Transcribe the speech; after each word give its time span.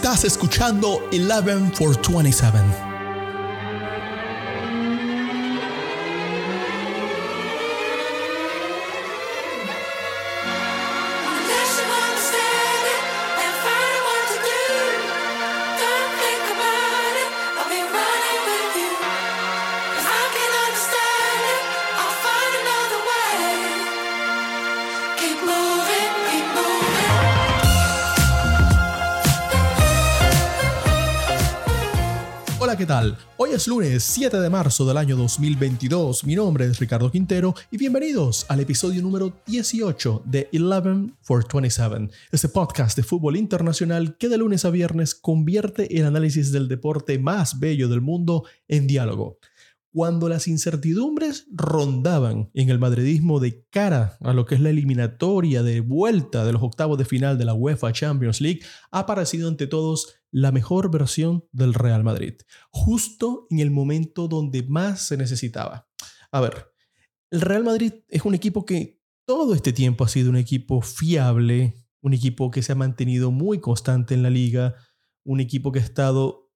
Estás 0.00 0.22
escuchando 0.22 1.02
11 1.10 1.74
for 1.74 1.96
27. 1.96 2.97
Hoy 33.36 33.50
es 33.50 33.68
lunes 33.68 34.02
7 34.02 34.40
de 34.40 34.48
marzo 34.48 34.86
del 34.86 34.96
año 34.96 35.14
2022. 35.14 36.24
Mi 36.24 36.34
nombre 36.34 36.64
es 36.64 36.78
Ricardo 36.78 37.10
Quintero 37.10 37.54
y 37.70 37.76
bienvenidos 37.76 38.46
al 38.48 38.60
episodio 38.60 39.02
número 39.02 39.34
18 39.44 40.22
de 40.24 40.48
11 40.50 41.12
for 41.20 41.44
27, 41.52 42.08
este 42.32 42.48
podcast 42.48 42.96
de 42.96 43.02
fútbol 43.02 43.36
internacional 43.36 44.16
que 44.16 44.30
de 44.30 44.38
lunes 44.38 44.64
a 44.64 44.70
viernes 44.70 45.14
convierte 45.14 45.98
el 45.98 46.06
análisis 46.06 46.50
del 46.50 46.66
deporte 46.66 47.18
más 47.18 47.60
bello 47.60 47.88
del 47.88 48.00
mundo 48.00 48.44
en 48.68 48.86
diálogo. 48.86 49.37
Cuando 49.98 50.28
las 50.28 50.46
incertidumbres 50.46 51.48
rondaban 51.50 52.52
en 52.54 52.70
el 52.70 52.78
madridismo 52.78 53.40
de 53.40 53.66
cara 53.68 54.16
a 54.20 54.32
lo 54.32 54.46
que 54.46 54.54
es 54.54 54.60
la 54.60 54.70
eliminatoria 54.70 55.64
de 55.64 55.80
vuelta 55.80 56.44
de 56.44 56.52
los 56.52 56.62
octavos 56.62 56.98
de 56.98 57.04
final 57.04 57.36
de 57.36 57.44
la 57.44 57.54
UEFA 57.54 57.92
Champions 57.92 58.40
League, 58.40 58.60
ha 58.92 59.00
aparecido 59.00 59.48
ante 59.48 59.66
todos 59.66 60.20
la 60.30 60.52
mejor 60.52 60.92
versión 60.92 61.48
del 61.50 61.74
Real 61.74 62.04
Madrid, 62.04 62.34
justo 62.70 63.48
en 63.50 63.58
el 63.58 63.72
momento 63.72 64.28
donde 64.28 64.62
más 64.62 65.02
se 65.02 65.16
necesitaba. 65.16 65.88
A 66.30 66.40
ver, 66.42 66.68
el 67.32 67.40
Real 67.40 67.64
Madrid 67.64 67.94
es 68.06 68.24
un 68.24 68.36
equipo 68.36 68.64
que 68.64 69.02
todo 69.26 69.52
este 69.52 69.72
tiempo 69.72 70.04
ha 70.04 70.08
sido 70.08 70.30
un 70.30 70.36
equipo 70.36 70.80
fiable, 70.80 71.74
un 72.02 72.14
equipo 72.14 72.52
que 72.52 72.62
se 72.62 72.70
ha 72.70 72.76
mantenido 72.76 73.32
muy 73.32 73.58
constante 73.58 74.14
en 74.14 74.22
la 74.22 74.30
liga, 74.30 74.76
un 75.24 75.40
equipo 75.40 75.72
que 75.72 75.80
ha 75.80 75.82
estado 75.82 76.47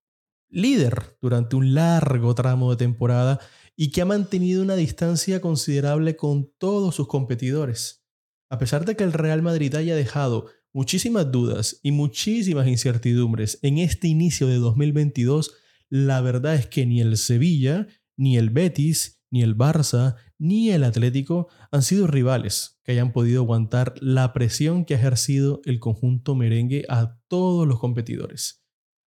líder 0.53 1.17
durante 1.21 1.57
un 1.57 1.75
largo 1.75 2.35
tramo 2.35 2.71
de 2.71 2.77
temporada 2.77 3.41
y 3.75 3.91
que 3.91 4.03
ha 4.03 4.05
mantenido 4.05 4.63
una 4.63 4.77
distancia 4.77 5.41
considerable 5.41 6.15
con 6.15 6.53
todos 6.59 6.95
sus 6.95 7.09
competidores. 7.09 8.05
A 8.51 8.59
pesar 8.59 8.85
de 8.85 8.95
que 8.95 9.03
el 9.03 9.15
Real 9.15 9.43
Madrid 9.43 9.75
haya 9.75 9.97
dejado 9.97 10.47
muchísimas 10.75 11.33
dudas 11.33 11.81
y 11.83 11.91
muchísimas 11.91 12.69
incertidumbres 12.69 13.59
en 13.63 13.79
este 13.79 14.09
inicio 14.09 14.47
de 14.47 14.57
2022, 14.57 15.55
la 15.89 16.21
verdad 16.21 16.55
es 16.55 16.67
que 16.67 16.87
ni 16.87 17.01
el 17.01 17.17
Sevilla, 17.17 17.87
ni 18.17 18.37
el 18.37 18.51
Betis, 18.51 19.23
ni 19.31 19.43
el 19.43 19.57
Barça, 19.57 20.17
ni 20.39 20.71
el 20.71 20.85
Atlético 20.85 21.49
han 21.71 21.83
sido 21.83 22.07
rivales 22.07 22.79
que 22.85 22.93
hayan 22.93 23.13
podido 23.13 23.41
aguantar 23.41 23.95
la 24.01 24.35
presión 24.35 24.85
que 24.85 24.95
ha 24.95 24.99
ejercido 24.99 25.63
el 25.65 25.81
conjunto 25.81 26.35
merengue 26.35 26.85
a 26.91 27.19
todos 27.29 27.67
los 27.67 27.79
competidores. 27.79 28.63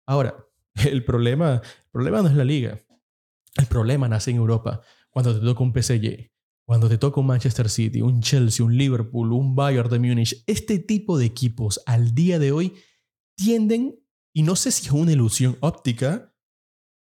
Ahora, 0.07 0.47
el 0.89 1.03
problema, 1.05 1.61
problema 1.91 2.21
no 2.21 2.29
es 2.29 2.35
la 2.35 2.43
liga. 2.43 2.79
El 3.55 3.65
problema 3.67 4.07
nace 4.07 4.31
en 4.31 4.37
Europa, 4.37 4.81
cuando 5.09 5.37
te 5.37 5.45
toca 5.45 5.63
un 5.63 5.73
PSG, 5.73 6.31
cuando 6.65 6.89
te 6.89 6.97
toca 6.97 7.19
un 7.19 7.27
Manchester 7.27 7.69
City, 7.69 8.01
un 8.01 8.21
Chelsea, 8.21 8.65
un 8.65 8.77
Liverpool, 8.77 9.33
un 9.33 9.55
Bayern 9.55 9.89
de 9.89 9.99
Múnich. 9.99 10.43
Este 10.47 10.79
tipo 10.79 11.17
de 11.17 11.25
equipos 11.25 11.81
al 11.85 12.15
día 12.15 12.39
de 12.39 12.51
hoy 12.51 12.73
tienden, 13.35 13.99
y 14.33 14.43
no 14.43 14.55
sé 14.55 14.71
si 14.71 14.87
es 14.87 14.91
una 14.91 15.11
ilusión 15.11 15.57
óptica, 15.59 16.33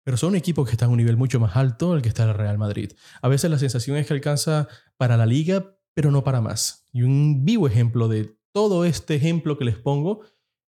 pero 0.04 0.18
son 0.18 0.36
equipos 0.36 0.68
que 0.68 0.74
están 0.74 0.90
a 0.90 0.92
un 0.92 0.98
nivel 0.98 1.18
mucho 1.18 1.40
más 1.40 1.56
alto 1.56 1.94
del 1.94 2.04
que 2.04 2.10
está 2.10 2.26
el 2.26 2.36
Real 2.36 2.60
Madrid. 2.60 2.92
A 3.22 3.28
veces 3.28 3.50
la 3.50 3.58
sensación 3.58 3.98
es 3.98 4.06
que 4.06 4.14
alcanza 4.14 4.68
para 4.98 5.18
la 5.18 5.26
liga, 5.26 5.76
pero 5.96 6.12
no 6.12 6.24
para 6.24 6.42
más. 6.42 6.86
Y 6.92 7.02
un 7.02 7.44
vivo 7.44 7.68
ejemplo 7.68 8.08
de 8.08 8.38
todo 8.52 8.86
este 8.86 9.16
ejemplo 9.16 9.58
que 9.58 9.66
les 9.66 9.78
pongo 9.78 10.22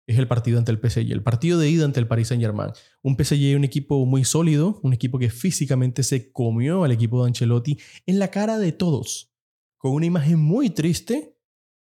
es 0.07 0.17
el 0.17 0.27
partido 0.27 0.59
ante 0.59 0.71
el 0.71 0.79
PSG, 0.79 1.11
el 1.11 1.23
partido 1.23 1.59
de 1.59 1.69
ida 1.69 1.85
ante 1.85 1.99
el 1.99 2.07
Paris 2.07 2.27
Saint-Germain. 2.27 2.71
Un 3.01 3.17
PSG, 3.17 3.55
un 3.55 3.63
equipo 3.63 4.05
muy 4.05 4.23
sólido, 4.23 4.79
un 4.83 4.93
equipo 4.93 5.17
que 5.17 5.29
físicamente 5.29 6.03
se 6.03 6.31
comió 6.31 6.83
al 6.83 6.91
equipo 6.91 7.21
de 7.21 7.29
Ancelotti 7.29 7.79
en 8.05 8.19
la 8.19 8.29
cara 8.29 8.57
de 8.57 8.71
todos. 8.71 9.33
Con 9.77 9.93
una 9.93 10.05
imagen 10.05 10.39
muy 10.39 10.69
triste, 10.69 11.37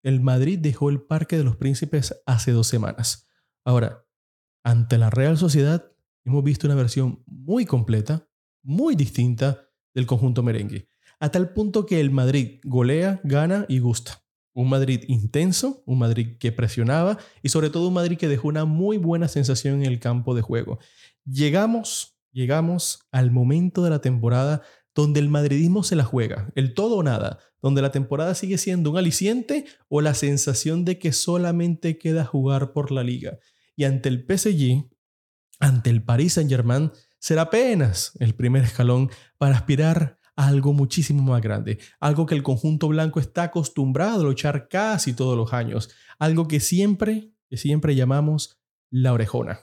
el 0.03 0.21
Madrid 0.21 0.59
dejó 0.59 0.89
el 0.89 1.01
Parque 1.01 1.37
de 1.37 1.43
los 1.43 1.57
Príncipes 1.57 2.21
hace 2.25 2.51
dos 2.51 2.67
semanas. 2.67 3.27
Ahora, 3.63 4.05
ante 4.63 4.97
la 4.97 5.09
Real 5.09 5.37
Sociedad, 5.37 5.91
hemos 6.23 6.43
visto 6.43 6.67
una 6.67 6.75
versión 6.75 7.23
muy 7.25 7.65
completa, 7.65 8.27
muy 8.63 8.95
distinta 8.95 9.67
del 9.93 10.05
conjunto 10.05 10.43
merengue, 10.43 10.89
a 11.19 11.29
tal 11.29 11.53
punto 11.53 11.85
que 11.85 11.99
el 11.99 12.11
Madrid 12.11 12.59
golea, 12.63 13.19
gana 13.23 13.65
y 13.67 13.79
gusta. 13.79 14.23
Un 14.53 14.69
Madrid 14.69 15.03
intenso, 15.07 15.83
un 15.85 15.99
Madrid 15.99 16.37
que 16.39 16.51
presionaba 16.51 17.17
y 17.41 17.49
sobre 17.49 17.69
todo 17.69 17.87
un 17.87 17.93
Madrid 17.93 18.17
que 18.17 18.27
dejó 18.27 18.47
una 18.47 18.65
muy 18.65 18.97
buena 18.97 19.27
sensación 19.27 19.75
en 19.75 19.85
el 19.85 19.99
campo 19.99 20.35
de 20.35 20.41
juego. 20.41 20.79
Llegamos, 21.25 22.17
llegamos 22.31 23.07
al 23.11 23.31
momento 23.31 23.83
de 23.83 23.89
la 23.89 24.01
temporada 24.01 24.61
donde 24.93 25.19
el 25.19 25.29
madridismo 25.29 25.83
se 25.83 25.95
la 25.95 26.03
juega, 26.03 26.51
el 26.55 26.73
todo 26.73 26.97
o 26.97 27.03
nada, 27.03 27.39
donde 27.61 27.81
la 27.81 27.91
temporada 27.91 28.35
sigue 28.35 28.57
siendo 28.57 28.91
un 28.91 28.97
aliciente 28.97 29.65
o 29.87 30.01
la 30.01 30.13
sensación 30.13 30.83
de 30.83 30.99
que 30.99 31.13
solamente 31.13 31.97
queda 31.97 32.25
jugar 32.25 32.73
por 32.73 32.91
la 32.91 33.03
liga. 33.03 33.39
Y 33.75 33.85
ante 33.85 34.09
el 34.09 34.25
PSG, 34.27 34.89
ante 35.59 35.89
el 35.89 36.03
Paris 36.03 36.33
Saint-Germain, 36.33 36.91
será 37.19 37.43
apenas 37.43 38.13
el 38.19 38.35
primer 38.35 38.63
escalón 38.63 39.09
para 39.37 39.55
aspirar 39.55 40.19
algo 40.35 40.73
muchísimo 40.73 41.23
más 41.23 41.41
grande, 41.41 41.79
algo 41.99 42.25
que 42.25 42.35
el 42.35 42.43
conjunto 42.43 42.87
blanco 42.87 43.19
está 43.19 43.43
acostumbrado 43.43 44.21
a 44.21 44.25
luchar 44.25 44.67
casi 44.69 45.13
todos 45.13 45.37
los 45.37 45.53
años, 45.53 45.89
algo 46.19 46.47
que 46.47 46.59
siempre, 46.59 47.31
que 47.49 47.57
siempre 47.57 47.95
llamamos 47.95 48.59
la 48.89 49.13
orejona. 49.13 49.59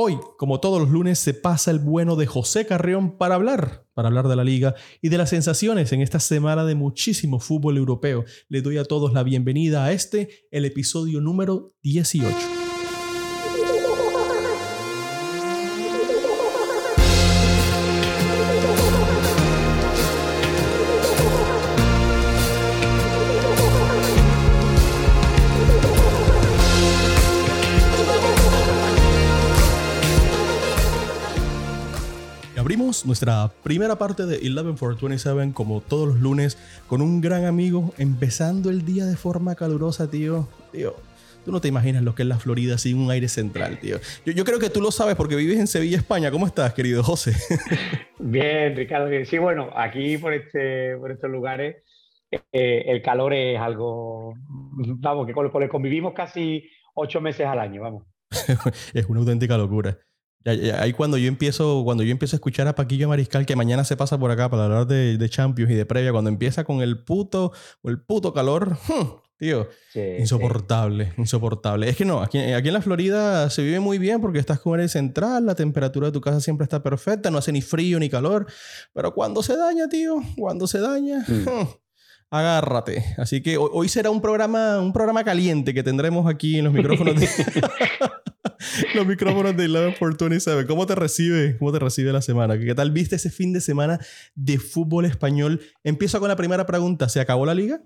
Hoy, 0.00 0.16
como 0.36 0.60
todos 0.60 0.80
los 0.80 0.90
lunes, 0.90 1.18
se 1.18 1.34
pasa 1.34 1.72
el 1.72 1.80
bueno 1.80 2.14
de 2.14 2.26
José 2.26 2.66
Carrión 2.66 3.18
para 3.18 3.34
hablar, 3.34 3.84
para 3.94 4.06
hablar 4.06 4.28
de 4.28 4.36
la 4.36 4.44
liga 4.44 4.76
y 5.02 5.08
de 5.08 5.18
las 5.18 5.30
sensaciones 5.30 5.92
en 5.92 6.02
esta 6.02 6.20
semana 6.20 6.64
de 6.64 6.76
muchísimo 6.76 7.40
fútbol 7.40 7.78
europeo. 7.78 8.24
Le 8.48 8.62
doy 8.62 8.78
a 8.78 8.84
todos 8.84 9.12
la 9.12 9.24
bienvenida 9.24 9.84
a 9.84 9.92
este, 9.92 10.46
el 10.52 10.66
episodio 10.66 11.20
número 11.20 11.74
18. 11.82 12.67
Nuestra 33.06 33.50
primera 33.62 33.96
parte 33.96 34.26
de 34.26 34.36
11 34.36 34.76
for 34.76 34.98
27 35.00 35.52
como 35.52 35.80
todos 35.80 36.08
los 36.08 36.20
lunes 36.20 36.58
con 36.86 37.02
un 37.02 37.20
gran 37.20 37.44
amigo 37.44 37.92
empezando 37.98 38.70
el 38.70 38.84
día 38.84 39.06
de 39.06 39.16
forma 39.16 39.54
calurosa, 39.54 40.10
tío. 40.10 40.48
Tío, 40.72 40.94
tú 41.44 41.52
no 41.52 41.60
te 41.60 41.68
imaginas 41.68 42.02
lo 42.02 42.14
que 42.14 42.22
es 42.22 42.28
la 42.28 42.38
Florida 42.38 42.78
sin 42.78 42.98
un 42.98 43.10
aire 43.10 43.28
central, 43.28 43.78
tío. 43.78 43.98
Yo, 44.24 44.32
yo 44.32 44.44
creo 44.44 44.58
que 44.58 44.70
tú 44.70 44.80
lo 44.80 44.90
sabes 44.90 45.16
porque 45.16 45.36
vives 45.36 45.58
en 45.58 45.66
Sevilla, 45.66 45.96
España. 45.96 46.30
¿Cómo 46.30 46.46
estás, 46.46 46.74
querido 46.74 47.02
José? 47.02 47.32
Bien, 48.18 48.74
Ricardo. 48.76 49.08
bien. 49.08 49.26
Sí, 49.26 49.38
bueno, 49.38 49.70
aquí 49.74 50.18
por, 50.18 50.32
este, 50.32 50.96
por 50.96 51.10
estos 51.10 51.30
lugares 51.30 51.76
eh, 52.30 52.84
el 52.86 53.02
calor 53.02 53.32
es 53.32 53.58
algo, 53.58 54.34
vamos, 54.98 55.26
que 55.26 55.32
con 55.32 55.48
con 55.50 55.66
convivimos 55.68 56.12
casi 56.12 56.68
ocho 56.94 57.20
meses 57.20 57.46
al 57.46 57.58
año, 57.58 57.82
vamos. 57.82 58.04
es 58.94 59.06
una 59.06 59.20
auténtica 59.20 59.56
locura. 59.56 59.98
Ahí 60.44 60.92
cuando 60.92 61.18
yo 61.18 61.28
empiezo, 61.28 61.82
cuando 61.84 62.02
yo 62.04 62.10
empiezo 62.12 62.36
a 62.36 62.38
escuchar 62.38 62.68
a 62.68 62.74
Paquillo 62.74 63.08
Mariscal, 63.08 63.44
que 63.44 63.56
mañana 63.56 63.84
se 63.84 63.96
pasa 63.96 64.18
por 64.18 64.30
acá 64.30 64.48
para 64.48 64.64
hablar 64.64 64.86
de, 64.86 65.18
de 65.18 65.28
Champions 65.28 65.70
y 65.70 65.74
de 65.74 65.84
previa, 65.84 66.12
cuando 66.12 66.30
empieza 66.30 66.64
con 66.64 66.80
el 66.80 67.02
puto, 67.04 67.52
el 67.84 68.00
puto 68.00 68.32
calor, 68.32 68.78
tío, 69.38 69.68
Sí, 69.92 70.00
sí. 70.00 70.00
insoportable, 70.20 71.12
insoportable. 71.18 71.88
Es 71.88 71.96
que 71.96 72.04
no, 72.04 72.22
aquí, 72.22 72.38
aquí 72.38 72.68
en 72.68 72.74
la 72.74 72.80
Florida 72.82 73.50
se 73.50 73.62
vive 73.62 73.78
muy 73.80 73.98
bien 73.98 74.20
porque 74.20 74.38
estás 74.38 74.58
con 74.60 74.80
el 74.80 74.88
central, 74.88 75.44
la 75.44 75.54
temperatura 75.54 76.06
de 76.06 76.12
tu 76.12 76.20
casa 76.20 76.40
siempre 76.40 76.64
está 76.64 76.82
perfecta, 76.82 77.30
no 77.30 77.38
hace 77.38 77.52
ni 77.52 77.60
frío 77.60 77.98
ni 77.98 78.08
calor, 78.08 78.46
pero 78.94 79.12
cuando 79.14 79.42
se 79.42 79.56
daña, 79.56 79.88
tío, 79.88 80.16
cuando 80.36 80.66
se 80.66 80.80
daña, 80.80 81.24
Mm. 81.28 81.68
agárrate. 82.30 83.04
Así 83.16 83.42
que 83.42 83.56
hoy, 83.58 83.70
hoy 83.72 83.88
será 83.88 84.10
un 84.10 84.20
programa, 84.20 84.78
un 84.80 84.92
programa 84.92 85.24
caliente 85.24 85.72
que 85.74 85.82
tendremos 85.82 86.28
aquí 86.28 86.58
en 86.58 86.64
los 86.64 86.72
micrófonos 86.74 87.16
de, 87.18 87.26
los 88.94 89.06
micrófonos 89.06 89.56
de 89.56 89.64
11 89.66 89.98
por 89.98 90.16
27. 90.18 90.66
¿Cómo 90.66 90.86
te 90.86 90.94
recibe? 90.94 91.56
¿Cómo 91.58 91.72
te 91.72 91.78
recibe 91.78 92.12
la 92.12 92.22
semana? 92.22 92.58
¿Qué 92.58 92.74
tal 92.74 92.90
viste 92.90 93.16
ese 93.16 93.30
fin 93.30 93.52
de 93.52 93.60
semana 93.60 93.98
de 94.34 94.58
fútbol 94.58 95.04
español? 95.04 95.60
Empiezo 95.84 96.18
con 96.20 96.28
la 96.28 96.36
primera 96.36 96.66
pregunta. 96.66 97.08
¿Se 97.08 97.20
acabó 97.20 97.46
la 97.46 97.54
liga? 97.54 97.80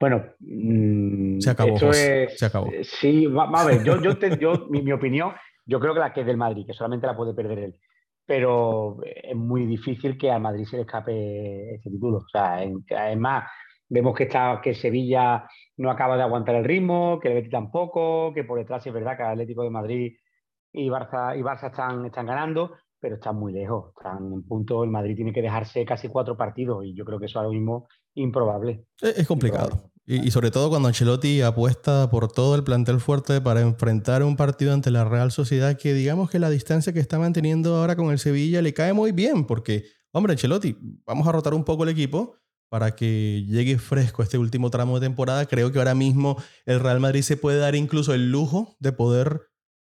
Bueno, 0.00 0.24
mm, 0.40 1.38
Se 1.40 1.50
acabó, 1.50 1.74
esto 1.74 1.86
José, 1.86 2.24
es- 2.24 2.38
se 2.38 2.46
acabó. 2.46 2.66
eh, 2.72 2.82
Sí, 2.84 3.26
va, 3.26 3.46
va 3.50 3.60
a 3.62 3.66
ver, 3.66 3.84
yo, 3.84 4.00
yo, 4.02 4.18
te- 4.18 4.36
yo- 4.38 4.66
mi, 4.68 4.82
mi 4.82 4.92
opinión, 4.92 5.32
yo 5.64 5.78
creo 5.78 5.94
que 5.94 6.00
la 6.00 6.12
que 6.12 6.22
es 6.22 6.26
del 6.26 6.36
Madrid, 6.36 6.66
que 6.66 6.72
solamente 6.72 7.06
la 7.06 7.16
puede 7.16 7.34
perder 7.34 7.58
él. 7.60 7.76
Pero 8.26 8.98
es 9.04 9.36
muy 9.36 9.66
difícil 9.66 10.16
que 10.18 10.30
al 10.30 10.40
Madrid 10.40 10.64
se 10.64 10.76
le 10.76 10.82
escape 10.82 11.74
este 11.74 11.90
título. 11.90 12.18
O 12.18 12.28
sea, 12.32 12.62
en- 12.64 12.84
además, 12.96 13.44
vemos 13.92 14.16
que, 14.16 14.24
está, 14.24 14.60
que 14.62 14.74
Sevilla 14.74 15.46
no 15.76 15.90
acaba 15.90 16.16
de 16.16 16.22
aguantar 16.22 16.54
el 16.54 16.64
ritmo, 16.64 17.20
que 17.20 17.28
el 17.28 17.34
Betis 17.34 17.50
tampoco, 17.50 18.32
que 18.32 18.42
por 18.42 18.58
detrás 18.58 18.86
es 18.86 18.92
verdad 18.92 19.16
que 19.16 19.22
el 19.22 19.28
Atlético 19.28 19.64
de 19.64 19.70
Madrid 19.70 20.12
y 20.72 20.88
Barça, 20.88 21.38
y 21.38 21.42
Barça 21.42 21.66
están, 21.66 22.06
están 22.06 22.24
ganando, 22.24 22.72
pero 22.98 23.16
están 23.16 23.36
muy 23.36 23.52
lejos. 23.52 23.92
Están 23.94 24.32
en 24.32 24.42
punto, 24.44 24.82
el 24.82 24.90
Madrid 24.90 25.14
tiene 25.16 25.32
que 25.32 25.42
dejarse 25.42 25.84
casi 25.84 26.08
cuatro 26.08 26.38
partidos 26.38 26.86
y 26.86 26.94
yo 26.94 27.04
creo 27.04 27.18
que 27.18 27.26
eso 27.26 27.38
ahora 27.38 27.50
mismo 27.50 27.86
improbable. 28.14 28.86
Es, 28.98 29.18
es 29.18 29.28
complicado. 29.28 29.66
Improbable. 29.66 29.92
Y, 30.06 30.26
y 30.26 30.30
sobre 30.30 30.50
todo 30.50 30.70
cuando 30.70 30.88
Ancelotti 30.88 31.42
apuesta 31.42 32.08
por 32.10 32.32
todo 32.32 32.54
el 32.54 32.64
plantel 32.64 32.98
fuerte 32.98 33.42
para 33.42 33.60
enfrentar 33.60 34.22
un 34.22 34.36
partido 34.36 34.72
ante 34.72 34.90
la 34.90 35.04
Real 35.04 35.30
Sociedad 35.30 35.76
que 35.76 35.92
digamos 35.92 36.30
que 36.30 36.38
la 36.38 36.48
distancia 36.48 36.94
que 36.94 36.98
está 36.98 37.18
manteniendo 37.18 37.76
ahora 37.76 37.94
con 37.94 38.10
el 38.10 38.18
Sevilla 38.18 38.62
le 38.62 38.72
cae 38.72 38.94
muy 38.94 39.12
bien 39.12 39.46
porque, 39.46 39.84
hombre, 40.12 40.32
Ancelotti, 40.32 40.76
vamos 41.04 41.28
a 41.28 41.32
rotar 41.32 41.52
un 41.52 41.64
poco 41.64 41.84
el 41.84 41.90
equipo 41.90 42.41
para 42.72 42.96
que 42.96 43.44
llegue 43.46 43.76
fresco 43.76 44.22
este 44.22 44.38
último 44.38 44.70
tramo 44.70 44.98
de 44.98 45.04
temporada. 45.06 45.44
Creo 45.44 45.70
que 45.70 45.78
ahora 45.78 45.94
mismo 45.94 46.42
el 46.64 46.80
Real 46.80 47.00
Madrid 47.00 47.20
se 47.20 47.36
puede 47.36 47.58
dar 47.58 47.74
incluso 47.74 48.14
el 48.14 48.30
lujo 48.32 48.78
de 48.80 48.92
poder 48.92 49.50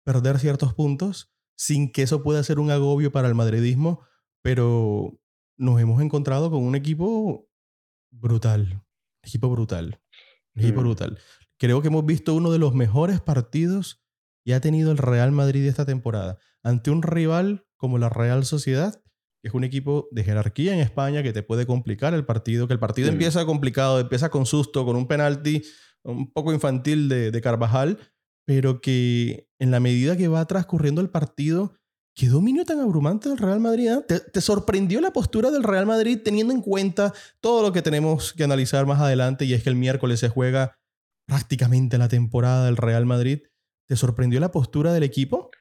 perder 0.03 0.39
ciertos 0.39 0.73
puntos 0.73 1.33
sin 1.57 1.89
que 1.89 2.01
eso 2.01 2.21
pueda 2.21 2.43
ser 2.43 2.59
un 2.59 2.71
agobio 2.71 3.13
para 3.13 3.29
el 3.29 3.33
madridismo, 3.33 4.01
pero 4.41 5.17
nos 5.57 5.79
hemos 5.79 6.01
encontrado 6.01 6.51
con 6.51 6.63
un 6.63 6.75
equipo 6.75 7.47
brutal, 8.11 8.83
equipo 9.23 9.49
brutal, 9.49 10.01
equipo 10.53 10.81
Mm. 10.81 10.83
brutal. 10.83 11.19
Creo 11.57 11.81
que 11.81 11.87
hemos 11.87 12.05
visto 12.05 12.33
uno 12.33 12.51
de 12.51 12.59
los 12.59 12.73
mejores 12.75 13.21
partidos 13.21 14.03
que 14.43 14.53
ha 14.53 14.59
tenido 14.59 14.91
el 14.91 14.97
Real 14.97 15.31
Madrid 15.31 15.65
esta 15.65 15.85
temporada 15.85 16.39
ante 16.61 16.91
un 16.91 17.03
rival 17.03 17.65
como 17.77 17.99
la 17.99 18.09
Real 18.09 18.43
Sociedad, 18.43 19.01
que 19.45 19.49
es 19.49 19.53
un 19.53 19.63
equipo 19.63 20.07
de 20.09 20.23
jerarquía 20.23 20.73
en 20.73 20.79
España 20.79 21.21
que 21.21 21.31
te 21.31 21.43
puede 21.43 21.67
complicar 21.67 22.15
el 22.15 22.25
partido, 22.25 22.65
que 22.65 22.73
el 22.73 22.79
partido 22.79 23.09
empieza 23.09 23.45
complicado, 23.45 23.99
empieza 23.99 24.29
con 24.29 24.47
susto, 24.47 24.83
con 24.87 24.95
un 24.95 25.07
penalti 25.07 25.61
un 26.01 26.31
poco 26.31 26.51
infantil 26.51 27.07
de, 27.07 27.29
de 27.29 27.41
Carvajal, 27.41 27.99
pero 28.47 28.81
que 28.81 29.47
en 29.59 29.69
la 29.69 29.79
medida 29.79 30.17
que 30.17 30.29
va 30.29 30.43
transcurriendo 30.45 30.99
el 30.99 31.11
partido, 31.11 31.75
qué 32.15 32.27
dominio 32.27 32.65
tan 32.65 32.79
abrumante 32.79 33.29
del 33.29 33.37
Real 33.37 33.59
Madrid. 33.59 33.91
¿eh? 33.91 34.03
¿Te, 34.07 34.19
te 34.19 34.41
sorprendió 34.41 34.99
la 34.99 35.13
postura 35.13 35.51
del 35.51 35.61
Real 35.61 35.85
Madrid 35.85 36.21
teniendo 36.25 36.51
en 36.51 36.63
cuenta 36.63 37.13
todo 37.39 37.61
lo 37.61 37.71
que 37.71 37.83
tenemos 37.83 38.33
que 38.33 38.45
analizar 38.45 38.87
más 38.87 38.99
adelante? 38.99 39.45
Y 39.45 39.53
es 39.53 39.61
que 39.61 39.69
el 39.69 39.75
miércoles 39.75 40.21
se 40.21 40.29
juega 40.29 40.75
prácticamente 41.27 41.99
la 41.99 42.07
temporada 42.07 42.65
del 42.65 42.77
Real 42.77 43.05
Madrid. 43.05 43.43
¿Te 43.87 43.95
sorprendió 43.95 44.39
la 44.39 44.51
postura 44.51 44.91
del 44.91 45.03
equipo? 45.03 45.51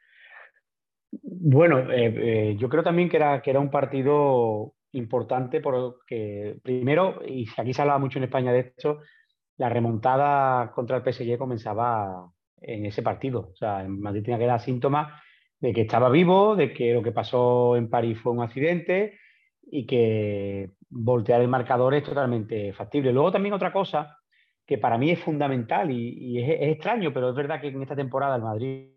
Bueno, 1.23 1.91
eh, 1.93 2.15
eh, 2.17 2.57
yo 2.59 2.69
creo 2.69 2.83
también 2.83 3.09
que 3.09 3.17
era, 3.17 3.43
que 3.43 3.51
era 3.51 3.61
un 3.61 3.71
partido 3.71 4.75
importante 4.93 5.61
porque, 5.61 6.57
primero, 6.63 7.21
y 7.27 7.47
aquí 7.57 7.73
se 7.73 7.83
hablaba 7.83 7.99
mucho 7.99 8.19
en 8.19 8.25
España 8.25 8.53
de 8.53 8.61
esto, 8.61 9.01
la 9.57 9.69
remontada 9.69 10.73
contra 10.73 10.97
el 10.97 11.03
PSG 11.03 11.39
comenzaba 11.39 12.31
en 12.61 12.87
ese 12.87 13.03
partido. 13.03 13.51
O 13.53 13.57
sea, 13.57 13.83
en 13.83 14.01
Madrid 14.01 14.23
tenía 14.23 14.39
que 14.39 14.47
dar 14.47 14.61
síntomas 14.61 15.13
de 15.61 15.73
que 15.73 15.83
estaba 15.83 16.11
vivo, 16.11 16.57
de 16.57 16.73
que 16.73 16.93
lo 16.93 17.03
que 17.03 17.13
pasó 17.13 17.77
en 17.77 17.89
París 17.89 18.19
fue 18.19 18.33
un 18.33 18.43
accidente 18.43 19.19
y 19.63 19.87
que 19.87 20.71
voltear 20.91 21.41
el 21.41 21.49
marcador 21.49 21.95
es 21.95 22.05
totalmente 22.05 22.73
factible. 22.73 23.13
Luego 23.13 23.33
también 23.33 23.55
otra 23.55 23.73
cosa 23.73 24.19
que 24.67 24.79
para 24.79 24.99
mí 24.99 25.11
es 25.11 25.21
fundamental 25.21 25.91
y, 25.91 26.39
es 26.39 26.73
extraño, 26.73 27.13
pero 27.13 27.31
es 27.31 27.35
verdad 27.35 27.61
que 27.61 27.69
en 27.69 27.83
esta 27.83 27.97
temporada 27.97 28.37
el 28.37 28.43
Madrid 28.43 28.94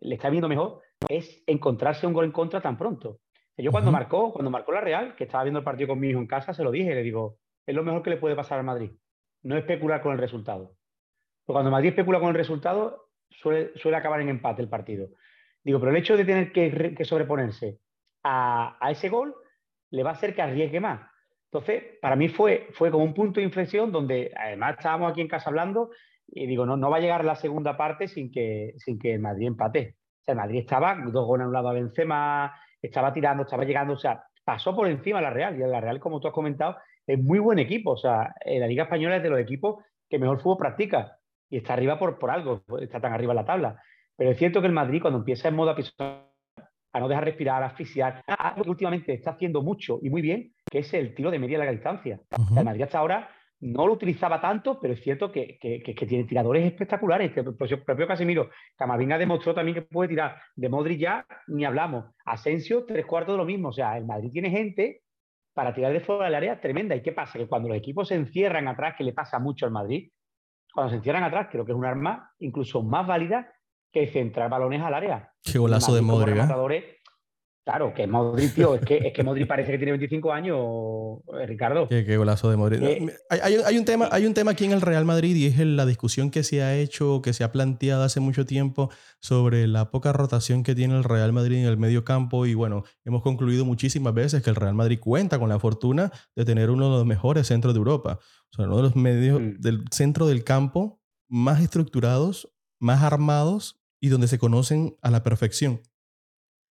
le 0.00 0.14
está 0.14 0.30
viendo 0.30 0.48
mejor, 0.48 0.82
es 1.08 1.42
encontrarse 1.46 2.06
un 2.06 2.12
gol 2.12 2.24
en 2.24 2.32
contra 2.32 2.60
tan 2.60 2.76
pronto. 2.76 3.20
Yo 3.56 3.72
cuando 3.72 3.90
marcó, 3.90 4.32
cuando 4.32 4.50
marcó 4.50 4.72
la 4.72 4.80
Real, 4.80 5.16
que 5.16 5.24
estaba 5.24 5.42
viendo 5.42 5.58
el 5.58 5.64
partido 5.64 5.88
con 5.88 5.98
mi 5.98 6.10
hijo 6.10 6.20
en 6.20 6.26
casa, 6.26 6.52
se 6.54 6.62
lo 6.62 6.70
dije, 6.70 6.94
le 6.94 7.02
digo, 7.02 7.38
es 7.66 7.74
lo 7.74 7.82
mejor 7.82 8.02
que 8.02 8.10
le 8.10 8.16
puede 8.16 8.36
pasar 8.36 8.58
al 8.58 8.64
Madrid. 8.64 8.92
No 9.42 9.56
especular 9.56 10.00
con 10.00 10.12
el 10.12 10.18
resultado. 10.18 10.76
Porque 11.44 11.56
cuando 11.56 11.70
Madrid 11.70 11.88
especula 11.88 12.20
con 12.20 12.28
el 12.28 12.34
resultado, 12.34 13.08
suele, 13.30 13.72
suele 13.76 13.96
acabar 13.96 14.20
en 14.20 14.28
empate 14.28 14.62
el 14.62 14.68
partido. 14.68 15.08
Digo, 15.64 15.80
pero 15.80 15.90
el 15.90 15.96
hecho 15.96 16.16
de 16.16 16.24
tener 16.24 16.52
que 16.52 17.04
sobreponerse 17.04 17.80
a, 18.22 18.76
a 18.80 18.90
ese 18.92 19.08
gol 19.08 19.34
le 19.90 20.02
va 20.02 20.10
a 20.10 20.12
hacer 20.12 20.34
que 20.34 20.42
arriesgue 20.42 20.80
más. 20.80 21.00
Entonces, 21.50 21.98
para 22.00 22.14
mí 22.14 22.28
fue, 22.28 22.68
fue 22.72 22.90
como 22.90 23.04
un 23.04 23.14
punto 23.14 23.40
de 23.40 23.46
inflexión 23.46 23.90
donde 23.90 24.32
además 24.36 24.76
estábamos 24.78 25.10
aquí 25.10 25.22
en 25.22 25.28
casa 25.28 25.48
hablando 25.48 25.90
y 26.30 26.46
digo, 26.46 26.66
no, 26.66 26.76
no 26.76 26.90
va 26.90 26.98
a 26.98 27.00
llegar 27.00 27.24
la 27.24 27.36
segunda 27.36 27.76
parte 27.76 28.08
sin 28.08 28.30
que, 28.30 28.74
sin 28.76 28.98
que 28.98 29.14
el 29.14 29.20
Madrid 29.20 29.46
empate. 29.46 29.96
O 30.20 30.24
sea, 30.24 30.32
el 30.32 30.38
Madrid 30.38 30.60
estaba 30.60 30.96
dos 31.06 31.26
goles 31.26 31.44
a 31.44 31.48
un 31.48 31.54
lado 31.54 31.68
a 31.68 31.72
Benzema, 31.72 32.54
estaba 32.80 33.12
tirando, 33.12 33.44
estaba 33.44 33.64
llegando, 33.64 33.94
o 33.94 33.98
sea, 33.98 34.22
pasó 34.44 34.74
por 34.74 34.88
encima 34.88 35.20
la 35.20 35.30
Real. 35.30 35.56
Y 35.56 35.60
la 35.60 35.80
Real, 35.80 36.00
como 36.00 36.20
tú 36.20 36.28
has 36.28 36.34
comentado, 36.34 36.76
es 37.06 37.18
muy 37.18 37.38
buen 37.38 37.58
equipo. 37.58 37.92
O 37.92 37.96
sea, 37.96 38.34
la 38.44 38.66
Liga 38.66 38.84
Española 38.84 39.16
es 39.16 39.22
de 39.22 39.30
los 39.30 39.40
equipos 39.40 39.82
que 40.08 40.18
mejor 40.18 40.40
fútbol 40.40 40.58
practica 40.58 41.18
y 41.50 41.58
está 41.58 41.72
arriba 41.72 41.98
por, 41.98 42.18
por 42.18 42.30
algo, 42.30 42.62
está 42.80 43.00
tan 43.00 43.12
arriba 43.12 43.32
en 43.32 43.36
la 43.36 43.44
tabla. 43.44 43.82
Pero 44.16 44.30
es 44.30 44.38
cierto 44.38 44.60
que 44.60 44.66
el 44.66 44.72
Madrid, 44.72 45.00
cuando 45.00 45.20
empieza 45.20 45.48
en 45.48 45.56
modo 45.56 45.70
apisonador, 45.70 46.28
a 46.92 47.00
no 47.00 47.08
dejar 47.08 47.24
respirar, 47.24 47.62
a 47.62 47.66
asfixiar, 47.66 48.22
a 48.26 48.48
algo 48.48 48.64
que 48.64 48.70
últimamente 48.70 49.12
está 49.12 49.32
haciendo 49.32 49.62
mucho 49.62 49.98
y 50.02 50.10
muy 50.10 50.22
bien, 50.22 50.52
que 50.70 50.78
es 50.78 50.92
el 50.94 51.14
tiro 51.14 51.30
de 51.30 51.38
media 51.38 51.58
larga 51.58 51.72
distancia. 51.72 52.20
O 52.30 52.42
sea, 52.48 52.60
el 52.60 52.64
Madrid 52.64 52.82
hasta 52.82 52.98
ahora 52.98 53.28
no 53.60 53.86
lo 53.86 53.94
utilizaba 53.94 54.40
tanto, 54.40 54.78
pero 54.80 54.94
es 54.94 55.00
cierto 55.02 55.32
que, 55.32 55.58
que- 55.60 56.06
tiene 56.06 56.24
tiradores 56.24 56.64
espectaculares. 56.64 57.32
Que 57.32 57.40
el 57.40 57.54
propio, 57.54 57.84
propio 57.84 58.06
Casemiro, 58.06 58.50
Camavinga 58.76 59.18
demostró 59.18 59.54
también 59.54 59.74
que 59.74 59.82
puede 59.82 60.10
tirar. 60.10 60.36
De 60.54 60.68
Modric 60.68 61.00
ya 61.00 61.26
ni 61.48 61.64
hablamos. 61.64 62.04
Asensio, 62.24 62.84
tres 62.84 63.04
cuartos 63.04 63.34
de 63.34 63.38
lo 63.38 63.44
mismo. 63.44 63.68
O 63.68 63.72
sea, 63.72 63.96
el 63.98 64.04
Madrid 64.06 64.30
tiene 64.32 64.50
gente 64.50 65.02
para 65.54 65.74
tirar 65.74 65.92
de 65.92 66.00
fuera 66.00 66.26
del 66.26 66.36
área 66.36 66.60
tremenda. 66.60 66.94
¿Y 66.94 67.02
qué 67.02 67.10
pasa? 67.12 67.36
Que 67.38 67.48
cuando 67.48 67.68
los 67.68 67.76
equipos 67.78 68.06
se 68.08 68.14
encierran 68.14 68.68
atrás, 68.68 68.94
que 68.96 69.02
le 69.04 69.12
pasa 69.12 69.40
mucho 69.40 69.66
al 69.66 69.72
Madrid, 69.72 70.10
cuando 70.72 70.90
se 70.90 70.96
encierran 70.98 71.24
atrás, 71.24 71.48
creo 71.50 71.64
que 71.64 71.72
es 71.72 71.78
un 71.78 71.84
arma 71.84 72.30
incluso 72.38 72.82
más 72.84 73.06
válida 73.06 73.52
que 73.90 74.06
centrar 74.06 74.50
balones 74.50 74.82
al 74.82 74.94
área. 74.94 75.32
Qué 75.42 75.58
golazo 75.58 75.94
de 75.94 76.02
Madrid 76.02 76.56
Modric. 76.56 76.84
¿eh? 76.84 76.97
Claro, 77.68 77.92
que 77.92 78.06
Modric, 78.06 78.54
tío, 78.54 78.76
es 78.76 78.80
que, 78.80 78.96
es 78.96 79.12
que 79.12 79.22
Modric 79.22 79.46
parece 79.46 79.70
que 79.72 79.76
tiene 79.76 79.92
25 79.92 80.32
años, 80.32 80.56
eh, 81.38 81.44
Ricardo. 81.46 81.86
Qué, 81.86 82.02
qué 82.02 82.16
golazo 82.16 82.48
de 82.48 82.56
Modric. 82.56 82.80
Eh, 82.82 83.14
hay, 83.28 83.40
hay- 83.42 83.56
hay 83.66 83.76
un 83.76 83.84
tema, 83.84 84.08
hay 84.10 84.24
un 84.24 84.32
tema 84.32 84.52
aquí 84.52 84.64
en 84.64 84.72
el 84.72 84.80
Real 84.80 85.04
Madrid 85.04 85.36
y 85.36 85.44
es 85.48 85.58
la 85.58 85.84
discusión 85.84 86.30
que 86.30 86.44
se 86.44 86.62
ha 86.62 86.74
hecho, 86.74 87.20
que 87.20 87.34
se 87.34 87.44
ha 87.44 87.52
planteado 87.52 88.04
hace 88.04 88.20
mucho 88.20 88.46
tiempo 88.46 88.88
sobre 89.20 89.66
la 89.66 89.90
poca 89.90 90.14
rotación 90.14 90.62
que 90.62 90.74
tiene 90.74 90.96
el 90.96 91.04
Real 91.04 91.34
Madrid 91.34 91.58
en 91.58 91.66
el 91.66 91.76
medio 91.76 92.06
campo. 92.06 92.46
Y 92.46 92.54
bueno, 92.54 92.84
hemos 93.04 93.20
concluido 93.22 93.66
muchísimas 93.66 94.14
veces 94.14 94.42
que 94.42 94.48
el 94.48 94.56
Real 94.56 94.74
Madrid 94.74 94.98
cuenta 94.98 95.38
con 95.38 95.50
la 95.50 95.58
fortuna 95.58 96.10
de 96.34 96.46
tener 96.46 96.70
uno 96.70 96.86
de 96.90 96.96
los 96.96 97.04
mejores 97.04 97.48
centros 97.48 97.74
de 97.74 97.78
Europa. 97.78 98.18
O 98.50 98.56
sea, 98.56 98.64
uno 98.64 98.78
de 98.78 98.82
los 98.84 98.96
medios 98.96 99.42
Mm. 99.42 99.60
del 99.60 99.84
centro 99.90 100.26
del 100.26 100.42
campo 100.42 101.02
más 101.28 101.60
estructurados, 101.60 102.50
más 102.80 103.02
armados 103.02 103.78
y 104.00 104.08
donde 104.08 104.26
se 104.26 104.38
conocen 104.38 104.96
a 105.02 105.10
la 105.10 105.22
perfección. 105.22 105.82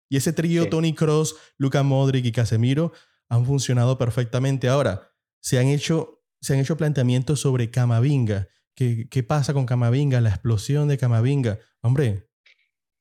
Y 0.09 0.17
ese 0.17 0.33
trío, 0.33 0.63
Sí. 0.63 0.69
Tony 0.69 0.93
Cross, 0.93 1.35
Luka 1.57 1.83
Modric 1.83 2.25
y 2.25 2.31
Casemiro, 2.31 2.93
han 3.29 3.45
funcionado 3.45 3.97
perfectamente. 3.97 4.69
Ahora, 4.69 5.11
se 5.41 5.59
han 5.59 5.67
hecho, 5.67 6.23
se 6.41 6.53
han 6.53 6.59
hecho 6.59 6.77
planteamientos 6.77 7.41
sobre 7.41 7.69
Camavinga. 7.71 8.47
¿Qué, 8.75 9.07
¿Qué 9.09 9.23
pasa 9.23 9.53
con 9.53 9.65
Camavinga? 9.65 10.21
La 10.21 10.29
explosión 10.29 10.87
de 10.87 10.97
Camavinga. 10.97 11.59
Hombre, 11.81 12.29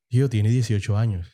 tío, 0.09 0.29
tiene 0.29 0.49
18 0.51 0.97
años. 0.97 1.29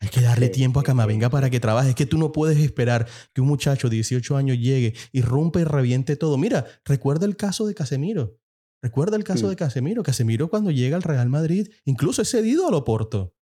Hay 0.00 0.08
que 0.08 0.20
darle 0.20 0.46
Sí, 0.46 0.52
tiempo 0.52 0.80
a 0.80 0.82
Camavinga 0.82 1.28
sí. 1.28 1.32
para 1.32 1.50
que 1.50 1.58
trabaje. 1.60 1.88
Es 1.90 1.94
que 1.94 2.06
tú 2.06 2.18
no 2.18 2.30
puedes 2.32 2.58
esperar 2.58 3.06
que 3.32 3.40
un 3.40 3.48
muchacho 3.48 3.88
de 3.88 3.96
18 3.96 4.36
años 4.36 4.58
llegue 4.58 4.94
y 5.12 5.22
rompa 5.22 5.60
y 5.60 5.64
reviente 5.64 6.16
todo. 6.16 6.36
Mira, 6.38 6.66
recuerda 6.84 7.26
el 7.26 7.36
caso 7.36 7.66
de 7.66 7.74
Casemiro. 7.74 8.38
Recuerda 8.82 9.16
el 9.16 9.24
caso 9.24 9.46
Mm. 9.46 9.50
de 9.50 9.56
Casemiro. 9.56 10.02
Casemiro 10.02 10.48
cuando 10.48 10.70
llega 10.70 10.96
al 10.96 11.02
Real 11.02 11.28
Madrid, 11.28 11.68
incluso 11.86 12.22
es 12.22 12.30
cedido 12.30 12.68
al 12.68 12.74
Oporto. 12.74 13.34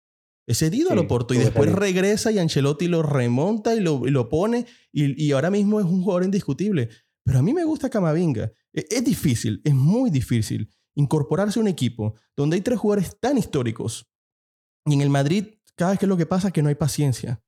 Es 0.47 0.59
cedido 0.59 0.91
Sí, 0.91 0.99
Oporto 0.99 1.35
y 1.35 1.39
tuvo 1.39 1.47
después 1.47 1.73
regresa 1.73 2.31
y 2.33 2.39
Ancelotti 2.39 2.87
lo 2.89 3.03
remonta 3.03 3.75
y 3.75 3.81
lo, 3.81 4.07
y 4.07 4.11
lo 4.11 4.29
pone 4.29 4.67
y, 4.93 5.23
y 5.25 5.33
ahora 5.33 5.51
mismo 5.51 5.81
es 5.81 5.87
un 5.87 6.03
jugador 6.03 6.25
indiscutible. 6.25 6.89
Pero 7.25 7.39
a 7.39 7.43
mí 7.43 7.55
me 7.55 7.65
gusta 7.65 7.89
Camavinga. 7.89 8.53
E- 8.73 8.87
Es 8.91 9.05
difícil, 9.05 9.61
es 9.65 9.75
muy 9.75 10.11
difícil 10.11 10.69
incorporarse 10.95 11.59
a 11.59 11.63
un 11.63 11.69
equipo 11.69 12.15
donde 12.37 12.57
hay 12.57 12.61
tres 12.61 12.79
jugadores 12.79 13.19
tan 13.19 13.39
históricos. 13.39 14.07
Y 14.87 14.95
en 14.95 15.01
el 15.01 15.09
Madrid, 15.11 15.47
cada 15.77 15.93
vez 15.93 16.01
que 16.01 16.07
lo 16.07 16.17
que 16.17 16.27
pasa 16.27 16.49
es 16.49 16.53
que 16.53 16.63
no 16.63 16.69
hay 16.69 16.75
paciencia. 16.75 17.43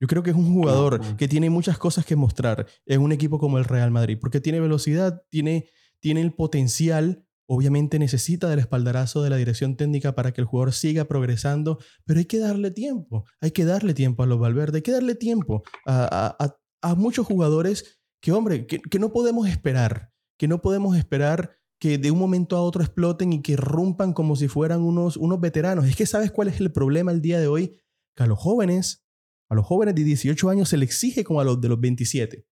Yo 0.00 0.08
creo 0.08 0.24
que 0.24 0.30
es 0.30 0.36
un 0.36 0.52
jugador 0.52 1.16
que 1.16 1.28
tiene 1.28 1.48
muchas 1.48 1.78
cosas 1.78 2.04
que 2.04 2.16
mostrar 2.16 2.66
en 2.86 3.00
un 3.00 3.12
equipo 3.12 3.38
como 3.38 3.58
el 3.58 3.64
Real 3.64 3.92
Madrid, 3.92 4.18
porque 4.20 4.40
tiene 4.40 4.58
velocidad, 4.58 5.22
tiene, 5.30 5.68
tiene 6.00 6.20
el 6.22 6.32
potencial, 6.34 7.24
obviamente 7.54 7.98
necesita 7.98 8.48
del 8.48 8.60
espaldarazo 8.60 9.22
de 9.22 9.28
la 9.30 9.36
dirección 9.36 9.76
técnica 9.76 10.14
para 10.14 10.32
que 10.32 10.40
el 10.40 10.46
jugador 10.46 10.72
siga 10.72 11.04
progresando, 11.04 11.78
pero 12.06 12.18
hay 12.18 12.24
que 12.26 12.38
darle 12.38 12.70
tiempo, 12.70 13.24
hay 13.40 13.50
que 13.50 13.64
darle 13.64 13.92
tiempo 13.94 14.22
a 14.22 14.26
los 14.26 14.40
Valverde, 14.40 14.78
hay 14.78 14.82
que 14.82 14.92
darle 14.92 15.14
tiempo 15.14 15.62
a, 15.86 16.36
a- 16.82 16.94
muchos 16.94 17.26
jugadores 17.26 18.00
que, 18.22 18.32
hombre, 18.32 18.66
que, 18.66 18.80
que 18.80 18.98
no 18.98 19.12
podemos 19.12 19.48
esperar, 19.48 20.12
que 20.38 20.48
no 20.48 20.60
podemos 20.62 20.96
esperar 20.96 21.52
que 21.78 21.98
de 21.98 22.10
un 22.10 22.18
momento 22.18 22.56
a 22.56 22.62
otro 22.62 22.82
exploten 22.82 23.32
y 23.32 23.42
que 23.42 23.56
rompan 23.56 24.12
como 24.12 24.34
si 24.36 24.48
fueran 24.48 24.80
unos, 24.82 25.16
unos 25.16 25.40
veteranos. 25.40 25.84
Es 25.86 25.94
que 25.96 26.06
sabes 26.06 26.30
cuál 26.30 26.48
es 26.48 26.58
el 26.60 26.72
problema 26.72 27.12
el 27.12 27.20
día 27.20 27.38
de 27.40 27.48
hoy, 27.48 27.76
que 28.16 28.22
a 28.22 28.26
los 28.26 28.38
jóvenes, 28.38 29.04
a 29.50 29.54
los 29.54 29.66
jóvenes 29.66 29.94
de 29.94 30.04
18 30.04 30.48
años 30.48 30.68
se 30.70 30.76
les 30.76 30.88
exige 30.88 31.22
como 31.24 31.40
a 31.40 31.44
los 31.44 31.60
de 31.60 31.68
los 31.68 31.80
27. 31.80 32.46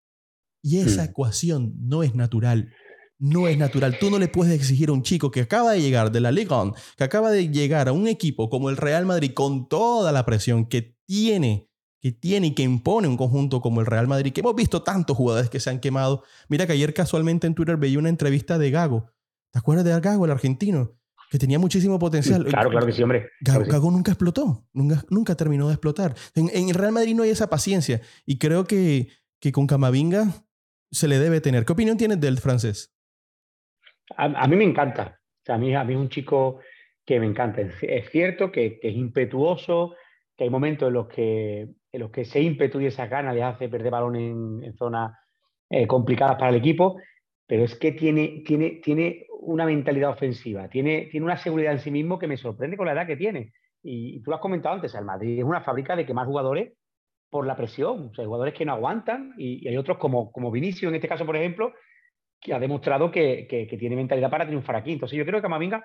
Y 0.63 0.79
esa 0.79 1.03
Mm. 1.03 1.09
ecuación 1.11 1.75
no 1.79 2.03
es 2.03 2.15
natural. 2.15 2.71
No 3.21 3.49
es 3.49 3.59
natural. 3.59 3.99
Tú 4.01 4.11
no 4.11 4.19
le 4.19 4.29
puedes 4.29 4.55
exigir 4.55 4.89
a 4.89 4.93
un 4.93 5.03
chico 5.03 5.31
que 5.31 5.43
acaba 5.43 5.73
de 5.73 5.83
llegar 5.83 6.11
de 6.11 6.21
la 6.21 6.33
Liga 6.33 6.57
On, 6.57 6.73
que 6.97 7.05
acaba 7.05 7.31
de 7.31 7.51
llegar 7.51 7.89
a 7.89 7.93
un 7.93 8.09
equipo 8.09 8.49
como 8.49 8.71
el 8.71 8.79
Real 8.79 9.05
Madrid 9.05 9.33
con 9.35 9.69
toda 9.69 10.11
la 10.11 10.25
presión 10.25 10.65
que 10.65 10.97
tiene, 11.05 11.69
que 12.01 12.13
tiene 12.13 12.49
y 12.49 12.55
que 12.55 12.63
impone 12.63 13.09
un 13.09 13.19
conjunto 13.19 13.61
como 13.61 13.81
el 13.81 13.87
Real 13.87 14.09
Madrid, 14.09 14.33
que 14.33 14.41
hemos 14.41 14.55
visto 14.55 14.83
tantos 14.83 15.19
jugadores 15.19 15.51
que 15.51 15.61
se 15.61 15.69
han 15.69 15.81
quemado. 15.81 16.25
Mira 16.49 16.67
que 16.67 16.73
ayer 16.73 16.95
casualmente 16.95 17.47
en 17.47 17.55
Twitter 17.55 17.77
veía 17.77 17.99
una 17.99 18.09
entrevista 18.09 18.59
de 18.59 18.71
Gago. 18.71 19.11
¿Te 19.53 19.59
acuerdas 19.59 19.85
de 19.85 20.01
Gago, 20.01 20.25
el 20.25 20.31
argentino? 20.31 20.97
Que 21.31 21.39
tenía 21.39 21.59
muchísimo 21.59 21.99
potencial. 21.99 22.47
Claro, 22.47 22.71
claro 22.71 22.87
que 22.87 22.93
sí, 22.93 23.03
hombre. 23.03 23.19
Gago, 23.19 23.33
Claro 23.43 23.61
que 23.61 23.65
sí. 23.67 23.73
Gago 23.73 23.91
nunca 23.91 24.13
explotó, 24.13 24.67
nunca, 24.73 25.05
nunca 25.11 25.35
terminó 25.35 25.69
de 25.69 25.75
explotar. 25.75 26.17
En, 26.35 26.51
en 26.55 26.71
el 26.71 26.75
Real 26.75 26.93
Madrid 26.93 27.15
no 27.15 27.23
hay 27.23 27.31
esa 27.31 27.51
paciencia 27.51 28.01
y 28.25 28.39
creo 28.39 28.65
que, 28.65 29.09
que 29.41 29.53
con 29.53 29.67
Camavinga 29.67 30.47
se 30.91 31.07
le 31.07 31.19
debe 31.19 31.43
tener. 31.43 31.67
¿Qué 31.67 31.73
opinión 31.75 31.99
tienes 31.99 32.19
del 32.19 32.39
francés? 32.39 32.95
A, 34.17 34.47
mí 34.49 34.57
me 34.57 34.65
encanta. 34.65 35.19
O 35.21 35.45
sea, 35.45 35.55
a, 35.55 35.59
mí, 35.59 35.73
es 35.73 35.97
un 35.97 36.09
chico 36.09 36.61
que 37.05 37.21
me 37.21 37.27
encanta. 37.27 37.61
Es, 37.61 38.11
cierto 38.11 38.51
que, 38.51 38.79
es 38.83 38.95
impetuoso, 38.95 39.95
que 40.37 40.45
hay 40.45 40.51
momentos 40.51 40.89
en 40.89 40.95
los 40.95 41.09
que, 41.09 41.69
en 41.93 42.01
los 42.01 42.11
que 42.11 42.23
ese 42.23 42.41
ímpetu 42.41 42.81
y 42.81 42.87
esa 42.87 43.07
gana 43.07 43.33
le 43.33 43.43
hace 43.43 43.69
perder 43.69 43.91
balón 43.91 44.17
en, 44.17 44.75
zonas 44.75 45.13
eh, 45.69 45.87
complicadas 45.87 46.37
para 46.37 46.51
el 46.51 46.57
equipo, 46.57 47.01
pero 47.47 47.65
es 47.65 47.75
que 47.77 47.93
tiene, 47.93 48.43
tiene, 48.47 48.81
tiene 48.83 49.27
una 49.41 49.65
mentalidad 49.65 50.11
ofensiva, 50.11 50.69
tiene, 50.69 51.09
tiene 51.11 51.25
una 51.25 51.37
seguridad 51.37 51.73
en 51.73 51.81
sí 51.81 51.91
mismo 51.91 52.19
que 52.19 52.27
me 52.27 52.37
sorprende 52.37 52.77
con 52.77 52.87
la 52.87 52.93
edad 52.93 53.07
que 53.07 53.17
tiene. 53.17 53.53
Y, 53.83 54.17
y 54.17 54.23
tú 54.23 54.31
lo 54.31 54.37
has 54.37 54.43
comentado 54.43 54.75
antes, 54.75 54.95
el 54.95 55.05
Madrid 55.05 55.39
es 55.39 55.45
una 55.45 55.63
fábrica 55.63 55.97
de 55.97 56.05
quemar 56.05 56.27
jugadores 56.27 56.73
por 57.31 57.47
la 57.47 57.57
presión. 57.57 58.09
O 58.11 58.15
sea, 58.15 58.23
hay 58.23 58.27
jugadores 58.27 58.55
que 58.55 58.65
no 58.65 58.73
aguantan 58.73 59.35
y, 59.39 59.65
y 59.65 59.69
hay 59.69 59.77
otros 59.77 59.99
como, 59.99 60.31
como 60.33 60.51
Vinicio, 60.51 60.89
en 60.89 60.97
este 60.97 61.09
caso, 61.09 61.25
por 61.25 61.37
ejemplo, 61.37 61.73
que 62.41 62.55
ha 62.55 62.59
demostrado 62.59 63.11
que, 63.11 63.47
que- 63.49 63.67
que 63.67 63.77
tiene 63.77 63.97
mentalidad 63.97 64.31
para 64.31 64.47
triunfar 64.47 64.77
aquí. 64.77 64.93
Entonces 64.93 65.19
yo 65.19 65.25
creo 65.25 65.39
que 65.39 65.43
Camavinga 65.43 65.85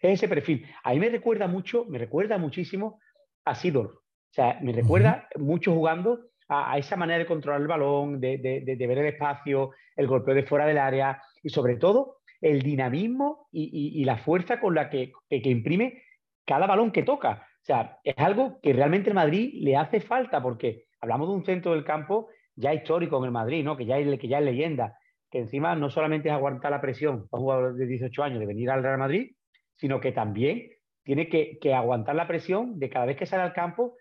es 0.00 0.14
ese 0.14 0.28
perfil. 0.28 0.66
A 0.82 0.92
mí 0.92 0.98
me 1.00 1.08
recuerda 1.08 1.46
mucho, 1.46 1.84
me 1.86 1.98
recuerda 1.98 2.38
muchísimo 2.38 3.00
a 3.44 3.54
Sidor. 3.54 3.86
O 3.86 4.32
sea, 4.32 4.58
me 4.62 4.72
recuerda 4.72 5.28
mucho 5.36 5.72
jugando 5.74 6.20
a, 6.48 6.72
a 6.72 6.78
esa 6.78 6.96
manera 6.96 7.18
de 7.18 7.26
controlar 7.26 7.60
el 7.60 7.66
balón, 7.68 8.20
de, 8.20 8.38
de- 8.38 8.60
de- 8.62 8.76
de 8.76 8.86
ver 8.86 8.98
el 8.98 9.06
espacio, 9.06 9.70
el 9.96 10.06
golpeo 10.06 10.34
de 10.34 10.42
fuera 10.44 10.66
del 10.66 10.78
área 10.78 11.20
y 11.42 11.50
sobre 11.50 11.76
todo 11.76 12.18
el 12.40 12.62
dinamismo 12.62 13.48
y, 13.52 13.64
y- 13.64 14.00
y 14.00 14.04
la 14.04 14.16
fuerza 14.18 14.60
con 14.60 14.74
la 14.74 14.88
que, 14.90 15.12
que- 15.28 15.42
que 15.42 15.50
imprime 15.50 16.02
cada 16.46 16.66
balón 16.66 16.90
que 16.90 17.02
toca. 17.02 17.46
O 17.62 17.64
sea, 17.64 17.98
es 18.02 18.14
algo 18.18 18.58
que 18.62 18.72
realmente 18.72 19.10
el 19.10 19.14
Madrid 19.14 19.50
le 19.62 19.76
hace 19.76 20.00
falta 20.00 20.42
porque 20.42 20.86
hablamos 21.00 21.28
de 21.28 21.34
un 21.34 21.44
centro 21.44 21.72
del 21.72 21.84
campo 21.84 22.28
ya 22.56 22.72
histórico 22.74 23.18
en 23.18 23.24
el 23.24 23.30
Madrid, 23.30 23.62
¿no? 23.64 23.76
que, 23.76 23.84
ya 23.84 23.98
es, 23.98 24.18
que 24.18 24.28
ya 24.28 24.38
es 24.38 24.44
leyenda, 24.44 24.96
que 25.30 25.38
encima 25.38 25.74
no 25.76 25.90
solamente 25.90 26.28
es 26.28 26.34
aguantar 26.34 26.70
la 26.72 26.80
presión 26.80 27.28
para 27.28 27.40
un 27.40 27.44
jugador 27.44 27.74
de 27.76 27.86
18 27.86 28.22
años 28.22 28.40
de 28.40 28.46
venir 28.46 28.70
al 28.70 28.82
Real 28.82 28.98
Madrid, 28.98 29.32
sino 29.76 30.00
que 30.00 30.12
también 30.12 30.70
tiene 31.04 31.28
que, 31.28 31.58
que 31.60 31.72
aguantar 31.74 32.14
la 32.16 32.26
presión 32.28 32.78
de 32.78 32.90
cada 32.90 33.06
vez 33.06 33.16
que 33.16 33.26
sale 33.26 33.42
al 33.42 33.52
campo, 33.52 33.96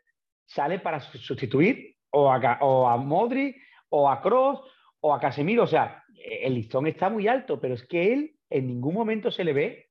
sale 0.45 0.79
para 0.79 0.99
su- 0.99 1.17
sustituir 1.17 1.95
o 2.11 2.31
a, 2.31 2.57
o 2.61 2.87
a 2.87 2.97
Modric 2.97 3.55
o 3.89 4.09
a 4.09 4.21
Kroos 4.21 4.61
o 4.99 5.13
a 5.13 5.19
Casemiro. 5.19 5.63
O 5.63 5.67
sea, 5.67 6.03
el 6.41 6.55
listón 6.55 6.87
está 6.87 7.09
muy 7.09 7.27
alto, 7.27 7.59
pero 7.61 7.75
es 7.75 7.85
que 7.87 8.11
él 8.13 8.35
en 8.49 8.67
ningún 8.67 8.93
momento 8.95 9.31
se 9.31 9.43
le 9.43 9.53
ve 9.53 9.89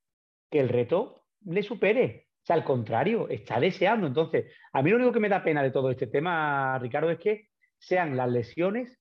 que 0.50 0.60
el 0.60 0.68
reto 0.68 1.22
le 1.44 1.62
supere. 1.62 2.26
O 2.42 2.46
sea, 2.48 2.56
al 2.56 2.64
contrario, 2.64 3.28
está 3.28 3.60
deseando. 3.60 4.06
Entonces, 4.06 4.52
a 4.72 4.82
mí 4.82 4.90
lo 4.90 4.96
único 4.96 5.12
que 5.12 5.20
me 5.20 5.28
da 5.28 5.42
pena 5.44 5.62
de 5.62 5.70
todo 5.70 5.90
este 5.90 6.06
tema, 6.08 6.78
Ricardo, 6.78 7.10
es 7.10 7.18
que 7.18 7.48
sean 7.78 8.16
las 8.16 8.30
lesiones, 8.30 8.97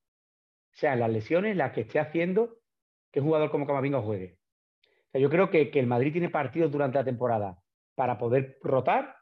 sean 0.77 0.99
las 0.99 1.09
lesiones 1.09 1.57
las 1.57 1.71
que 1.73 1.81
esté 1.81 1.99
haciendo 1.99 2.57
que 3.11 3.19
un 3.19 3.25
jugador 3.25 3.49
como 3.49 3.65
Camavinga 3.65 3.99
juegue. 4.01 4.37
O 4.83 5.09
sea, 5.11 5.21
yo 5.21 5.29
creo 5.29 5.49
que, 5.49 5.71
que 5.71 5.79
el 5.79 5.87
Madrid 5.87 6.11
tiene 6.11 6.29
partidos 6.29 6.71
durante 6.71 6.97
la 6.99 7.03
temporada 7.03 7.57
para 7.95 8.17
poder 8.17 8.57
rotar 8.61 9.15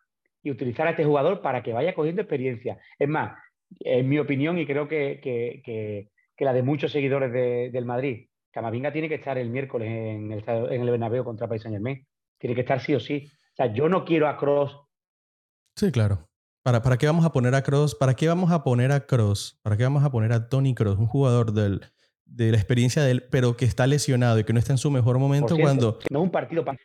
y 0.43 0.51
utilizar 0.51 0.85
a 0.87 0.91
este 0.91 1.05
jugador 1.05 1.41
para 1.41 1.63
que 1.63 1.71
vaya 1.73 1.95
cogiendo 1.95 2.21
experiencia. 2.21 2.77
Es 2.99 3.07
más, 3.07 3.37
en 3.79 4.07
mi 4.09 4.19
opinión, 4.19 4.57
y 4.59 4.65
creo 4.65 4.87
que, 4.87 5.19
que- 5.23 5.61
que- 5.63 6.09
que 6.35 6.45
la 6.45 6.51
de 6.53 6.61
muchos 6.63 6.91
seguidores 6.91 7.31
de- 7.31 7.69
del 7.71 7.85
Madrid, 7.85 8.27
Camavinga 8.51 8.91
tiene 8.91 9.07
que 9.07 9.15
estar 9.15 9.37
el 9.37 9.49
miércoles 9.49 9.87
en 9.89 10.31
el, 10.33 10.43
en 10.47 10.81
el 10.81 10.89
Bernabéu 10.89 11.23
contra 11.23 11.47
Paris 11.47 11.63
Saint 11.63 11.75
Germain. 11.75 12.05
Tiene 12.37 12.53
que 12.55 12.61
estar 12.61 12.79
sí 12.81 12.93
o 12.93 12.99
sí. 12.99 13.25
O 13.53 13.55
sea, 13.55 13.67
yo 13.73 13.87
no 13.87 14.03
quiero 14.03 14.27
a 14.27 14.37
Cross. 14.37 14.77
Sí, 15.75 15.91
claro. 15.91 16.27
¿Para, 16.65 16.81
¿Para 16.81 16.97
qué 16.97 17.05
vamos 17.05 17.23
a 17.23 17.31
poner 17.31 17.53
a 17.53 17.61
Cross? 17.61 17.93
¿Para 17.93 18.15
qué 18.15 18.27
vamos 18.27 18.49
a 18.49 18.63
poner 18.63 18.91
a 18.91 19.05
Cross? 19.05 19.59
¿Para 19.61 19.77
qué 19.77 19.83
vamos 19.83 20.03
a 20.03 20.09
poner 20.09 20.33
a 20.33 20.49
Tony 20.49 20.73
Cross? 20.73 20.97
Un 20.97 21.05
jugador 21.05 21.53
del, 21.53 21.81
de 22.25 22.49
la 22.49 22.57
experiencia 22.57 23.03
de 23.03 23.11
él, 23.11 23.23
pero 23.29 23.55
que 23.55 23.65
está 23.65 23.85
lesionado 23.85 24.39
y 24.39 24.45
que 24.45 24.51
no 24.51 24.57
está 24.57 24.73
en 24.73 24.79
su 24.79 24.89
mejor 24.89 25.19
momento 25.19 25.55
cuando, 25.59 25.99
No 26.09 26.23
un 26.23 26.31
partido 26.31 26.65
para. 26.65 26.79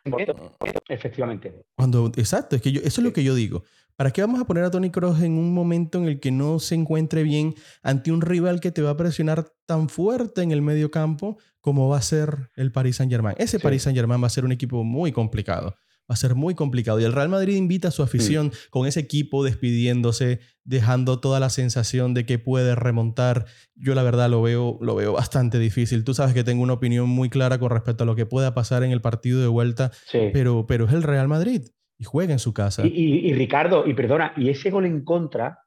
Efectivamente. 0.87 1.65
cuando... 1.75 2.11
Exacto, 2.15 2.55
es 2.55 2.61
que 2.61 2.71
yo, 2.71 2.81
eso 2.81 3.01
es 3.01 3.03
lo 3.03 3.11
que 3.11 3.23
yo 3.23 3.33
digo. 3.33 3.63
¿Para 3.95 4.11
qué 4.11 4.21
vamos 4.21 4.39
a 4.39 4.45
poner 4.45 4.65
a 4.65 4.69
Tony 4.69 4.91
Cross 4.91 5.23
en 5.23 5.31
un 5.31 5.51
momento 5.51 5.97
en 5.97 6.05
el 6.05 6.19
que 6.19 6.29
no 6.29 6.59
se 6.59 6.75
encuentre 6.75 7.23
bien 7.23 7.55
ante 7.81 8.11
un 8.11 8.21
rival 8.21 8.59
que 8.59 8.71
te 8.71 8.83
va 8.83 8.91
a 8.91 8.97
presionar 8.97 9.51
tan 9.65 9.89
fuerte 9.89 10.43
en 10.43 10.51
el 10.51 10.61
medio 10.61 10.91
campo 10.91 11.39
como 11.59 11.89
va 11.89 11.97
a 11.97 12.01
ser 12.03 12.51
el 12.55 12.71
Paris 12.71 12.97
Saint 12.97 13.11
Germain? 13.11 13.35
Ese 13.39 13.57
Sí. 13.57 13.63
Paris 13.63 13.81
Saint 13.81 13.97
Germain 13.97 14.21
va 14.21 14.27
a 14.27 14.29
ser 14.29 14.45
un 14.45 14.51
equipo 14.51 14.83
muy 14.83 15.11
complicado. 15.11 15.75
Va 16.11 16.15
a 16.15 16.17
ser 16.17 16.35
muy 16.35 16.55
complicado. 16.55 16.99
Y 16.99 17.05
el 17.05 17.13
Real 17.13 17.29
Madrid 17.29 17.55
invita 17.55 17.87
a 17.87 17.91
su 17.91 18.03
afición 18.03 18.51
con 18.69 18.85
ese 18.85 18.99
equipo 18.99 19.45
despidiéndose, 19.45 20.41
dejando 20.65 21.21
toda 21.21 21.39
la 21.39 21.49
sensación 21.49 22.13
de 22.13 22.25
que 22.25 22.37
puede 22.37 22.75
remontar. 22.75 23.45
Yo 23.75 23.95
la 23.95 24.03
verdad 24.03 24.29
lo 24.29 24.41
veo, 24.41 24.77
lo 24.81 24.95
veo 24.95 25.13
bastante 25.13 25.57
difícil. 25.57 26.03
Tú 26.03 26.13
sabes 26.13 26.33
que 26.33 26.43
tengo 26.43 26.63
una 26.63 26.73
opinión 26.73 27.07
muy 27.07 27.29
clara 27.29 27.59
con 27.59 27.69
respecto 27.71 28.03
a 28.03 28.07
lo 28.07 28.17
que 28.17 28.25
pueda 28.25 28.53
pasar 28.53 28.83
en 28.83 28.91
el 28.91 28.99
partido 28.99 29.39
de 29.39 29.47
vuelta, 29.47 29.91
Sí. 30.07 30.19
pero, 30.33 30.65
pero 30.67 30.83
es 30.85 30.91
el 30.91 31.03
Real 31.03 31.29
Madrid 31.29 31.61
y 31.97 32.03
juega 32.03 32.33
en 32.33 32.39
su 32.39 32.53
casa. 32.53 32.85
Y, 32.85 32.89
y- 32.89 33.29
y 33.29 33.33
Ricardo, 33.33 33.87
y 33.87 33.93
perdona, 33.93 34.33
y 34.35 34.49
ese 34.49 34.69
gol 34.69 34.85
en 34.85 35.05
contra, 35.05 35.59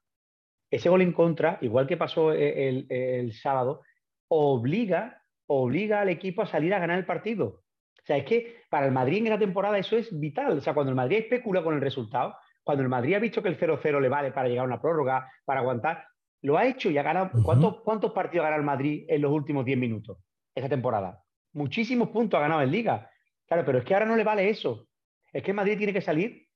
ese 0.69 0.89
gol 0.89 1.01
en 1.01 1.11
contra, 1.13 1.57
igual 1.63 1.87
que 1.87 1.97
pasó 1.97 2.33
e, 2.33 2.69
el, 2.69 2.85
el 2.91 3.33
sábado, 3.33 3.81
obliga, 4.29 5.23
obliga 5.47 6.01
al 6.01 6.09
equipo 6.09 6.41
a 6.43 6.47
salir 6.47 6.73
a 6.75 6.79
ganar 6.79 6.99
el 6.99 7.05
partido. 7.05 7.63
O 8.05 8.07
sea, 8.07 8.17
es 8.17 8.25
que 8.25 8.57
para 8.69 8.85
el 8.85 8.91
Madrid 8.91 9.17
en 9.17 9.27
esta 9.27 9.39
temporada 9.39 9.79
eso 9.79 9.97
es 9.97 10.17
vital. 10.19 10.59
O 10.59 10.61
sea, 10.61 10.75
cuando 10.75 10.91
el 10.91 10.95
Madrid 10.95 11.17
especula 11.17 11.63
con 11.63 11.73
el 11.73 11.81
resultado, 11.81 12.35
cuando 12.63 12.83
el 12.83 12.89
Madrid 12.89 13.15
ha 13.15 13.19
visto 13.19 13.41
que 13.41 13.49
el 13.49 13.57
0-0 13.57 13.99
le 13.99 14.09
vale 14.09 14.31
para 14.31 14.47
llegar 14.47 14.63
a 14.63 14.67
una 14.67 14.79
prórroga, 14.79 15.27
para 15.43 15.61
aguantar, 15.61 16.05
lo 16.43 16.55
ha 16.55 16.67
hecho 16.67 16.91
y 16.91 16.99
ha 16.99 17.03
ganado. 17.03 17.31
¿Cuántos, 17.43 17.81
¿Cuántos 17.81 18.11
partidos 18.11 18.43
ha 18.43 18.49
ganado 18.49 18.61
el 18.61 18.67
Madrid 18.67 19.05
en 19.07 19.23
los 19.23 19.31
últimos 19.31 19.65
10 19.65 19.79
minutos 19.79 20.19
esta 20.53 20.69
temporada? 20.69 21.23
Muchísimos 21.53 22.09
puntos 22.09 22.37
ha 22.37 22.41
ganado 22.41 22.61
en 22.61 22.71
Liga. 22.71 23.09
Claro, 23.47 23.65
pero 23.65 23.79
es 23.79 23.85
que 23.85 23.95
ahora 23.95 24.05
no 24.05 24.15
le 24.15 24.23
vale 24.23 24.49
eso. 24.49 24.87
Es 25.33 25.41
que 25.41 25.49
el 25.49 25.57
Madrid 25.57 25.75
tiene 25.75 25.93
que 25.93 26.01
salir 26.01 26.47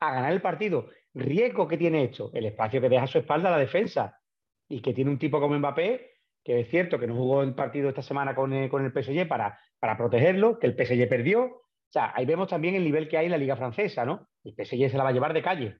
a 0.00 0.12
ganar 0.12 0.32
el 0.32 0.42
partido. 0.42 0.90
Riesgo 1.14 1.66
que 1.66 1.78
tiene 1.78 2.04
esto, 2.04 2.30
el 2.34 2.44
espacio 2.44 2.82
que 2.82 2.90
deja 2.90 3.04
a 3.04 3.06
su 3.06 3.16
espalda 3.16 3.50
la 3.50 3.56
defensa 3.56 4.20
y 4.68 4.82
que 4.82 4.92
tiene 4.92 5.10
un 5.10 5.18
tipo 5.18 5.40
como 5.40 5.58
Mbappé, 5.58 6.17
que 6.48 6.60
es 6.60 6.68
cierto 6.70 6.98
que 6.98 7.06
no 7.06 7.14
jugó 7.14 7.42
el 7.42 7.54
partido 7.54 7.90
esta 7.90 8.00
semana 8.00 8.34
con 8.34 8.54
el, 8.54 8.70
con 8.70 8.82
el 8.82 8.90
PSG 8.90 9.28
para, 9.28 9.58
para 9.78 9.98
protegerlo, 9.98 10.58
que 10.58 10.66
el 10.66 10.72
PSG 10.74 11.06
perdió. 11.06 11.42
O 11.44 11.90
sea, 11.90 12.10
ahí 12.16 12.24
vemos 12.24 12.48
también 12.48 12.74
el 12.74 12.84
nivel 12.84 13.06
que 13.06 13.18
hay 13.18 13.26
en 13.26 13.32
la 13.32 13.36
liga 13.36 13.54
francesa, 13.54 14.06
¿no? 14.06 14.26
El 14.44 14.54
PSG 14.54 14.90
se 14.90 14.96
la 14.96 15.04
va 15.04 15.10
a 15.10 15.12
llevar 15.12 15.34
de 15.34 15.42
calle, 15.42 15.76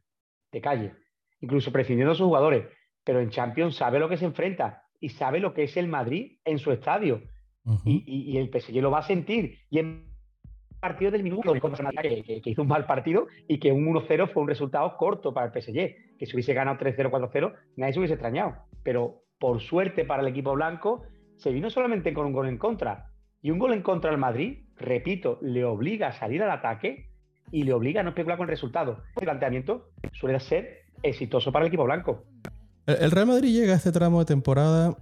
de 0.53 0.61
calle, 0.61 0.93
incluso 1.41 1.73
prescindiendo 1.73 2.13
de 2.13 2.19
sus 2.19 2.27
jugadores. 2.27 2.67
Pero 3.03 3.21
en 3.21 3.31
Champions 3.31 3.77
sabe 3.77 3.99
lo 3.99 4.11
que 4.11 4.19
se 4.19 4.27
enfrenta 4.27 4.83
y 5.01 5.09
sabe 5.09 5.41
lo 5.41 5.55
que 5.55 5.63
es 5.63 5.75
el 5.79 5.89
Madrid 5.89 6.39
en 6.45 6.59
su 6.59 6.71
estadio 6.71 7.23
y, 7.87 8.05
y- 8.07 8.33
y 8.33 8.37
el 8.37 8.51
PSG 8.51 8.83
lo 8.83 8.91
va 8.91 8.99
a 8.99 9.03
sentir. 9.07 9.61
Y 9.71 9.79
en 9.79 10.07
partido 10.81 11.11
del 11.11 11.23
minuto 11.23 11.49
que, 12.03 12.23
que, 12.25 12.41
que 12.43 12.51
hizo 12.51 12.61
un 12.61 12.69
mal 12.69 12.85
partido 12.87 13.27
y 13.49 13.59
que 13.59 13.73
un 13.73 13.87
1-0 13.87 14.29
fue 14.35 14.43
un 14.43 14.49
resultado 14.49 14.99
corto 14.99 15.33
para 15.33 15.47
el 15.47 15.53
PSG. 15.63 16.17
Que 16.19 16.27
si 16.27 16.35
hubiese 16.35 16.53
ganado 16.53 16.79
3-0, 16.79 17.11
4-0, 17.11 17.55
nadie 17.77 17.93
se 17.95 17.99
hubiese 18.01 18.15
extrañado. 18.15 18.55
Pero 18.83 19.23
por 19.39 19.61
suerte 19.61 20.05
para 20.05 20.23
el 20.23 20.29
equipo 20.29 20.53
blanco, 20.55 21.03
se 21.37 21.51
vino 21.51 21.71
solamente 21.71 22.13
con 22.13 22.27
un 22.27 22.33
gol 22.33 22.49
en 22.49 22.59
contra. 22.59 23.11
Y 23.41 23.51
un 23.51 23.59
gol 23.59 23.73
en 23.73 23.83
contra 23.83 24.11
al 24.11 24.19
Madrid, 24.19 24.65
repito, 24.77 25.39
le 25.43 25.65
obliga 25.65 26.09
a 26.09 26.13
salir 26.13 26.43
al 26.43 26.51
ataque 26.51 27.11
y 27.53 27.63
le 27.63 27.73
obliga 27.73 28.01
a 28.01 28.05
no 28.05 28.11
especular 28.11 28.37
con 28.37 28.47
el 28.47 28.51
resultado. 28.51 29.03
El 29.17 29.25
planteamiento 29.25 29.91
suele 30.13 30.41
ser 30.41 30.81
exitoso 31.03 31.53
para 31.53 31.65
el 31.65 31.69
equipo 31.69 31.85
blanco. 31.85 32.25
El 32.87 33.11
Real 33.11 33.27
Madrid 33.29 33.53
llega 33.53 33.75
a 33.75 33.77
este 33.77 33.93
tramo 33.93 34.19
de 34.19 34.25
temporada, 34.25 34.97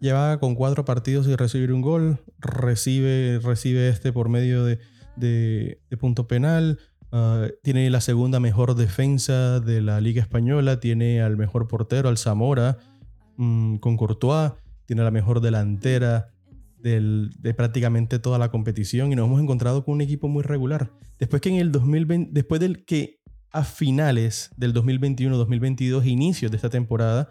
lleva 0.00 0.38
con 0.38 0.54
cuatro 0.54 0.84
partidos 0.84 1.26
y 1.28 1.36
recibir 1.36 1.72
un 1.72 1.82
gol, 1.82 2.18
recibe, 2.38 3.38
recibe 3.40 3.88
este 3.88 4.12
por 4.12 4.28
medio 4.28 4.64
de, 4.64 4.78
de- 5.16 5.80
de 5.90 5.96
punto 5.96 6.26
penal, 6.26 6.78
ah, 7.10 7.48
tiene 7.62 7.90
la 7.90 8.00
segunda 8.00 8.40
mejor 8.40 8.74
defensa 8.74 9.60
de 9.60 9.82
la 9.82 10.00
Liga 10.00 10.22
Española, 10.22 10.80
tiene 10.80 11.20
al 11.20 11.36
mejor 11.36 11.68
portero, 11.68 12.08
al 12.08 12.16
Zamora, 12.16 12.78
mm, 13.36 13.76
con 13.76 13.96
Courtois, 13.96 14.52
tiene 14.86 15.02
la 15.02 15.10
mejor 15.10 15.40
delantera 15.40 16.28
del- 16.78 17.30
de 17.38 17.54
prácticamente 17.54 18.18
toda 18.18 18.38
la 18.38 18.50
competición 18.50 19.12
y 19.12 19.16
nos 19.16 19.26
hemos 19.26 19.40
encontrado 19.40 19.84
con 19.84 19.94
un 19.94 20.00
equipo 20.00 20.28
muy 20.28 20.42
regular. 20.42 20.90
Después 21.18 21.40
que 21.40 21.48
en 21.50 21.56
el 21.56 21.70
2020, 21.72 22.30
después 22.32 22.60
del 22.60 22.84
que 22.84 23.20
a 23.52 23.62
finales 23.64 24.50
del 24.56 24.72
2021-2022, 24.74 26.06
inicios 26.06 26.50
de 26.50 26.56
esta 26.56 26.70
temporada, 26.70 27.28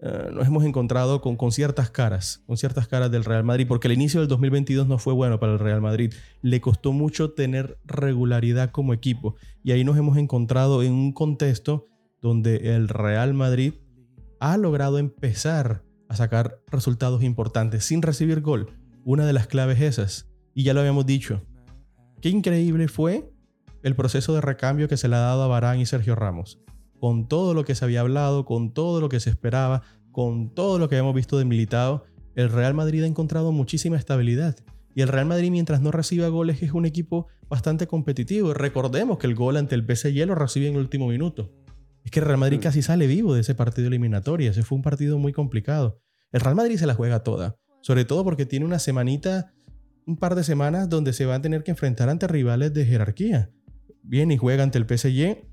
eh, 0.00 0.30
nos 0.32 0.46
hemos 0.46 0.64
encontrado 0.64 1.20
con, 1.20 1.36
con 1.36 1.50
ciertas 1.52 1.90
caras, 1.90 2.42
con 2.46 2.56
ciertas 2.56 2.88
caras 2.88 3.10
del 3.10 3.24
Real 3.24 3.44
Madrid, 3.44 3.66
porque 3.68 3.88
el 3.88 3.94
inicio 3.94 4.20
del 4.20 4.28
2022 4.28 4.86
no 4.88 4.98
fue 4.98 5.12
bueno 5.12 5.38
para 5.40 5.52
el 5.52 5.58
Real 5.58 5.80
Madrid. 5.80 6.12
Le 6.40 6.60
costó 6.60 6.92
mucho 6.92 7.32
tener 7.32 7.78
regularidad 7.84 8.70
como 8.70 8.92
equipo 8.94 9.36
y 9.62 9.72
ahí 9.72 9.84
nos 9.84 9.96
hemos 9.98 10.16
encontrado 10.16 10.82
en 10.82 10.92
un 10.92 11.12
contexto 11.12 11.86
donde 12.20 12.74
el 12.76 12.88
Real 12.88 13.34
Madrid 13.34 13.74
ha 14.40 14.56
logrado 14.56 14.98
empezar 14.98 15.82
a 16.08 16.16
sacar 16.16 16.60
resultados 16.68 17.22
importantes 17.22 17.84
sin 17.84 18.02
recibir 18.02 18.40
gol. 18.40 18.72
Una 19.04 19.26
de 19.26 19.32
las 19.32 19.46
claves 19.46 19.80
esas, 19.80 20.28
y 20.54 20.64
ya 20.64 20.74
lo 20.74 20.80
habíamos 20.80 21.06
dicho, 21.06 21.42
qué 22.20 22.28
increíble 22.28 22.88
fue 22.88 23.30
el 23.82 23.94
proceso 23.94 24.34
de 24.34 24.40
recambio 24.40 24.88
que 24.88 24.96
se 24.96 25.08
le 25.08 25.16
ha 25.16 25.20
dado 25.20 25.42
a 25.42 25.48
Barán 25.48 25.80
y 25.80 25.86
Sergio 25.86 26.14
Ramos. 26.14 26.60
Con 26.98 27.28
todo 27.28 27.54
lo 27.54 27.64
que 27.64 27.74
se 27.74 27.84
había 27.84 28.00
hablado, 28.00 28.44
con 28.44 28.72
todo 28.72 29.00
lo 29.00 29.08
que 29.08 29.20
se 29.20 29.30
esperaba, 29.30 29.82
con 30.10 30.52
todo 30.52 30.78
lo 30.78 30.88
que 30.88 30.96
habíamos 30.96 31.14
visto 31.14 31.38
de 31.38 31.44
Militao, 31.44 32.04
el 32.34 32.50
Real 32.50 32.74
Madrid 32.74 33.04
ha 33.04 33.06
encontrado 33.06 33.52
muchísima 33.52 33.96
estabilidad. 33.96 34.56
Y 34.94 35.02
el 35.02 35.08
Real 35.08 35.26
Madrid, 35.26 35.50
mientras 35.50 35.80
no 35.80 35.92
reciba 35.92 36.28
goles, 36.28 36.62
es 36.62 36.72
un 36.72 36.86
equipo 36.86 37.28
bastante 37.48 37.86
competitivo. 37.86 38.52
Recordemos 38.52 39.18
que 39.18 39.28
el 39.28 39.36
gol 39.36 39.56
ante 39.56 39.76
el 39.76 39.84
PSG 39.84 40.26
lo 40.26 40.34
recibe 40.34 40.66
en 40.66 40.74
el 40.74 40.80
último 40.80 41.06
minuto. 41.06 41.52
Es 42.04 42.10
que 42.10 42.20
el 42.20 42.26
Real 42.26 42.38
Madrid 42.38 42.58
Mm. 42.58 42.62
casi 42.62 42.82
sale 42.82 43.06
vivo 43.06 43.34
de 43.34 43.40
ese 43.42 43.54
partido 43.54 43.88
eliminatorio. 43.88 44.50
Ese 44.50 44.62
fue 44.62 44.76
un 44.76 44.82
partido 44.82 45.18
muy 45.18 45.32
complicado. 45.32 46.00
El 46.32 46.40
Real 46.40 46.54
Madrid 46.56 46.76
se 46.76 46.86
la 46.86 46.94
juega 46.94 47.22
toda. 47.22 47.56
Sobre 47.82 48.04
todo 48.04 48.24
porque 48.24 48.46
tiene 48.46 48.64
una 48.66 48.78
semanita, 48.78 49.52
un 50.06 50.16
par 50.16 50.34
de 50.34 50.44
semanas 50.44 50.88
donde 50.88 51.12
se 51.12 51.26
va 51.26 51.36
a 51.36 51.42
tener 51.42 51.62
que 51.62 51.70
enfrentar 51.70 52.08
ante 52.08 52.26
rivales 52.26 52.72
de 52.74 52.84
jerarquía. 52.86 53.50
Viene 54.02 54.34
y 54.34 54.36
juega 54.38 54.62
ante 54.62 54.78
el 54.78 54.84
PSG, 54.86 55.44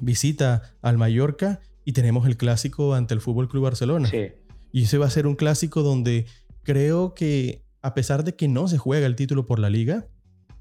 visita 0.00 0.62
al 0.82 0.96
Mallorca 0.98 1.60
y 1.84 1.92
tenemos 1.92 2.26
el 2.26 2.36
clásico 2.36 2.94
ante 2.94 3.14
el 3.14 3.20
Fútbol 3.20 3.48
Club 3.48 3.64
Barcelona. 3.64 4.08
Sí. 4.08 4.28
Y 4.72 4.84
ese 4.84 4.98
va 4.98 5.06
a 5.06 5.10
ser 5.10 5.26
un 5.26 5.34
clásico 5.34 5.82
donde 5.82 6.26
creo 6.62 7.14
que, 7.14 7.64
a 7.82 7.94
pesar 7.94 8.24
de 8.24 8.36
que 8.36 8.48
no 8.48 8.68
se 8.68 8.78
juega 8.78 9.06
el 9.06 9.16
título 9.16 9.46
por 9.46 9.58
la 9.58 9.70
liga, 9.70 10.06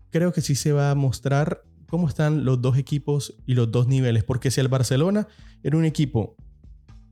creo 0.09 0.33
que 0.33 0.41
sí 0.41 0.55
se 0.55 0.71
va 0.71 0.91
a 0.91 0.95
mostrar 0.95 1.61
cómo 1.89 2.07
están 2.07 2.45
los 2.45 2.61
dos 2.61 2.77
equipos 2.77 3.35
y 3.45 3.55
los 3.55 3.71
dos 3.71 3.87
niveles. 3.87 4.23
Porque 4.23 4.51
si 4.51 4.61
el 4.61 4.67
Barcelona 4.67 5.27
era 5.63 5.77
un 5.77 5.85
equipo 5.85 6.35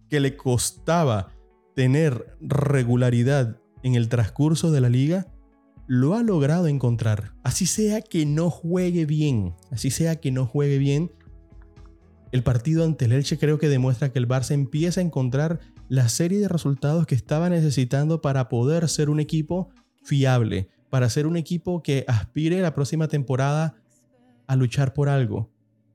que 0.09 0.19
le 0.19 0.37
costaba 0.37 1.29
tener 1.75 2.37
regularidad 2.39 3.59
en 3.83 3.95
el 3.95 4.09
transcurso 4.09 4.71
de 4.71 4.81
la 4.81 4.89
liga, 4.89 5.27
lo 5.87 6.15
ha 6.15 6.23
logrado 6.23 6.67
encontrar. 6.67 7.33
Así 7.43 7.65
sea 7.65 8.01
que 8.01 8.25
no 8.25 8.49
juegue 8.49 9.05
bien, 9.05 9.55
así 9.71 9.91
sea 9.91 10.17
que 10.17 10.31
no 10.31 10.45
juegue 10.45 10.77
bien, 10.77 11.11
el 12.31 12.43
partido 12.43 12.83
ante 12.83 13.05
el 13.05 13.13
Elche 13.13 13.37
creo 13.37 13.57
que 13.57 13.69
demuestra 13.69 14.11
que 14.11 14.19
el 14.19 14.27
Barça 14.27 14.51
empieza 14.51 14.99
a 14.99 15.03
encontrar 15.03 15.59
la 15.87 16.09
serie 16.09 16.39
de 16.39 16.49
resultados 16.49 17.05
que 17.05 17.15
estaba 17.15 17.49
necesitando 17.49 18.21
para 18.21 18.49
poder 18.49 18.89
ser 18.89 19.09
un 19.09 19.19
equipo 19.19 19.69
fiable, 20.03 20.67
para 20.89 21.09
ser 21.09 21.25
un 21.25 21.37
equipo 21.37 21.81
que 21.81 22.03
aspire 22.07 22.61
la 22.61 22.73
próxima 22.73 23.07
temporada 23.07 23.75
a 24.47 24.55
luchar 24.55 24.93
por 24.93 25.10
algo. 25.10 25.49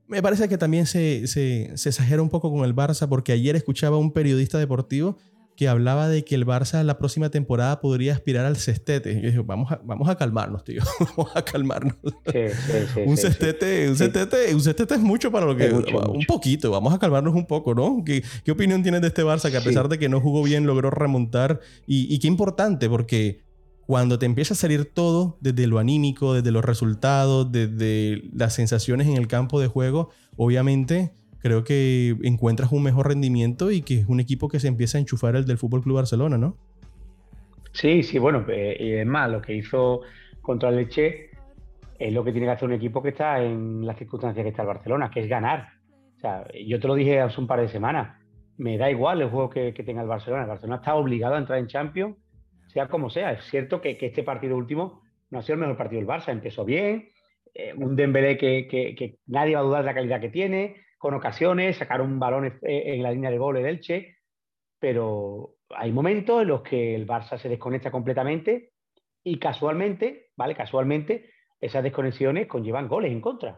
Me 0.07 0.21
parece 0.21 0.47
que 0.47 0.57
también 0.57 0.85
se, 0.85 1.27
se, 1.27 1.71
se 1.75 1.89
exagera 1.89 2.21
un 2.21 2.29
poco 2.29 2.51
con 2.51 2.65
el 2.65 2.75
Barça 2.75 3.07
porque 3.09 3.31
ayer 3.31 3.55
escuchaba 3.55 3.95
a 3.95 3.99
un 3.99 4.11
periodista 4.11 4.59
deportivo 4.59 5.17
que 5.55 5.67
hablaba 5.67 6.09
de 6.09 6.25
que 6.25 6.33
el 6.33 6.47
Barça 6.47 6.81
la 6.83 6.97
próxima 6.97 7.29
temporada 7.29 7.79
podría 7.79 8.13
aspirar 8.13 8.45
al 8.45 8.57
cestete. 8.57 9.11
Y 9.11 9.15
yo 9.21 9.27
dije, 9.27 9.39
vamos 9.45 9.71
a, 9.71 9.79
vamos 9.83 10.09
a 10.09 10.15
calmarnos, 10.15 10.63
tío. 10.63 10.81
vamos 11.17 11.31
a 11.35 11.43
calmarnos. 11.43 11.95
Sí, 12.03 12.39
sí, 12.49 12.71
sí, 12.93 12.99
un, 13.05 13.17
cestete, 13.17 13.87
un, 13.89 13.95
Sí. 13.95 14.05
cestete, 14.05 14.53
un 14.55 14.61
cestete 14.61 14.95
es 14.95 15.01
mucho 15.01 15.31
para 15.31 15.45
lo 15.45 15.55
que... 15.55 15.69
Mucho, 15.69 15.99
un 15.99 16.13
mucho. 16.17 16.27
poquito, 16.27 16.71
vamos 16.71 16.91
a 16.93 16.97
calmarnos 16.99 17.35
un 17.35 17.45
poco, 17.45 17.75
¿no? 17.75 18.03
¿Qué, 18.03 18.23
qué 18.43 18.51
opinión 18.51 18.81
tienes 18.81 19.01
de 19.01 19.07
este 19.07 19.23
Barça 19.23 19.51
que 19.51 19.57
a 19.57 19.63
pesar 19.63 19.89
de 19.89 19.99
que 19.99 20.09
no 20.09 20.19
jugó 20.19 20.41
bien 20.43 20.65
logró 20.65 20.89
remontar? 20.89 21.59
Y, 21.85 22.13
y 22.13 22.17
qué 22.19 22.27
importante, 22.27 22.89
porque 22.89 23.41
cuando 23.85 24.17
te 24.17 24.25
empieza 24.25 24.53
a 24.53 24.57
salir 24.57 24.85
todo, 24.85 25.37
desde 25.41 25.67
lo 25.67 25.79
anímico, 25.79 26.33
desde 26.33 26.51
los 26.51 26.63
resultados, 26.63 27.51
desde 27.51 28.23
las 28.33 28.53
sensaciones 28.53 29.07
en 29.07 29.17
el 29.17 29.27
campo 29.27 29.59
de 29.59 29.67
juego, 29.67 30.09
obviamente 30.37 31.11
creo 31.39 31.65
que 31.65 32.15
encuentras 32.23 32.71
un 32.71 32.83
mejor 32.83 33.09
rendimiento 33.09 33.71
y 33.71 33.81
que 33.81 33.99
es 33.99 34.07
un 34.07 34.21
equipo 34.21 34.47
que 34.47 34.61
se 34.61 34.69
empieza 34.69 34.97
a 34.97 35.01
enchufar 35.01 35.35
el 35.35 35.45
del 35.45 35.57
Fútbol 35.57 35.81
Club 35.81 35.97
Barcelona, 35.97 36.37
¿no? 36.37 36.55
Sí, 37.73 38.03
sí, 38.03 38.19
bueno, 38.19 38.45
eh, 38.47 38.77
y 38.79 38.91
es 38.93 39.05
más, 39.05 39.29
lo 39.29 39.41
que 39.41 39.55
hizo 39.55 40.01
contra 40.41 40.69
el 40.69 40.77
Leche 40.77 41.31
es 41.99 42.13
lo 42.13 42.23
que 42.23 42.31
tiene 42.31 42.47
que 42.47 42.53
hacer 42.53 42.69
un 42.69 42.75
equipo 42.75 43.01
que 43.03 43.09
está 43.09 43.43
en 43.43 43.85
las 43.85 43.97
circunstancias 43.97 44.43
que 44.43 44.49
está 44.49 44.61
el 44.61 44.69
Barcelona, 44.69 45.11
que 45.11 45.19
es 45.19 45.27
ganar. 45.27 45.69
O 46.17 46.19
sea, 46.19 46.45
yo 46.65 46.79
te 46.79 46.87
lo 46.87 46.95
dije 46.95 47.19
hace 47.19 47.41
un 47.41 47.47
par 47.47 47.59
de 47.59 47.67
semanas, 47.67 48.17
me 48.57 48.77
da 48.77 48.89
igual 48.89 49.21
el 49.21 49.29
juego 49.29 49.49
que, 49.49 49.73
que 49.73 49.83
tenga 49.83 50.01
el 50.01 50.07
Barcelona. 50.07 50.43
El 50.43 50.49
Barcelona 50.49 50.77
está 50.77 50.95
obligado 50.95 51.35
a 51.35 51.39
entrar 51.39 51.59
en 51.59 51.67
Champions, 51.67 52.15
sea 52.73 52.87
como 52.87 53.09
sea. 53.09 53.31
Es 53.33 53.45
cierto 53.45 53.79
que, 53.81 53.97
este 53.99 54.23
partido 54.23 54.57
último 54.57 55.03
no 55.29 55.39
ha 55.39 55.41
sido 55.41 55.55
el 55.55 55.61
mejor 55.61 55.77
partido 55.77 55.99
del 56.01 56.07
Barça. 56.09 56.29
Empezó 56.31 56.65
bien, 56.65 57.09
eh, 57.53 57.73
un 57.75 57.95
Dembélé 57.95 58.37
que, 58.37 58.67
que- 58.67 59.19
nadie 59.27 59.55
va 59.55 59.61
a 59.61 59.63
dudar 59.63 59.81
de 59.81 59.85
la 59.87 59.93
calidad 59.93 60.19
que 60.21 60.29
tiene, 60.29 60.77
con 60.97 61.13
ocasiones, 61.13 61.77
sacaron 61.77 62.19
balones 62.19 62.53
eh, 62.63 62.95
en 62.95 63.03
la 63.03 63.11
línea 63.11 63.29
de 63.29 63.37
gol 63.37 63.57
el 63.57 63.65
Elche, 63.65 64.17
pero 64.79 65.55
hay 65.69 65.91
momentos 65.91 66.41
en 66.41 66.47
los 66.47 66.61
que 66.61 66.95
el 66.95 67.07
Barça 67.07 67.37
se 67.37 67.49
desconecta 67.49 67.91
completamente 67.91 68.71
y 69.23 69.37
casualmente, 69.39 70.29
¿vale? 70.35 70.55
Casualmente, 70.55 71.29
esas 71.59 71.83
desconexiones 71.83 72.47
conllevan 72.47 72.87
goles 72.87 73.11
en 73.11 73.21
contra. 73.21 73.51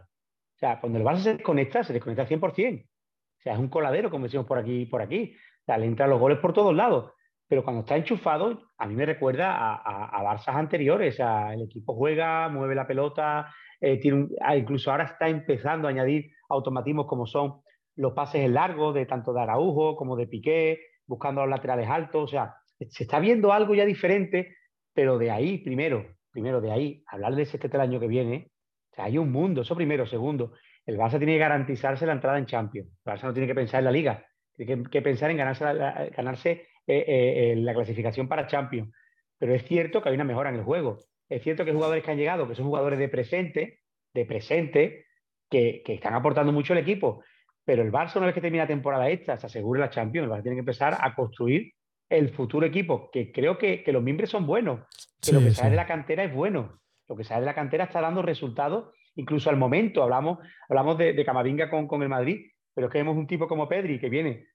O 0.56 0.58
sea, 0.58 0.80
cuando 0.80 1.00
el 1.00 1.06
Barça 1.06 1.20
se 1.20 1.34
desconecta, 1.34 1.84
se 1.84 1.94
desconecta 1.94 2.24
al 2.24 2.28
100%. 2.28 2.84
O 2.84 3.42
sea, 3.42 3.54
es 3.54 3.60
un 3.60 3.70
coladero, 3.70 4.10
como 4.10 4.26
decimos 4.26 4.46
por 4.46 4.58
aquí 4.58 4.86
por 4.86 5.02
aquí. 5.02 5.36
O 5.62 5.66
sea, 5.66 5.78
le 5.78 5.86
entran 5.86 6.10
los 6.10 6.20
goles 6.20 6.40
por 6.40 6.54
todos 6.54 6.76
lados. 6.76 7.12
Pero 7.48 7.64
cuando 7.64 7.82
está 7.82 7.96
enchufado, 7.96 8.60
a 8.78 8.88
mí 8.88 8.96
me 8.96 9.06
recuerda 9.06 9.52
a, 9.56 9.76
a, 9.76 10.20
a 10.20 10.24
Barças 10.24 10.56
anteriores. 10.56 11.20
El 11.20 11.62
equipo 11.64 11.94
juega, 11.96 12.50
mueve 12.50 12.74
la 12.76 12.88
pelota, 12.88 13.54
eh, 13.80 13.98
tiene 14.00 14.28
ah, 14.42 14.56
incluso 14.56 14.90
ahora 14.92 15.04
está 15.06 15.30
empezando 15.30 15.88
a 15.88 15.92
añadir 15.92 16.32
automatismos 16.50 17.06
como 17.08 17.26
son 17.28 17.62
los 17.96 18.14
pases 18.14 18.42
en 18.44 18.54
largo 18.54 18.94
de 18.94 19.06
tanto 19.06 19.32
de 19.34 19.42
Araujo 19.42 19.96
como 19.96 20.16
de 20.16 20.28
Piqué, 20.28 20.80
buscando 21.06 21.42
los 21.42 21.50
laterales 21.50 21.88
altos. 21.90 22.24
O 22.24 22.28
sea, 22.28 22.56
se 22.90 23.04
está 23.04 23.20
viendo 23.20 23.54
algo 23.54 23.76
ya 23.76 23.86
diferente, 23.86 24.56
pero 24.94 25.18
de 25.18 25.32
ahí, 25.32 25.60
primero, 25.60 26.06
primero 26.32 26.62
de 26.62 26.72
ahí, 26.72 27.04
hablar 27.08 27.36
de 27.36 27.46
sextete 27.46 27.78
el 27.78 27.82
año 27.82 28.00
que 28.00 28.08
viene, 28.08 28.52
o 28.92 28.96
sea, 28.96 29.06
hay 29.06 29.18
un 29.18 29.32
mundo, 29.32 29.62
eso 29.62 29.76
primero. 29.76 30.06
Segundo, 30.08 30.54
el 30.86 30.98
Barça 30.98 31.18
tiene 31.18 31.34
que 31.34 31.40
garantizarse 31.40 32.06
la 32.06 32.14
entrada 32.14 32.38
en 32.38 32.46
Champions. 32.48 32.90
El 33.06 33.14
Barça 33.14 33.24
no 33.24 33.34
tiene 33.34 33.48
que 33.48 33.56
pensar 33.56 33.80
en 33.80 33.86
la 33.86 33.92
Liga, 33.92 34.26
tiene 34.56 34.84
que, 34.84 34.90
que 34.90 35.02
pensar 35.02 35.30
en 35.32 35.38
ganarse, 35.38 35.64
la- 35.74 36.08
ganarse 36.16 36.68
eh, 36.88 37.04
eh, 37.08 37.56
la 37.58 37.74
clasificación 37.74 38.28
para 38.28 38.48
Champions. 38.48 38.92
Pero 39.38 39.54
es 39.54 39.64
cierto 39.66 40.02
que 40.02 40.10
hay 40.10 40.16
una 40.16 40.24
mejora 40.24 40.50
en 40.50 40.56
el 40.56 40.64
juego. 40.64 41.00
Es 41.30 41.44
cierto 41.44 41.64
que 41.64 41.72
hay 41.72 41.76
jugadores 41.76 42.04
que 42.04 42.12
han 42.12 42.18
llegado, 42.18 42.48
que 42.48 42.56
son 42.56 42.66
jugadores 42.66 43.00
de 43.00 43.10
presente, 43.10 43.80
de 44.14 44.26
presente, 44.26 45.06
que, 45.50 45.82
que 45.84 45.96
están 45.96 46.14
aportando 46.14 46.52
mucho 46.52 46.74
al 46.74 46.80
equipo. 46.80 47.24
Pero 47.66 47.82
el 47.82 47.92
Barça, 47.92 48.18
una 48.18 48.28
vez 48.28 48.36
que 48.36 48.42
termina 48.42 48.64
la 48.64 48.68
temporada 48.68 49.10
esta, 49.10 49.38
se 49.38 49.48
asegure 49.48 49.80
la 49.80 49.90
Champions, 49.90 50.26
el 50.26 50.32
Barça 50.32 50.44
tiene 50.44 50.56
que 50.56 50.60
empezar 50.60 50.98
a 51.00 51.16
construir 51.16 51.74
el 52.10 52.30
futuro 52.30 52.66
equipo, 52.66 53.10
que 53.12 53.32
creo 53.32 53.58
que, 53.58 53.84
que 53.84 53.92
los 53.92 54.04
miembros 54.04 54.30
son 54.30 54.46
buenos, 54.46 54.82
que 55.22 55.32
lo 55.32 55.40
que 55.40 55.50
sí. 55.50 55.56
sale 55.56 55.72
de 55.72 55.76
la 55.76 55.88
cantera 55.88 56.24
es 56.24 56.34
bueno. 56.34 56.80
Lo 57.08 57.16
que 57.16 57.24
sale 57.24 57.42
de 57.42 57.48
la 57.48 57.56
cantera 57.56 57.86
está 57.86 58.02
dando 58.02 58.22
resultados, 58.22 58.94
incluso 59.16 59.50
al 59.50 59.58
momento. 59.58 60.04
Hablamos, 60.04 60.40
hablamos 60.70 60.98
de, 60.98 61.14
de 61.14 61.26
Camavinga 61.26 61.70
con, 61.70 61.88
con 61.88 62.04
el 62.04 62.10
Madrid, 62.10 62.52
pero 62.74 62.88
es 62.88 62.94
que 62.94 63.00
vemos 63.00 63.18
un 63.18 63.28
tipo 63.28 63.48
como 63.48 63.68
Pedri, 63.68 64.00
que 64.00 64.10
viene 64.10 64.46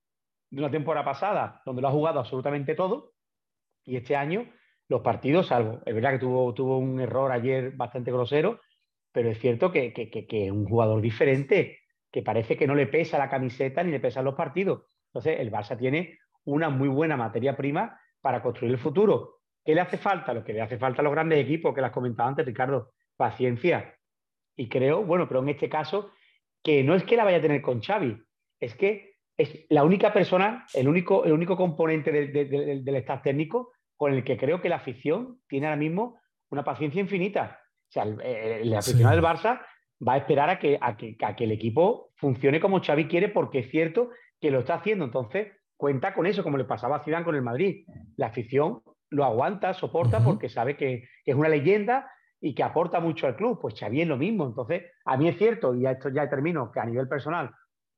de 0.51 0.61
una 0.61 0.71
temporada 0.71 1.05
pasada, 1.05 1.63
donde 1.65 1.83
lo 1.83 1.89
ha 1.89 1.93
jugado 1.93 2.21
absolutamente 2.21 2.75
todo, 2.75 3.13
y 3.85 3.97
este 3.97 4.17
año 4.17 4.47
los 4.89 5.03
partidos, 5.03 5.47
salvo, 5.47 5.81
es 5.87 5.95
verdad 5.95 6.13
que 6.13 6.19
tuvo, 6.19 6.53
tuvo 6.53 6.79
un 6.79 7.01
error 7.01 7.31
ayer 7.31 7.71
bastante 7.77 8.11
grosero, 8.11 8.61
pero 9.13 9.31
es 9.31 9.39
cierto 9.39 9.71
que, 9.71 9.93
que, 9.93 10.11
que, 10.11 10.47
es 10.47 10.51
un 10.51 10.67
jugador 10.67 11.01
diferente, 11.01 11.79
que 12.11 12.23
parece 12.23 12.57
que 12.57 12.67
no 12.67 12.75
le 12.75 12.89
pesa 12.89 13.17
la 13.17 13.31
camiseta 13.31 13.85
ni 13.85 13.93
le 13.93 14.01
pesan 14.01 14.25
los 14.25 14.35
partidos. 14.35 14.83
Entonces, 15.07 15.39
el 15.39 15.53
Barça 15.53 15.79
tiene 15.79 16.19
una 16.45 16.71
muy 16.71 16.89
buena 16.89 17.17
materia 17.17 17.57
prima 17.57 18.01
para 18.21 18.43
construir 18.43 18.73
el 18.73 18.79
futuro. 18.79 19.43
¿Qué 19.65 19.75
le 19.75 19.81
hace 19.81 19.97
falta? 19.97 20.35
Lo 20.35 20.43
que 20.43 20.53
le 20.53 20.61
hace 20.61 20.79
falta 20.79 21.03
a 21.03 21.05
los 21.05 21.13
grandes 21.13 21.39
equipos, 21.39 21.73
que 21.73 21.81
las 21.81 21.93
comentaba 21.93 22.29
antes, 22.29 22.47
Ricardo, 22.47 22.93
paciencia. 23.17 23.95
Y 24.57 24.69
creo, 24.69 25.05
bueno, 25.05 25.29
pero 25.29 25.41
en 25.41 25.51
este 25.51 25.69
caso, 25.69 26.11
que 26.63 26.83
no 26.83 26.97
es 26.97 27.05
que 27.05 27.17
la 27.17 27.25
vaya 27.25 27.39
a 27.39 27.43
tener 27.43 27.63
con 27.63 27.81
Xavi, 27.81 28.17
es 28.59 28.75
que 28.75 29.10
es 29.41 29.67
la 29.71 29.85
única 29.85 30.13
persona, 30.13 30.67
el 30.75 30.87
único, 30.89 31.25
el 31.25 31.33
único 31.33 31.57
componente 31.57 32.13
del, 32.13 32.97
staff 32.97 33.23
técnico 33.23 33.73
con 33.97 34.13
el 34.13 34.23
que 34.23 34.37
creo 34.37 34.61
que 34.61 34.69
la 34.69 34.77
afición 34.77 35.41
tiene 35.49 35.67
ahora 35.67 35.77
mismo 35.77 36.19
una 36.51 36.63
paciencia 36.63 37.01
infinita. 37.01 37.59
O 37.89 37.93
sea, 37.93 38.03
el, 38.03 38.21
el 38.21 38.75
aficionado 38.75 39.17
Sí. 39.17 39.21
del 39.21 39.25
Barça 39.25 39.61
va 40.07 40.15
a 40.15 40.17
esperar 40.19 40.51
a 40.51 40.59
que, 40.59 40.79
a, 40.81 40.97
que, 40.97 41.17
a 41.23 41.37
que 41.37 41.45
el 41.45 41.53
equipo 41.53 42.11
funcione 42.17 42.61
como 42.61 42.83
Xavi 42.83 43.07
quiere, 43.09 43.29
porque 43.29 43.61
es 43.61 43.71
cierto 43.71 44.11
que 44.41 44.51
lo 44.51 44.61
está 44.61 44.75
haciendo. 44.75 45.05
Entonces, 45.05 45.49
cuenta 45.77 46.15
con 46.15 46.27
eso, 46.27 46.43
como 46.43 46.59
le 46.59 46.65
pasaba 46.65 46.97
a 46.97 47.05
Zidane 47.05 47.25
con 47.25 47.35
el 47.35 47.43
Madrid. 47.43 47.87
La 48.17 48.27
afición 48.27 48.83
lo 49.09 49.25
aguanta, 49.25 49.73
soporta, 49.75 50.23
porque 50.23 50.49
sabe 50.49 50.77
que, 50.77 51.05
que 51.25 51.31
es 51.31 51.37
una 51.37 51.49
leyenda 51.49 52.11
y 52.41 52.55
que 52.55 52.63
aporta 52.63 53.01
mucho 53.01 53.27
al 53.27 53.37
club. 53.37 53.59
Pues 53.61 53.79
Xavi 53.79 54.03
es 54.03 54.09
lo 54.09 54.17
mismo. 54.17 54.47
Entonces, 54.47 54.85
a 55.05 55.17
mí 55.17 55.29
es 55.29 55.37
cierto, 55.37 55.75
y 55.75 55.87
a 55.87 55.93
esto 55.93 56.11
ya 56.11 56.29
termino, 56.29 56.71
que 56.71 56.81
a 56.81 56.85
nivel 56.85 57.09
personal, 57.09 57.51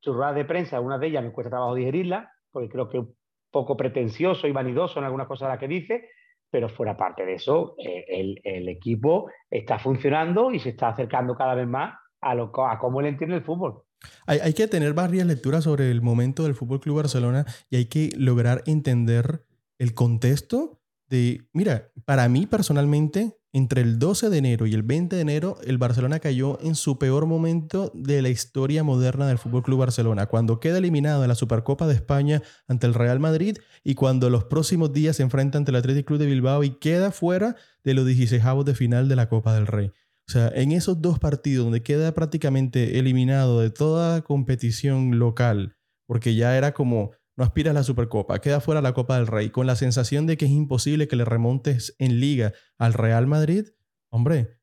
sus 0.03 0.17
ruedas 0.17 0.35
de 0.35 0.45
prensa, 0.45 0.77
algunas 0.77 1.01
de 1.01 1.07
ellas 1.07 1.23
me 1.23 1.33
cuesta 1.33 1.51
trabajo 1.51 1.75
digerirlas, 1.75 2.29
porque 2.51 2.69
creo 2.69 2.89
que 2.89 2.99
un 2.99 3.15
poco 3.51 3.77
pretencioso 3.77 4.49
y 4.49 4.53
vanidoso 4.53 4.99
en 4.99 5.05
algunas 5.05 5.29
cosas 5.29 5.49
las 5.49 5.59
que 5.59 5.69
dice, 5.69 6.09
pero 6.51 6.69
fuera 6.69 6.97
parte 6.97 7.25
de 7.25 7.35
eso, 7.35 7.77
eh, 7.79 8.05
el, 8.09 8.69
equipo 8.69 9.31
está 9.49 9.79
funcionando 9.79 10.51
y 10.51 10.59
se 10.59 10.71
está 10.71 10.89
acercando 10.89 11.35
cada 11.35 11.55
vez 11.55 11.69
más 11.69 11.95
a, 12.21 12.35
lo, 12.35 12.53
a 12.67 12.79
cómo 12.79 13.01
él 13.01 13.07
entiende 13.07 13.37
el 13.37 13.45
fútbol. 13.45 13.85
Hay, 14.27 14.41
hay 14.41 14.53
que 14.53 14.67
tener 14.67 14.93
varias 14.93 15.27
lecturas 15.27 15.65
sobre 15.65 15.91
el 15.91 16.03
momento 16.03 16.43
del 16.43 16.55
Fútbol 16.55 16.81
Club 16.81 16.97
Barcelona 16.97 17.47
y 17.71 17.77
hay 17.77 17.87
que 17.87 18.11
lograr 18.17 18.63
entender 18.67 19.45
el 19.79 19.95
contexto 19.95 20.81
de. 21.07 21.43
Mira, 21.53 21.93
para 22.05 22.29
mí 22.29 22.47
personalmente, 22.47 23.39
entre 23.53 23.83
el 23.83 23.99
12 23.99 24.31
de 24.31 24.39
enero 24.39 24.67
y 24.67 24.73
el 24.73 24.83
20 24.83 25.15
de 25.15 25.23
enero, 25.23 25.59
el 25.65 25.77
Barcelona 25.77 26.21
cayó 26.21 26.59
en 26.63 26.75
su 26.75 26.99
peor 26.99 27.27
momento 27.27 27.93
de 27.95 28.23
la 28.23 28.31
historia 28.31 28.83
moderna 28.83 29.27
del 29.27 29.39
Fútbol 29.39 29.63
Club 29.63 29.81
Barcelona, 29.81 30.27
cuando 30.27 30.59
queda 30.59 30.79
eliminado 30.79 31.21
de 31.21 31.29
la 31.29 31.35
Supercopa 31.35 31.87
de 31.87 31.95
España 31.95 32.43
ante 32.67 32.87
el 32.87 32.95
Real 32.95 33.21
Madrid 33.21 33.59
y 33.85 33.95
cuando 33.95 34.31
los 34.31 34.45
próximos 34.45 34.93
días 34.93 35.17
se 35.17 35.23
enfrenta 35.23 35.59
ante 35.59 35.71
el 35.71 35.77
Athletic 35.77 36.07
Club 36.07 36.19
de 36.19 36.27
Bilbao 36.27 36.65
y 36.65 36.79
queda 36.79 37.11
fuera 37.11 37.57
de 37.85 37.95
los 37.95 38.07
16 38.07 38.43
de 38.65 38.75
final 38.75 39.09
de 39.09 39.17
la 39.17 39.29
Copa 39.29 39.55
del 39.55 39.67
Rey. 39.67 39.93
O 40.29 40.33
sea, 40.33 40.49
en 40.55 40.73
esos 40.73 41.03
dos 41.03 41.19
partidos 41.19 41.65
donde 41.65 41.83
queda 41.83 42.13
prácticamente 42.15 42.99
eliminado 42.99 43.61
de 43.61 43.71
toda 43.71 44.23
competición 44.23 45.19
local, 45.19 45.77
porque 46.07 46.35
ya 46.35 46.57
era 46.57 46.73
como, 46.73 47.11
no 47.37 47.45
aspiras 47.45 47.73
a 47.73 47.75
la 47.75 47.83
Supercopa, 47.83 48.41
queda 48.41 48.61
fuera 48.61 48.81
la 48.81 48.95
Copa 48.95 49.17
del 49.17 49.27
Rey, 49.27 49.51
con 49.51 49.67
la 49.67 49.77
sensación 49.77 50.27
de 50.27 50.37
que 50.37 50.45
es 50.45 50.51
imposible 50.51 51.09
que 51.09 51.17
le 51.17 51.25
remontes 51.25 51.95
en 51.99 52.21
liga 52.21 52.53
al 52.79 52.93
Real 52.93 53.27
Madrid, 53.27 53.69
hombre, 54.11 54.59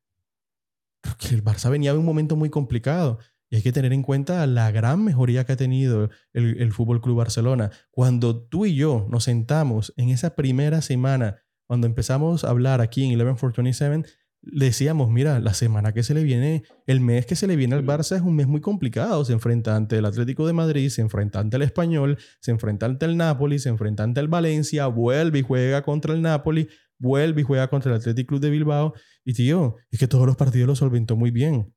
que 1.17 1.33
el 1.33 1.43
Barça 1.43 1.69
venía 1.69 1.93
de 1.93 1.99
un 1.99 2.05
momento 2.05 2.35
muy 2.35 2.49
complicado. 2.49 3.19
Y 3.51 3.55
hay 3.55 3.61
que 3.63 3.71
tener 3.71 3.93
en 3.93 4.03
cuenta 4.03 4.45
la 4.45 4.69
gran 4.69 5.03
mejoría 5.03 5.43
que 5.43 5.53
ha 5.53 5.57
tenido 5.57 6.11
el, 6.33 6.61
el 6.61 6.71
Fútbol 6.71 7.01
Club 7.01 7.17
Barcelona. 7.17 7.71
Cuando 7.89 8.39
tú 8.43 8.67
y 8.67 8.75
yo 8.75 9.07
nos 9.09 9.23
sentamos 9.23 9.91
en 9.97 10.09
esa 10.09 10.35
primera 10.35 10.83
semana, 10.83 11.41
cuando 11.65 11.87
empezamos 11.87 12.43
a 12.43 12.49
hablar 12.49 12.81
aquí 12.81 13.03
en 13.03 13.19
11 13.19 13.39
for 13.39 13.53
27, 13.55 14.07
decíamos, 14.41 15.09
mira, 15.09 15.39
la 15.39 15.53
semana 15.53 15.93
que 15.93 16.03
se 16.03 16.13
le 16.13 16.23
viene, 16.23 16.63
el 16.87 17.01
mes 17.01 17.25
que 17.25 17.35
se 17.35 17.47
le 17.47 17.55
viene 17.55 17.75
al 17.75 17.85
Barça 17.85 18.15
es 18.15 18.21
un 18.21 18.35
mes 18.35 18.47
muy 18.47 18.61
complicado. 18.61 19.23
Se 19.25 19.33
enfrenta 19.33 19.75
ante 19.75 19.97
el 19.97 20.05
Atlético 20.05 20.47
de 20.47 20.53
Madrid, 20.53 20.89
se 20.89 21.01
enfrenta 21.01 21.39
ante 21.39 21.57
el 21.57 21.63
Español, 21.63 22.17
se 22.39 22.51
enfrenta 22.51 22.85
ante 22.85 23.05
el 23.05 23.17
Napoli, 23.17 23.59
se 23.59 23.69
enfrenta 23.69 24.03
ante 24.03 24.19
el 24.21 24.27
Valencia, 24.27 24.87
vuelve 24.87 25.39
y 25.39 25.41
juega 25.41 25.81
contra 25.83 26.13
el 26.13 26.21
Napoli, 26.21 26.69
vuelve 26.97 27.41
y 27.41 27.43
juega 27.43 27.69
contra 27.69 27.91
el 27.91 27.97
Athletic 27.97 28.27
Club 28.27 28.39
de 28.39 28.49
Bilbao. 28.49 28.93
Y 29.25 29.33
tío, 29.33 29.75
es 29.91 29.99
que 29.99 30.07
todos 30.07 30.25
los 30.25 30.35
partidos 30.35 30.67
los 30.67 30.79
solventó 30.79 31.15
muy 31.15 31.31
bien. 31.31 31.73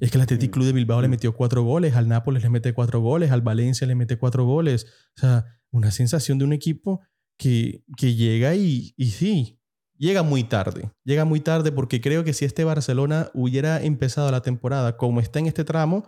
Es 0.00 0.10
que 0.10 0.18
el 0.18 0.22
Athletic 0.22 0.50
Club 0.50 0.66
de 0.66 0.72
Bilbao 0.72 1.02
le 1.02 1.08
metió 1.08 1.34
cuatro 1.34 1.62
goles, 1.62 1.94
al 1.94 2.08
Nápoles 2.08 2.42
le 2.42 2.48
mete 2.48 2.72
cuatro 2.72 3.00
goles, 3.00 3.30
al 3.30 3.42
Valencia 3.42 3.86
le 3.86 3.94
mete 3.94 4.16
cuatro 4.16 4.44
goles. 4.44 4.86
O 5.16 5.20
sea, 5.20 5.44
una 5.70 5.90
sensación 5.90 6.38
de 6.38 6.44
un 6.44 6.52
equipo 6.52 7.00
que, 7.38 7.84
que 7.96 8.14
llega 8.14 8.54
y, 8.54 8.94
y 8.96 9.10
sí, 9.10 9.58
llega 10.02 10.22
muy 10.22 10.44
tarde. 10.44 10.90
Llega 11.04 11.24
muy 11.24 11.40
tarde 11.40 11.70
porque 11.72 12.00
creo 12.00 12.24
que 12.24 12.32
si 12.32 12.44
este 12.44 12.64
Barcelona 12.64 13.30
hubiera 13.34 13.82
empezado 13.82 14.30
la 14.30 14.42
temporada 14.42 14.96
como 14.96 15.20
está 15.20 15.38
en 15.38 15.46
este 15.46 15.64
tramo, 15.64 16.06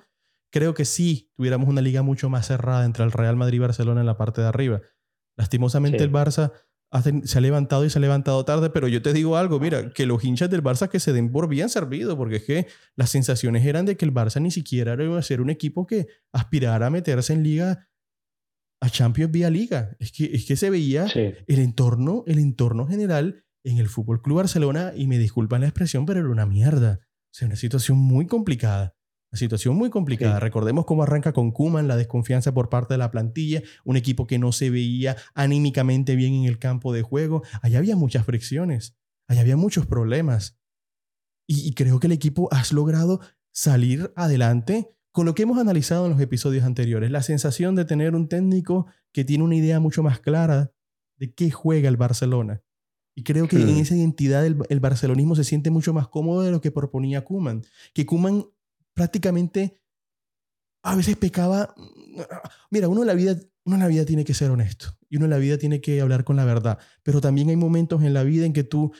creo 0.52 0.74
que 0.74 0.84
sí 0.84 1.30
tuviéramos 1.36 1.68
una 1.68 1.80
liga 1.80 2.02
mucho 2.02 2.28
más 2.28 2.46
cerrada 2.46 2.84
entre 2.84 3.04
el 3.04 3.12
Real 3.12 3.36
Madrid 3.36 3.56
y 3.56 3.60
Barcelona 3.60 4.00
en 4.00 4.06
la 4.06 4.16
parte 4.16 4.40
de 4.40 4.48
arriba. 4.48 4.80
Lastimosamente 5.36 5.98
Sí. 5.98 6.04
el 6.04 6.12
Barça 6.12 6.52
se 7.24 7.38
ha 7.38 7.40
levantado 7.40 7.84
y 7.84 7.90
se 7.90 7.98
ha 7.98 8.00
levantado 8.00 8.44
tarde, 8.44 8.70
pero 8.70 8.86
yo 8.86 9.02
te 9.02 9.12
digo 9.12 9.36
algo, 9.36 9.58
mira, 9.58 9.90
que 9.92 10.06
los 10.06 10.22
hinchas 10.24 10.48
del 10.48 10.62
Barça 10.62 10.88
que 10.88 11.00
se 11.00 11.12
den 11.12 11.32
por 11.32 11.48
bien 11.48 11.68
servido, 11.68 12.16
porque 12.16 12.36
es 12.36 12.44
que 12.44 12.66
las 12.94 13.10
sensaciones 13.10 13.66
eran 13.66 13.84
de 13.84 13.96
que 13.96 14.04
el 14.04 14.14
Barça 14.14 14.40
ni 14.40 14.52
siquiera 14.52 14.94
iba 15.02 15.18
a 15.18 15.22
ser 15.22 15.40
un 15.40 15.50
equipo 15.50 15.86
que 15.88 16.06
aspirara 16.32 16.86
a 16.86 16.90
meterse 16.90 17.32
en 17.32 17.42
liga 17.42 17.88
a 18.80 18.88
Champions 18.90 19.32
vía 19.32 19.50
liga. 19.50 19.96
Es 19.98 20.12
que, 20.12 20.26
es 20.26 20.44
que 20.46 20.54
se 20.56 20.70
veía 20.70 21.08
Sí. 21.08 21.32
el 21.48 21.58
entorno, 21.58 22.22
el 22.28 22.38
entorno 22.38 22.86
general 22.86 23.43
en 23.64 23.78
el 23.78 23.88
Fútbol 23.88 24.22
Club 24.22 24.38
Barcelona, 24.38 24.92
y 24.94 25.06
me 25.06 25.18
disculpan 25.18 25.62
la 25.62 25.68
expresión, 25.68 26.06
pero 26.06 26.20
era 26.20 26.28
una 26.28 26.46
mierda. 26.46 27.00
O 27.02 27.36
sea, 27.36 27.46
una 27.46 27.56
situación 27.56 27.98
muy 27.98 28.26
complicada. 28.26 28.94
Una 29.32 29.38
situación 29.38 29.74
muy 29.74 29.90
complicada. 29.90 30.36
Sí. 30.36 30.40
Recordemos 30.40 30.84
cómo 30.84 31.02
arranca 31.02 31.32
con 31.32 31.50
Kuman, 31.50 31.88
la 31.88 31.96
desconfianza 31.96 32.54
por 32.54 32.68
parte 32.68 32.94
de 32.94 32.98
la 32.98 33.10
plantilla, 33.10 33.62
un 33.84 33.96
equipo 33.96 34.26
que 34.26 34.38
no 34.38 34.52
se 34.52 34.70
veía 34.70 35.16
anímicamente 35.34 36.14
bien 36.14 36.34
en 36.34 36.44
el 36.44 36.58
campo 36.58 36.92
de 36.92 37.02
juego. 37.02 37.42
Allá 37.62 37.78
había 37.78 37.96
muchas 37.96 38.24
fricciones, 38.24 38.96
allá 39.26 39.40
había 39.40 39.56
muchos 39.56 39.86
problemas. 39.86 40.60
Y, 41.48 41.66
y 41.66 41.74
creo 41.74 41.98
que 41.98 42.06
el 42.06 42.12
equipo 42.12 42.48
has 42.52 42.72
logrado 42.72 43.20
salir 43.52 44.12
adelante 44.14 44.88
con 45.10 45.26
lo 45.26 45.34
que 45.34 45.44
hemos 45.44 45.58
analizado 45.58 46.06
en 46.06 46.12
los 46.12 46.20
episodios 46.20 46.64
anteriores. 46.64 47.10
La 47.10 47.22
sensación 47.22 47.76
de 47.76 47.84
tener 47.84 48.14
un 48.14 48.28
técnico 48.28 48.86
que 49.12 49.24
tiene 49.24 49.44
una 49.44 49.54
idea 49.54 49.80
mucho 49.80 50.02
más 50.02 50.20
clara 50.20 50.72
de 51.18 51.32
qué 51.32 51.50
juega 51.50 51.88
el 51.88 51.96
Barcelona. 51.96 52.62
Y 53.16 53.22
creo 53.22 53.46
que 53.48 53.56
Hmm. 53.56 53.68
en 53.68 53.76
esa 53.76 53.96
identidad 53.96 54.44
el, 54.44 54.56
el 54.68 54.80
barcelonismo 54.80 55.36
se 55.36 55.44
siente 55.44 55.70
mucho 55.70 55.92
más 55.92 56.08
cómodo 56.08 56.42
de 56.42 56.50
lo 56.50 56.60
que 56.60 56.70
proponía 56.72 57.24
Kuman. 57.24 57.62
Que 57.92 58.04
Kuman 58.06 58.44
prácticamente 58.94 59.80
a 60.82 60.96
veces 60.96 61.16
pecaba. 61.16 61.74
Mira, 62.70 62.88
uno 62.88 63.02
en 63.02 63.06
la 63.06 63.14
vida, 63.14 63.36
uno 63.64 63.76
en 63.76 63.82
la 63.82 63.88
vida 63.88 64.04
tiene 64.04 64.24
que 64.24 64.34
ser 64.34 64.50
honesto 64.50 64.98
y 65.08 65.16
uno 65.16 65.26
en 65.26 65.30
la 65.30 65.38
vida 65.38 65.58
tiene 65.58 65.80
que 65.80 66.00
hablar 66.00 66.24
con 66.24 66.36
la 66.36 66.44
verdad. 66.44 66.78
Pero 67.02 67.20
también 67.20 67.48
hay 67.48 67.56
momentos 67.56 68.02
en 68.02 68.14
la 68.14 68.22
vida 68.22 68.46
en 68.46 68.52
que 68.52 68.64
tú 68.64 68.92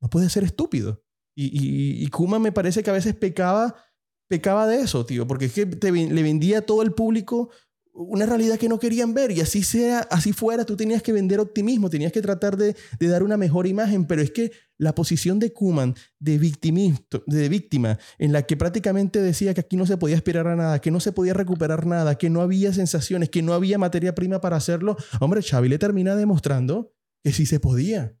no 0.00 0.08
puedes 0.10 0.32
ser 0.32 0.44
estúpido. 0.44 1.02
Y, 1.34 1.46
y, 1.46 2.04
y 2.04 2.06
Koeman 2.08 2.42
me 2.42 2.52
parece 2.52 2.82
que 2.82 2.90
a 2.90 2.92
veces 2.92 3.14
pecaba, 3.14 3.74
pecaba 4.28 4.66
de 4.66 4.80
eso, 4.82 5.06
tío, 5.06 5.26
porque 5.26 5.46
es 5.46 5.54
que 5.54 5.64
te 5.66 5.90
le 5.90 6.22
vendía 6.22 6.58
a 6.58 6.62
todo 6.62 6.82
el 6.82 6.92
público 6.92 7.50
una 7.94 8.24
realidad 8.24 8.58
que 8.58 8.68
no 8.70 8.78
querían 8.78 9.12
ver 9.12 9.32
y 9.32 9.40
así 9.42 9.62
sea, 9.62 10.00
así 10.10 10.32
fuera, 10.32 10.64
tú 10.64 10.76
tenías 10.76 11.02
que 11.02 11.12
vender 11.12 11.40
optimismo, 11.40 11.90
tenías 11.90 12.10
que 12.10 12.22
tratar 12.22 12.56
de, 12.56 12.74
de 12.98 13.06
dar 13.08 13.22
una 13.22 13.36
mejor 13.36 13.66
imagen, 13.66 14.06
pero 14.06 14.22
es 14.22 14.30
que 14.30 14.50
la 14.78 14.94
posición 14.94 15.38
de 15.38 15.52
Kuman 15.52 15.94
de, 16.18 16.38
de 16.38 17.48
víctima, 17.50 17.98
en 18.18 18.32
la 18.32 18.42
que 18.42 18.56
prácticamente 18.56 19.20
decía 19.20 19.52
que 19.52 19.60
aquí 19.60 19.76
no 19.76 19.84
se 19.86 19.98
podía 19.98 20.16
esperar 20.16 20.46
a 20.46 20.56
nada, 20.56 20.80
que 20.80 20.90
no 20.90 21.00
se 21.00 21.12
podía 21.12 21.34
recuperar 21.34 21.86
nada, 21.86 22.16
que 22.16 22.30
no 22.30 22.40
había 22.40 22.72
sensaciones, 22.72 23.28
que 23.28 23.42
no 23.42 23.52
había 23.52 23.76
materia 23.78 24.14
prima 24.14 24.40
para 24.40 24.56
hacerlo, 24.56 24.96
hombre, 25.20 25.42
Xavi 25.42 25.68
le 25.68 25.78
termina 25.78 26.16
demostrando 26.16 26.94
que 27.22 27.32
sí 27.32 27.44
se 27.46 27.60
podía. 27.60 28.16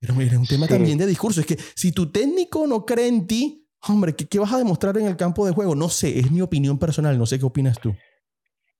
Pero 0.00 0.18
era 0.20 0.38
un 0.38 0.46
tema 0.46 0.66
Sí. 0.66 0.72
también 0.72 0.96
de 0.98 1.06
discurso, 1.06 1.40
es 1.40 1.46
que 1.46 1.58
si 1.74 1.92
tu 1.92 2.10
técnico 2.10 2.66
no 2.66 2.86
cree 2.86 3.08
en 3.08 3.26
ti, 3.26 3.68
hombre, 3.88 4.14
¿qué, 4.14 4.26
qué 4.26 4.38
vas 4.38 4.52
a 4.52 4.58
demostrar 4.58 4.96
en 4.96 5.06
el 5.06 5.16
campo 5.16 5.44
de 5.46 5.52
juego? 5.52 5.74
No 5.74 5.88
sé, 5.88 6.18
es 6.18 6.30
mi 6.30 6.40
opinión 6.40 6.78
personal, 6.78 7.18
no 7.18 7.26
sé 7.26 7.38
qué 7.38 7.44
opinas 7.44 7.78
tú. 7.80 7.94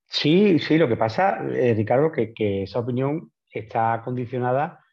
Sí, 0.09 0.57
sí, 0.59 0.77
lo 0.77 0.87
que 0.87 0.97
pasa, 0.97 1.39
eh, 1.51 1.73
Ricardo, 1.75 2.11
que, 2.11 2.33
esa 2.63 2.79
opinión 2.79 3.31
está 3.51 4.01
condicionada 4.03 4.83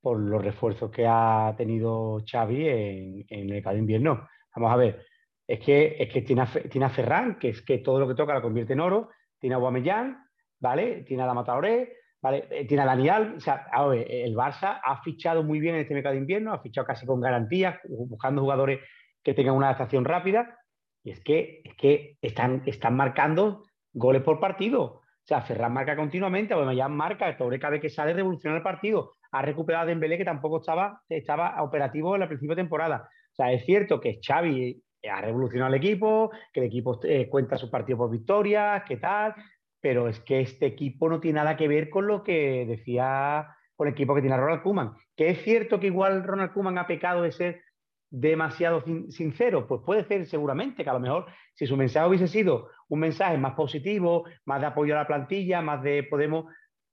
por 0.00 0.18
los 0.20 0.44
refuerzos 0.44 0.90
que 0.90 1.06
ha 1.08 1.54
tenido 1.56 2.18
Xavi 2.30 2.68
en, 2.68 3.24
el 3.28 3.46
mercado 3.48 3.74
de 3.74 3.80
invierno. 3.80 4.28
Vamos 4.54 4.72
a 4.72 4.76
ver, 4.76 5.06
es 5.46 5.60
que, 5.60 5.96
es 5.98 6.12
que 6.12 6.22
tiene, 6.22 6.42
a, 6.42 6.46
tiene 6.46 6.90
Ferran, 6.90 7.38
que 7.38 7.50
es 7.50 7.62
que 7.62 7.78
todo 7.78 7.98
lo 7.98 8.06
que 8.06 8.14
toca 8.14 8.34
lo 8.34 8.42
convierte 8.42 8.74
en 8.74 8.80
oro, 8.80 9.08
tiene 9.38 9.54
a 9.54 9.58
Guamellán, 9.58 10.24
¿vale? 10.60 11.04
Tiene 11.04 11.22
a 11.22 11.26
la 11.26 11.34
Mataoré, 11.34 11.94
¿vale? 12.20 12.46
Eh, 12.50 12.66
tiene 12.66 12.82
a 12.82 12.86
Daniel, 12.86 13.34
o 13.36 13.40
sea, 13.40 13.66
el 13.94 14.36
Barça 14.36 14.80
ha 14.84 15.02
fichado 15.02 15.42
muy 15.42 15.58
bien 15.58 15.74
en 15.74 15.80
este 15.82 15.94
mercado 15.94 16.14
de 16.14 16.20
invierno, 16.20 16.52
ha 16.52 16.60
fichado 16.60 16.86
casi 16.86 17.06
con 17.06 17.20
garantías, 17.20 17.80
buscando 17.88 18.42
jugadores 18.42 18.80
que 19.22 19.32
tengan 19.32 19.54
una 19.54 19.68
adaptación 19.68 20.04
rápida, 20.04 20.58
y 21.02 21.12
es 21.12 21.20
que, 21.20 21.62
es 21.64 21.74
que 21.76 22.18
están, 22.20 22.62
están 22.66 22.94
marcando 22.94 23.62
goles 23.96 24.22
por 24.22 24.38
partido. 24.38 24.82
O 24.82 25.28
sea, 25.28 25.42
Ferran 25.42 25.72
marca 25.72 25.96
continuamente, 25.96 26.54
Aubameyang 26.54 26.94
marca, 26.94 27.36
Toure 27.36 27.58
cada 27.58 27.72
vez 27.72 27.80
que 27.80 27.90
sale 27.90 28.12
revoluciona 28.12 28.56
el 28.56 28.62
partido. 28.62 29.14
Ha 29.32 29.42
recuperado 29.42 29.82
a 29.82 29.86
Dembélé 29.86 30.18
que 30.18 30.24
tampoco 30.24 30.58
estaba, 30.58 31.02
estaba 31.08 31.62
operativo 31.64 32.14
en 32.14 32.20
la 32.20 32.28
principio 32.28 32.54
de 32.54 32.62
temporada. 32.62 33.08
O 33.32 33.34
sea, 33.34 33.52
es 33.52 33.64
cierto 33.64 34.00
que 34.00 34.20
Xavi 34.24 34.80
ha 35.10 35.20
revolucionado 35.20 35.74
el 35.74 35.80
equipo, 35.80 36.30
que 36.52 36.60
el 36.60 36.66
equipo 36.66 37.00
eh, 37.04 37.28
cuenta 37.28 37.58
sus 37.58 37.70
partidos 37.70 37.98
por 37.98 38.10
victorias, 38.10 38.84
que 38.84 38.98
tal, 38.98 39.34
pero 39.80 40.08
es 40.08 40.20
que 40.20 40.40
este 40.40 40.66
equipo 40.66 41.08
no 41.08 41.20
tiene 41.20 41.40
nada 41.40 41.56
que 41.56 41.68
ver 41.68 41.90
con 41.90 42.06
lo 42.06 42.22
que 42.22 42.64
decía 42.66 43.48
con 43.74 43.88
el 43.88 43.94
equipo 43.94 44.14
que 44.14 44.20
tiene 44.20 44.36
Ronald 44.36 44.62
Koeman. 44.62 44.92
Que 45.16 45.30
es 45.30 45.42
cierto 45.42 45.80
que 45.80 45.88
igual 45.88 46.22
Ronald 46.24 46.52
Koeman 46.52 46.78
ha 46.78 46.86
pecado 46.86 47.22
de 47.22 47.32
ser 47.32 47.62
demasiado 48.10 48.80
sin- 48.82 49.10
sincero, 49.10 49.66
pues 49.66 49.82
puede 49.84 50.04
ser 50.04 50.26
seguramente 50.26 50.84
que 50.84 50.90
a 50.90 50.94
lo 50.94 51.00
mejor 51.00 51.26
si 51.54 51.66
su 51.66 51.76
mensaje 51.76 52.08
hubiese 52.08 52.28
sido 52.28 52.70
un 52.88 53.00
mensaje 53.00 53.36
más 53.38 53.54
positivo, 53.54 54.24
más 54.44 54.60
de 54.60 54.66
apoyo 54.68 54.94
a 54.94 54.98
la 54.98 55.06
plantilla, 55.06 55.60
más 55.62 55.82
de 55.82 56.04
podemos, 56.04 56.46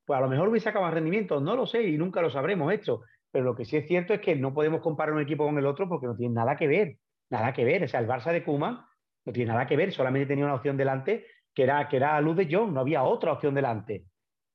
pues 0.06 0.18
a 0.18 0.22
lo 0.22 0.30
mejor 0.30 0.50
hubiese 0.50 0.66
sacado 0.66 0.86
más 0.86 0.94
rendimiento, 0.94 1.40
no 1.40 1.56
lo 1.56 1.66
sé 1.66 1.84
y 1.84 1.98
nunca 1.98 2.22
lo 2.22 2.30
sabremos 2.30 2.72
esto, 2.74 3.02
pero 3.32 3.46
lo 3.46 3.56
que 3.56 3.66
sí 3.66 3.78
es 3.78 3.88
cierto 3.88 4.14
es 4.14 4.22
que 4.22 4.36
no 4.36 4.54
podemos 4.54 4.82
comparar 4.82 5.14
un 5.14 5.22
equipo 5.22 5.46
con 5.46 5.58
el 5.58 5.66
otro 5.66 5.88
porque 5.88 6.08
no 6.08 6.16
tiene 6.16 6.34
nada 6.36 6.56
que 6.56 6.68
ver, 6.68 6.98
nada 7.30 7.54
que 7.54 7.64
ver, 7.66 7.84
o 7.84 7.88
sea, 7.88 8.00
el 8.00 8.08
Barça 8.08 8.32
de 8.32 8.44
Koeman 8.44 8.80
no 9.26 9.34
tiene 9.34 9.52
nada 9.54 9.66
que 9.68 9.78
ver, 9.78 9.92
solamente 9.94 10.28
tenía 10.28 10.46
una 10.46 10.56
opción 10.56 10.78
delante 10.78 11.26
que 11.54 11.64
era, 11.64 11.88
que 11.88 11.98
era 11.98 12.20
Luz 12.22 12.36
de 12.36 12.48
Jong, 12.54 12.74
no 12.74 12.80
había 12.82 13.04
otra 13.04 13.32
opción 13.32 13.54
delante. 13.54 14.06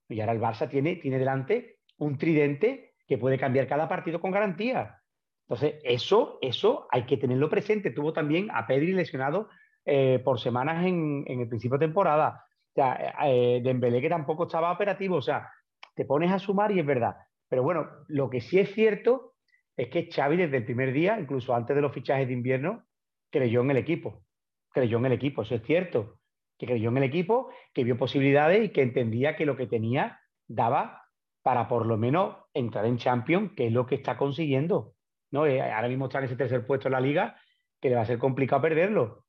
Y 0.08 0.20
ahora 0.20 0.32
el 0.32 0.40
Barça 0.40 0.68
tiene, 0.68 0.96
tiene 0.96 1.18
delante 1.18 1.78
un 1.98 2.18
tridente 2.18 2.94
que 3.06 3.18
puede 3.18 3.38
cambiar 3.38 3.66
cada 3.68 3.88
partido 3.88 4.20
con 4.20 4.30
garantía. 4.30 5.02
Entonces, 5.48 5.80
eso, 5.82 6.38
eso 6.42 6.86
hay 6.90 7.06
que 7.06 7.16
tenerlo 7.16 7.48
presente. 7.48 7.90
Tuvo 7.90 8.12
también 8.12 8.48
a 8.52 8.66
Pedri 8.66 8.92
lesionado 8.92 9.48
eh, 9.84 10.20
por 10.22 10.38
semanas 10.38 10.84
en, 10.84 11.24
en, 11.26 11.40
el 11.40 11.48
principio 11.48 11.78
de 11.78 11.86
temporada. 11.86 12.44
O 12.72 12.74
sea, 12.74 13.14
eh, 13.24 13.60
Dembélé 13.64 14.02
que 14.02 14.10
tampoco 14.10 14.44
estaba 14.44 14.70
operativo. 14.70 15.16
O 15.16 15.22
sea, 15.22 15.50
te 15.94 16.04
pones 16.04 16.30
a 16.30 16.38
sumar 16.38 16.70
y 16.72 16.80
es 16.80 16.86
verdad. 16.86 17.16
Pero 17.48 17.62
bueno, 17.62 17.88
lo 18.08 18.28
que 18.28 18.42
sí 18.42 18.58
es 18.58 18.74
cierto 18.74 19.34
es 19.74 19.88
que 19.88 20.10
Xavi 20.10 20.36
desde 20.36 20.58
el 20.58 20.64
primer 20.64 20.92
día, 20.92 21.18
incluso 21.18 21.54
antes 21.54 21.74
de 21.74 21.80
los 21.80 21.94
fichajes 21.94 22.26
de 22.26 22.34
invierno, 22.34 22.84
creyó 23.30 23.62
en 23.62 23.70
el 23.70 23.78
equipo. 23.78 24.24
Creyó 24.70 24.98
en 24.98 25.06
el 25.06 25.12
equipo, 25.12 25.42
eso 25.42 25.54
es 25.54 25.62
cierto. 25.62 26.18
Que 26.58 26.66
creyó 26.66 26.90
en 26.90 26.98
el 26.98 27.04
equipo, 27.04 27.48
que 27.72 27.84
vio 27.84 27.96
posibilidades 27.96 28.66
y 28.66 28.68
que 28.70 28.82
entendía 28.82 29.36
que 29.36 29.46
lo 29.46 29.56
que 29.56 29.66
tenía 29.66 30.20
daba 30.46 31.04
para 31.42 31.68
por 31.68 31.86
lo 31.86 31.96
menos 31.96 32.36
entrar 32.52 32.84
en 32.84 32.98
Champions, 32.98 33.52
que 33.56 33.68
es 33.68 33.72
lo 33.72 33.86
que 33.86 33.94
está 33.94 34.18
consiguiendo. 34.18 34.94
¿No? 35.30 35.46
Eh, 35.46 35.60
ahora 35.60 35.88
mismo 35.88 36.06
está 36.06 36.18
en 36.18 36.24
ese 36.24 36.36
tercer 36.36 36.66
puesto 36.66 36.88
en 36.88 36.92
la 36.92 37.00
liga, 37.00 37.36
que 37.80 37.88
le 37.88 37.96
va 37.96 38.02
a 38.02 38.06
ser 38.06 38.18
complicado 38.18 38.62
perderlo. 38.62 39.24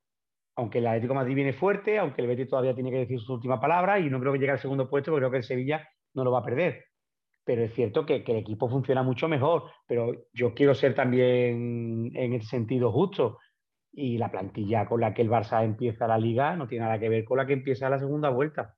Aunque 0.56 0.80
el 0.80 0.88
Atlético 0.88 1.14
de 1.14 1.20
Madrid 1.20 1.36
viene 1.36 1.54
fuerte, 1.54 2.00
aunque 2.00 2.22
el 2.22 2.28
Betis 2.28 2.50
todavía 2.50 2.76
tiene 2.76 2.92
que 2.92 2.98
decir 2.98 3.20
su 3.20 3.34
última 3.34 3.60
palabra 3.60 4.00
y 4.00 4.10
no 4.10 4.20
creo 4.20 4.34
que 4.34 4.40
llegue 4.40 4.52
al 4.52 4.60
segundo 4.60 4.90
puesto, 4.90 5.12
pero 5.12 5.30
creo 5.30 5.32
que 5.32 5.38
el 5.38 5.44
Sevilla 5.44 5.88
no 6.14 6.24
lo 6.24 6.32
va 6.32 6.40
a 6.40 6.44
perder. 6.44 6.86
Pero 7.46 7.64
es 7.64 7.74
cierto 7.74 8.06
que, 8.06 8.24
el 8.28 8.36
equipo 8.36 8.70
funciona 8.70 9.02
mucho 9.02 9.28
mejor, 9.28 9.64
pero 9.88 10.28
yo 10.34 10.54
quiero 10.54 10.76
ser 10.76 10.94
también 10.94 12.12
en 12.14 12.34
ese 12.34 12.48
sentido 12.48 12.92
justo. 12.92 13.38
Y 13.92 14.18
la 14.18 14.30
plantilla 14.30 14.86
con 14.86 15.02
la 15.02 15.14
que 15.14 15.22
el 15.22 15.30
Barça 15.30 15.64
empieza 15.64 16.08
la 16.08 16.18
liga 16.18 16.56
no 16.56 16.68
tiene 16.68 16.86
nada 16.86 17.00
que 17.00 17.10
ver 17.10 17.24
con 17.24 17.38
la 17.38 17.48
que 17.48 17.54
empieza 17.54 17.90
la 17.90 17.98
segunda 17.98 18.30
vuelta. 18.30 18.76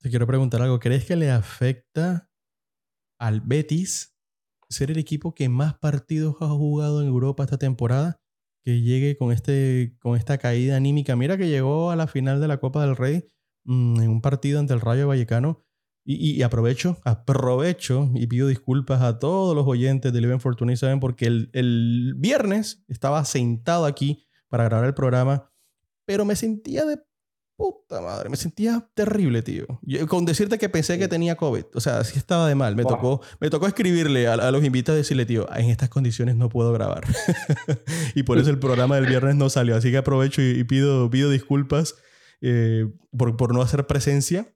Te 0.00 0.10
quiero 0.10 0.26
preguntar 0.26 0.62
algo. 0.62 0.78
¿Crees 0.78 1.06
que 1.06 1.16
le 1.16 1.30
afecta 1.30 2.28
al 3.18 3.40
Betis 3.40 4.11
ser 4.72 4.90
el 4.90 4.98
equipo 4.98 5.34
que 5.34 5.48
más 5.48 5.74
partidos 5.78 6.36
ha 6.40 6.48
jugado 6.48 7.02
en 7.02 7.08
Europa 7.08 7.44
esta 7.44 7.58
temporada? 7.58 8.20
Que 8.64 8.80
llegue 8.80 9.16
con, 9.16 9.32
este, 9.32 9.96
con 10.00 10.16
esta 10.16 10.38
caída 10.38 10.76
anímica. 10.76 11.16
Mira 11.16 11.36
que 11.36 11.48
llegó 11.48 11.90
a 11.90 11.96
la 11.96 12.06
final 12.06 12.40
de 12.40 12.48
la 12.48 12.58
Copa 12.58 12.84
del 12.84 12.96
Rey 12.96 13.24
mmm, 13.64 14.00
en 14.00 14.10
un 14.10 14.20
partido 14.20 14.60
ante 14.60 14.74
el 14.74 14.80
Rayo 14.80 15.08
Vallecano. 15.08 15.64
Y, 16.04 16.32
y, 16.32 16.42
aprovecho, 16.42 16.98
aprovecho 17.04 18.10
y 18.14 18.26
pido 18.26 18.48
disculpas 18.48 19.02
a 19.02 19.20
todos 19.20 19.54
los 19.54 19.68
oyentes 19.68 20.12
de 20.12 20.18
Eleven 20.18 20.40
Fortuna 20.40 20.72
y 20.72 20.76
saben 20.76 20.98
porque 20.98 21.26
el, 21.26 21.48
el 21.52 22.14
viernes 22.16 22.82
estaba 22.88 23.24
sentado 23.24 23.84
aquí 23.84 24.26
para 24.48 24.64
grabar 24.64 24.86
el 24.86 24.94
programa, 24.94 25.52
pero 26.04 26.24
me 26.24 26.34
sentía 26.34 26.84
de 26.84 26.98
puta 27.56 28.00
madre, 28.00 28.28
me 28.28 28.36
sentía 28.36 28.88
terrible, 28.94 29.42
tío. 29.42 29.66
Yo, 29.82 30.06
con 30.06 30.24
decirte 30.24 30.58
que 30.58 30.68
pensé 30.68 30.98
que 30.98 31.08
tenía 31.08 31.36
COVID, 31.36 31.64
o 31.74 31.80
sea, 31.80 32.02
sí 32.04 32.18
estaba 32.18 32.48
de 32.48 32.54
mal. 32.54 32.74
Me, 32.76 32.82
wow. 32.82 32.92
tocó, 32.92 33.20
me 33.40 33.50
tocó 33.50 33.66
escribirle 33.66 34.26
a, 34.26 34.34
a, 34.34 34.50
los 34.50 34.64
invitados 34.64 34.98
y 34.98 35.02
decirle, 35.02 35.26
tío, 35.26 35.48
en 35.54 35.70
estas 35.70 35.88
condiciones 35.88 36.36
no 36.36 36.48
puedo 36.48 36.72
grabar. 36.72 37.04
y 38.14 38.22
por 38.24 38.38
eso 38.38 38.50
el 38.50 38.58
programa 38.58 38.96
del 38.96 39.06
viernes 39.06 39.36
no 39.36 39.48
salió. 39.50 39.76
Así 39.76 39.90
que 39.90 39.98
aprovecho 39.98 40.42
y, 40.42 40.58
y 40.58 40.64
pido, 40.64 41.08
pido 41.10 41.30
disculpas 41.30 41.94
eh, 42.44 42.88
por, 43.16 43.36
por 43.36 43.54
no 43.54 43.62
hacer 43.62 43.86
presencia 43.86 44.52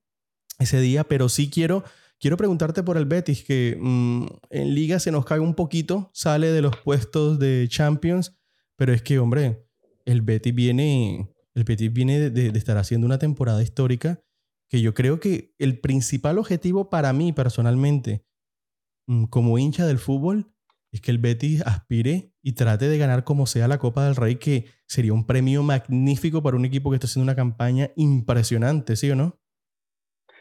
ese 0.59 0.81
día, 0.81 1.05
pero 1.05 1.29
sí 1.29 1.49
quiero, 1.51 1.85
quiero 2.19 2.37
preguntarte 2.37 2.83
por 2.83 2.97
el 2.97 3.07
Betis, 3.07 3.45
que 3.45 3.79
mmm, 3.81 4.27
en 4.51 4.75
liga 4.75 4.99
se 4.99 5.13
nos 5.13 5.25
cae 5.25 5.39
un 5.39 5.55
poquito, 5.55 6.11
sale 6.13 6.49
de 6.49 6.63
los 6.63 6.77
puestos 6.79 7.39
de 7.39 7.67
Champions, 7.69 8.37
pero 8.75 8.93
es 8.93 9.03
que, 9.03 9.21
hombre, 9.21 9.69
el 10.05 10.23
Betis 10.23 10.53
viene, 10.53 11.29
el 11.57 11.65
Betis 11.65 11.93
viene 11.93 12.31
de, 12.31 12.49
estar 12.49 12.77
haciendo 12.77 13.07
una 13.07 13.19
temporada 13.19 13.63
histórica 13.63 14.21
que 14.69 14.83
yo 14.83 14.93
creo 14.93 15.21
que 15.21 15.55
el 15.59 15.81
principal 15.81 16.39
objetivo 16.39 16.91
para 16.91 17.13
mí 17.15 17.33
personalmente, 17.33 18.27
mmm, 19.07 19.25
como 19.25 19.59
hincha 19.59 19.87
del 19.87 19.99
fútbol, 19.99 20.53
es 20.93 21.01
que 21.01 21.11
el 21.11 21.19
Betis 21.19 21.63
aspire 21.63 22.35
y 22.43 22.53
trate 22.53 22.89
de 22.89 22.99
ganar 22.99 23.25
como 23.25 23.47
sea 23.47 23.69
la 23.69 23.79
Copa 23.79 24.05
del 24.05 24.17
Rey, 24.17 24.37
que 24.37 24.67
sería 24.87 25.15
un 25.15 25.27
premio 25.27 25.63
magnífico 25.63 26.43
para 26.43 26.57
un 26.57 26.67
equipo 26.67 26.91
que 26.91 26.97
está 26.97 27.07
haciendo 27.07 27.25
una 27.25 27.37
campaña 27.37 27.91
impresionante, 27.97 28.95
¿sí 28.95 29.11
o 29.11 29.17
no? 29.17 29.39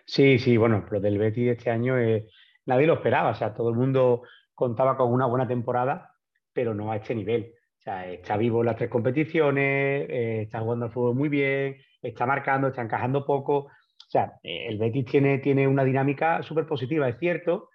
Sí, 0.06 0.38
sí, 0.38 0.58
bueno, 0.58 0.86
lo 0.92 1.00
del 1.00 1.18
Betis 1.18 1.50
este 1.50 1.72
año 1.72 1.98
eh, 1.98 2.28
nadie 2.66 2.88
lo 2.88 2.96
esperaba, 2.96 3.32
o 3.32 3.36
sea, 3.36 3.54
todo 3.54 3.70
el 3.70 3.76
mundo 3.76 4.24
contaba 4.54 4.98
con 4.98 5.14
una 5.14 5.28
buena 5.28 5.48
temporada, 5.48 6.14
pero 6.52 6.74
no 6.74 6.92
a 6.92 6.98
este 6.98 7.16
nivel. 7.16 7.54
Sea, 7.86 8.12
está 8.12 8.36
vivo 8.36 8.62
en 8.62 8.66
las 8.66 8.78
tres 8.78 8.90
competiciones, 8.90 10.10
eh, 10.10 10.42
está 10.42 10.60
jugando 10.60 10.86
al 10.86 10.92
fútbol 10.92 11.16
muy 11.16 11.30
bien, 11.30 11.78
está 12.02 12.26
marcando, 12.26 12.70
está 12.70 12.82
encajando 12.82 13.28
poco. 13.28 13.58
O 13.58 14.10
sea, 14.10 14.34
eh, 14.42 14.66
el 14.70 14.80
Betis 14.80 15.06
tiene, 15.06 15.38
tiene 15.38 15.68
una 15.68 15.84
dinámica 15.84 16.42
súper 16.42 16.66
positiva. 16.66 17.08
Es 17.08 17.20
cierto 17.20 17.70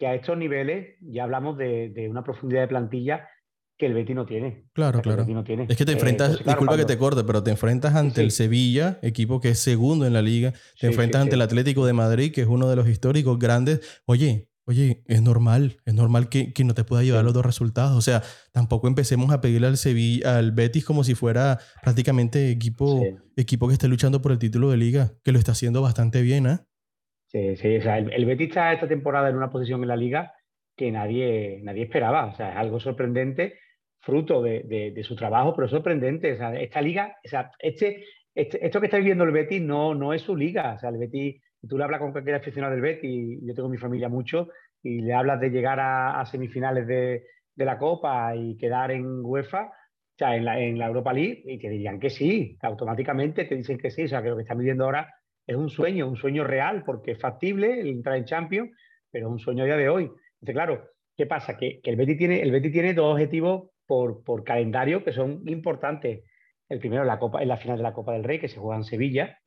que 0.00 0.08
a 0.08 0.16
estos 0.16 0.36
niveles 0.36 0.96
ya 1.00 1.22
hablamos 1.22 1.56
de, 1.58 1.90
de 1.90 2.08
una 2.08 2.24
profundidad 2.24 2.62
de 2.62 2.68
plantilla 2.68 3.28
que 3.78 3.86
el 3.86 3.94
Betis 3.94 4.16
no 4.16 4.26
tiene. 4.26 4.64
Claro, 4.72 5.00
claro. 5.00 5.24
No 5.26 5.44
tiene. 5.44 5.66
Es 5.68 5.76
que 5.76 5.84
te 5.84 5.92
enfrentas, 5.92 6.26
eh, 6.26 6.30
entonces, 6.30 6.44
claro, 6.44 6.56
disculpa 6.56 6.70
cuando... 6.72 6.86
que 6.86 6.92
te 6.92 6.98
corte, 6.98 7.22
pero 7.24 7.42
te 7.44 7.50
enfrentas 7.52 7.94
ante 7.94 8.16
sí. 8.16 8.20
el 8.22 8.30
Sevilla, 8.32 8.98
equipo 9.00 9.40
que 9.40 9.50
es 9.50 9.60
segundo 9.60 10.06
en 10.06 10.12
la 10.12 10.22
liga, 10.22 10.50
te 10.50 10.58
sí, 10.74 10.86
enfrentas 10.86 11.20
sí, 11.20 11.22
ante 11.22 11.34
el 11.36 11.42
Atlético 11.42 11.86
de 11.86 11.92
Madrid, 11.92 12.32
que 12.34 12.40
es 12.40 12.48
uno 12.48 12.68
de 12.68 12.74
los 12.74 12.88
históricos 12.88 13.38
grandes. 13.38 14.02
Oye, 14.06 14.48
oye, 14.64 15.02
es 15.06 15.22
normal, 15.22 15.76
es 15.84 15.94
normal 15.94 16.28
que, 16.28 16.52
que 16.52 16.64
no 16.64 16.74
te 16.74 16.84
pueda 16.84 17.02
llevar 17.02 17.24
los 17.24 17.34
dos 17.34 17.44
resultados. 17.44 17.96
O 17.96 18.00
sea, 18.00 18.22
tampoco 18.52 18.88
empecemos 18.88 19.32
a 19.32 19.40
pedirle 19.40 19.66
al 19.66 19.76
Sevilla, 19.76 20.38
al 20.38 20.52
Betis 20.52 20.84
como 20.84 21.04
si 21.04 21.14
fuera 21.14 21.58
prácticamente 21.82 22.50
equipo, 22.50 23.02
equipo 23.36 23.68
que 23.68 23.74
esté 23.74 23.88
luchando 23.88 24.22
por 24.22 24.32
el 24.32 24.38
título 24.38 24.70
de 24.70 24.76
liga, 24.76 25.12
que 25.24 25.32
lo 25.32 25.38
está 25.38 25.52
haciendo 25.52 25.82
bastante 25.82 26.22
bien, 26.22 26.46
¿eh? 26.46 26.58
Sí, 27.26 27.56
sí, 27.56 27.76
o 27.78 27.82
sea, 27.82 27.98
el, 27.98 28.12
el 28.12 28.26
Betis 28.26 28.48
está 28.48 28.72
esta 28.72 28.86
temporada 28.86 29.30
en 29.30 29.36
una 29.36 29.50
posición 29.50 29.82
en 29.82 29.88
la 29.88 29.96
liga 29.96 30.34
que 30.76 30.90
nadie, 30.90 31.60
nadie 31.62 31.84
esperaba. 31.84 32.26
O 32.26 32.34
sea, 32.34 32.52
es 32.52 32.56
algo 32.56 32.78
sorprendente 32.80 33.58
fruto 34.00 34.42
de, 34.42 34.64
de, 34.64 34.90
de, 34.90 35.04
su 35.04 35.16
trabajo, 35.16 35.54
pero 35.54 35.68
sorprendente. 35.68 36.32
O 36.32 36.36
sea, 36.36 36.54
esta 36.60 36.82
liga, 36.82 37.16
o 37.24 37.28
sea, 37.28 37.50
este, 37.58 38.04
este, 38.34 38.64
esto 38.64 38.80
que 38.80 38.86
estáis 38.86 39.04
viendo 39.04 39.24
el 39.24 39.30
Betis 39.30 39.62
no, 39.62 39.94
no 39.94 40.12
es 40.12 40.22
su 40.22 40.36
liga. 40.36 40.74
O 40.74 40.78
sea, 40.78 40.90
el 40.90 40.98
Betis, 40.98 41.40
tú 41.68 41.78
le 41.78 41.84
hablas 41.84 42.00
con 42.00 42.12
cualquier 42.12 42.36
aficionado 42.36 42.72
del 42.72 42.82
Betis, 42.82 43.40
yo 43.42 43.54
tengo 43.54 43.68
mi 43.68 43.78
familia 43.78 44.08
mucho, 44.08 44.48
y 44.82 45.00
le 45.00 45.14
hablas 45.14 45.40
de 45.40 45.50
llegar 45.50 45.78
a, 45.80 46.24
semifinales 46.26 46.86
de, 46.86 47.24
la 47.56 47.78
Copa 47.78 48.34
y 48.34 48.56
quedar 48.56 48.90
en 48.90 49.24
UEFA, 49.24 49.66
o 49.66 50.18
sea, 50.18 50.36
en 50.36 50.44
la, 50.44 50.58
en 50.60 50.78
la 50.78 50.86
Europa 50.86 51.12
League, 51.12 51.42
y 51.46 51.58
te 51.58 51.68
dirían 51.68 52.00
que 52.00 52.10
sí, 52.10 52.58
automáticamente 52.62 53.44
te 53.44 53.54
dicen 53.54 53.78
que 53.78 53.90
sí. 53.90 54.04
O 54.04 54.08
sea, 54.08 54.22
que 54.22 54.30
lo 54.30 54.36
que 54.36 54.42
están 54.42 54.58
viviendo 54.58 54.84
ahora 54.84 55.08
es 55.46 55.56
un 55.56 55.70
sueño, 55.70 56.08
un 56.08 56.16
sueño 56.16 56.44
real, 56.44 56.82
porque 56.84 57.12
es 57.12 57.20
factible 57.20 57.80
el 57.80 57.88
entrar 57.88 58.16
en 58.16 58.24
Champions, 58.24 58.70
pero 59.10 59.28
es 59.28 59.32
un 59.32 59.38
sueño 59.38 59.62
a 59.62 59.66
día 59.66 59.76
de 59.76 59.88
hoy. 59.88 60.04
Entonces, 60.04 60.54
claro, 60.54 60.88
¿qué 61.16 61.26
pasa? 61.26 61.56
Que, 61.56 61.80
el, 61.84 61.96
Betis 61.96 62.18
tiene, 62.18 62.42
el 62.42 62.50
Betis 62.50 62.72
tiene 62.72 62.94
dos 62.94 63.12
objetivos 63.12 63.70
por, 63.86 64.44
calendario 64.44 65.04
que 65.04 65.12
son 65.12 65.42
importantes. 65.46 66.24
El 66.68 66.78
primero 66.78 67.04
la, 67.04 67.20
la 67.44 67.56
final 67.58 67.76
de 67.76 67.82
la 67.82 67.92
Copa 67.92 68.14
del 68.14 68.24
Rey, 68.24 68.38
que 68.38 68.48
se 68.48 68.58
juega 68.58 68.76
en 68.76 68.84
Sevilla. 68.84 69.38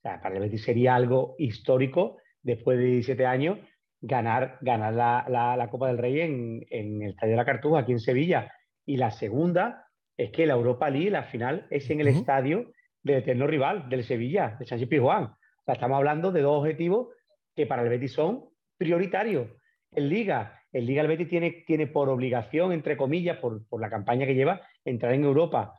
O 0.00 0.02
sea, 0.02 0.20
para 0.22 0.36
el 0.36 0.40
Betis 0.40 0.64
sería 0.64 0.94
algo 0.94 1.34
histórico, 1.38 2.16
después 2.42 2.78
de 2.78 2.84
17 2.84 3.26
años, 3.26 3.58
ganar, 4.00 4.56
ganar 4.62 4.94
la, 4.94 5.26
la, 5.28 5.56
la 5.56 5.68
Copa 5.68 5.88
del 5.88 5.98
Rey 5.98 6.20
en, 6.20 6.64
en, 6.70 7.02
el 7.02 7.10
Estadio 7.10 7.32
de 7.32 7.36
la 7.36 7.44
Cartuja, 7.44 7.80
aquí 7.80 7.92
en 7.92 8.00
Sevilla. 8.00 8.50
Y 8.86 8.96
la 8.96 9.10
segunda 9.10 9.84
es 10.16 10.30
que 10.30 10.46
la 10.46 10.54
Europa 10.54 10.88
League, 10.88 11.10
la 11.10 11.24
final, 11.24 11.66
es 11.70 11.90
en 11.90 12.00
el 12.00 12.08
uh 12.08 12.10
-huh. 12.10 12.18
estadio 12.18 12.72
del 13.02 13.18
eterno 13.18 13.46
rival, 13.46 13.90
del 13.90 14.04
Sevilla, 14.04 14.56
de 14.58 14.64
Sánchez 14.64 14.88
Pizjuán. 14.88 15.24
O 15.24 15.62
sea, 15.66 15.74
estamos 15.74 15.96
hablando 15.96 16.32
de 16.32 16.40
dos 16.40 16.60
objetivos 16.60 17.08
que 17.54 17.66
para 17.66 17.82
el 17.82 17.90
Betis 17.90 18.12
son 18.12 18.46
prioritarios. 18.78 19.48
En 19.92 20.08
Liga, 20.08 20.62
el 20.72 20.86
Liga 20.86 21.02
el 21.02 21.08
Betis 21.08 21.28
tiene, 21.28 21.64
tiene 21.66 21.86
por 21.86 22.08
obligación, 22.08 22.72
entre 22.72 22.96
comillas, 22.96 23.36
por, 23.38 23.66
por, 23.68 23.80
la 23.80 23.90
campaña 23.90 24.24
que 24.24 24.34
lleva, 24.34 24.62
entrar 24.84 25.12
en 25.12 25.24
Europa. 25.24 25.78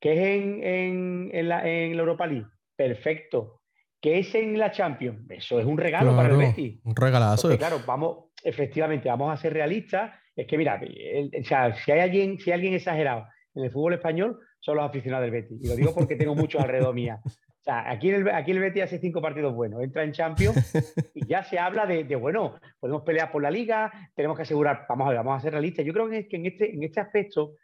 ¿Qué 0.00 0.12
es 0.12 0.18
en, 0.42 0.62
en, 0.62 1.30
en, 1.32 1.48
la, 1.48 1.68
en 1.68 1.96
la 1.96 2.00
Europa 2.00 2.26
League? 2.26 2.46
Perfecto. 2.76 3.57
Que 4.00 4.18
es 4.18 4.34
en 4.34 4.58
la 4.58 4.70
Champions. 4.70 5.28
Eso 5.30 5.58
es 5.58 5.66
un 5.66 5.76
regalo 5.78 6.14
para 6.14 6.28
el 6.28 6.36
Betis. 6.36 6.80
un 6.84 6.94
regalazo. 6.96 7.48
Porque, 7.48 7.58
claro, 7.58 7.80
vamos, 7.86 8.30
efectivamente, 8.44 9.08
vamos 9.08 9.32
a 9.32 9.36
ser 9.36 9.52
realistas. 9.52 10.12
Es 10.36 10.46
que, 10.46 10.56
mira, 10.56 10.80
el- 10.82 11.30
o 11.40 11.44
sea, 11.44 11.74
si 11.74 11.90
hay 11.92 12.00
alguien, 12.00 12.38
si 12.38 12.50
hay 12.50 12.54
alguien 12.54 12.74
exagerado 12.74 13.26
en 13.54 13.64
el 13.64 13.70
fútbol 13.72 13.94
español, 13.94 14.38
son 14.60 14.76
los 14.76 14.84
aficionados 14.88 15.24
del 15.24 15.32
Betis. 15.32 15.58
Y 15.62 15.68
lo 15.68 15.74
digo 15.76 15.94
porque 15.94 16.16
tengo 16.16 16.34
muchos 16.34 16.60
alrededor 16.62 16.94
mía. 16.94 17.20
O 17.24 17.30
sea, 17.70 17.90
aquí, 17.90 18.08
el, 18.10 18.28
aquí 18.30 18.52
el 18.52 18.60
Betis 18.60 18.84
hace 18.84 18.98
cinco 18.98 19.20
partidos 19.20 19.52
buenos, 19.54 19.82
entra 19.82 20.02
en 20.04 20.12
Champions 20.12 20.72
y 21.14 21.26
ya 21.26 21.42
se 21.42 21.58
habla 21.58 21.84
de, 21.86 22.04
de, 22.04 22.16
bueno, 22.16 22.54
podemos 22.80 23.02
pelear 23.02 23.30
por 23.32 23.42
la 23.42 23.50
liga, 23.50 23.92
tenemos 24.14 24.36
que 24.36 24.42
asegurar, 24.44 24.86
vamos 24.88 25.06
a 25.06 25.10
ver, 25.10 25.18
vamos 25.18 25.36
a 25.38 25.40
ser 25.40 25.52
realistas. 25.52 25.84
Yo 25.84 25.92
creo 25.92 26.08
que, 26.08 26.28
que 26.28 26.36
en, 26.36 26.46
este, 26.46 26.72
en 26.72 26.82
este 26.84 27.00
aspecto, 27.00 27.56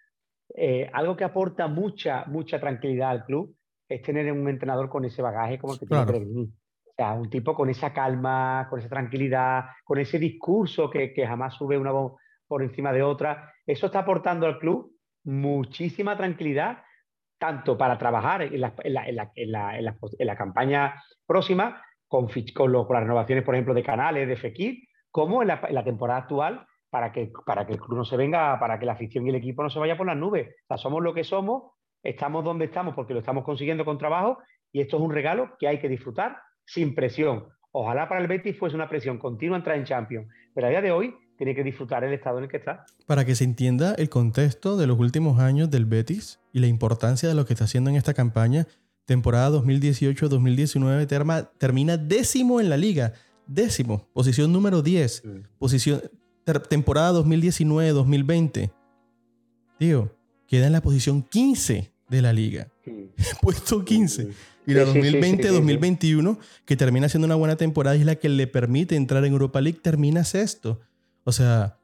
eh, 0.57 0.91
algo 0.93 1.17
que 1.17 1.25
aporta 1.25 1.69
mucha, 1.69 2.25
mucha 2.27 2.61
tranquilidad 2.61 3.11
al 3.11 3.25
club 3.25 3.55
es 3.89 4.03
tener 4.03 4.31
un 4.33 4.49
entrenador 4.49 4.89
con 4.89 5.05
ese 5.05 5.23
bagaje 5.23 5.59
como 5.59 5.75
el 5.75 5.79
que 5.81 5.87
Claro. 5.87 6.07
tiene 6.13 6.19
Pellegrini. 6.27 6.53
O 6.87 6.95
sea, 6.97 7.13
un 7.15 7.29
tipo 7.29 7.55
con 7.55 7.69
esa 7.71 7.93
calma, 7.93 8.67
con 8.71 8.79
esa 8.79 8.89
tranquilidad, 8.89 9.65
con 9.85 9.99
ese 9.99 10.19
discurso 10.19 10.89
que, 10.89 11.13
que 11.13 11.27
jamás 11.27 11.55
sube 11.55 11.77
una 11.77 11.91
voz 11.91 12.15
por 12.47 12.63
encima 12.63 12.93
de 12.93 13.03
otra. 13.03 13.53
Eso 13.67 13.87
está 13.87 14.01
aportando 14.01 14.47
al 14.47 14.59
club 14.59 14.93
muchísima 15.25 16.17
tranquilidad, 16.17 16.83
tanto 17.39 17.77
para 17.77 17.99
trabajar 17.99 18.43
en 18.43 18.61
la, 18.61 18.75
en 18.83 18.95
la- 18.95 19.07
en 19.09 19.17
la- 19.17 19.33
en 19.35 19.51
la- 19.53 19.97
en 20.19 20.27
la- 20.27 20.37
campaña 20.37 20.95
próxima, 21.27 21.83
con, 22.07 22.29
con, 22.55 22.73
lo- 22.73 22.87
con 22.87 22.95
las 22.95 23.03
renovaciones, 23.03 23.45
por 23.45 23.55
ejemplo, 23.55 23.75
de 23.75 23.83
Canales, 23.83 24.29
de 24.29 24.37
Fekir, 24.37 24.85
como 25.11 25.43
en 25.43 25.49
la, 25.49 25.61
en 25.69 25.75
la 25.75 25.85
temporada 25.85 26.21
actual, 26.21 26.67
para 26.91 27.11
que, 27.11 27.33
para 27.45 27.67
que 27.67 27.73
el 27.73 27.81
club 27.81 27.99
no 27.99 28.05
se 28.05 28.17
venga, 28.17 28.59
para 28.61 28.79
que 28.79 28.87
la 28.87 28.93
afición 28.93 29.27
y 29.27 29.31
el 29.31 29.35
equipo 29.37 29.63
no 29.65 29.71
se 29.71 29.81
vaya 29.81 29.97
por 29.97 30.07
las 30.07 30.17
nubes. 30.17 30.49
O 30.49 30.67
sea, 30.69 30.77
somos 30.77 31.03
lo 31.03 31.13
que 31.13 31.25
somos, 31.25 31.73
estamos 32.05 32.45
donde 32.45 32.67
estamos 32.67 32.95
porque 32.95 33.13
lo 33.15 33.19
estamos 33.21 33.43
consiguiendo 33.45 33.85
con 33.85 33.99
trabajo 33.99 34.39
y 34.71 34.81
esto 34.81 34.97
es 34.99 35.03
un 35.03 35.11
regalo 35.13 35.57
que 35.59 35.67
hay 35.67 35.81
que 35.81 35.89
disfrutar 35.89 36.37
sin 36.65 36.95
presión. 36.95 37.47
Ojalá 37.73 38.09
para 38.09 38.21
el 38.21 38.29
Betis 38.29 38.57
fuese 38.57 38.77
una 38.77 38.89
presión 38.89 39.19
continua 39.19 39.57
entrar 39.57 39.77
en 39.77 39.85
Champions, 39.85 40.29
pero 40.55 40.69
a 40.69 40.71
día 40.71 40.81
de 40.81 40.93
hoy 40.93 41.13
tiene 41.37 41.55
que 41.57 41.65
disfrutar 41.65 42.05
el 42.05 42.13
estado 42.13 42.39
en 42.39 42.45
el 42.45 42.51
que 42.51 42.59
está. 42.59 42.85
Para 43.07 43.25
que 43.25 43.35
se 43.35 43.43
entienda 43.43 43.95
el 43.95 44.09
contexto 44.09 44.77
de 44.77 44.87
los 44.87 44.99
últimos 45.01 45.41
años 45.41 45.69
del 45.71 45.85
Betis 45.87 46.41
y 46.53 46.61
la 46.61 46.69
importancia 46.69 47.29
de 47.29 47.35
lo 47.35 47.45
que 47.47 47.55
está 47.55 47.65
haciendo 47.65 47.91
en 47.91 47.97
esta 47.97 48.15
campaña, 48.15 48.67
temporada 49.07 49.51
2018-2019 49.51 51.07
terma- 51.09 51.51
termina 51.59 51.97
décimo 51.97 52.61
en 52.61 52.69
la 52.71 52.77
liga, 52.77 53.13
décimo, 53.47 54.07
posición 54.13 54.53
número 54.53 54.81
10, 54.83 55.25
posición, 55.59 56.01
ter- 56.45 56.61
temporada 56.61 57.13
2019-2020. 57.21 58.71
Tío, 59.79 60.15
queda 60.47 60.67
en 60.69 60.73
la 60.73 60.81
posición 60.83 61.23
15 61.23 61.93
de 62.09 62.23
la 62.23 62.33
liga, 62.33 62.69
puesto 63.41 63.85
15. 63.85 64.29
Y 64.67 64.73
la 64.75 64.85
Sí, 64.87 64.93
sí, 64.93 65.03
sí, 65.03 65.11
sí, 65.11 65.21
sí, 65.23 65.43
sí. 65.43 65.49
2020-2021, 65.49 66.39
que 66.65 66.77
termina 66.77 67.09
siendo 67.09 67.27
una 67.27 67.35
buena 67.35 67.57
temporada 67.57 67.97
y 67.97 68.01
es 68.01 68.07
la 68.07 68.15
que 68.17 68.29
le 68.29 68.47
permite 68.47 68.97
entrar 68.97 69.25
en 69.25 69.33
Europa 69.33 69.61
League, 69.61 69.79
termina 69.83 70.25
sexto. 70.25 70.81
O 71.25 71.33
sea, 71.33 71.77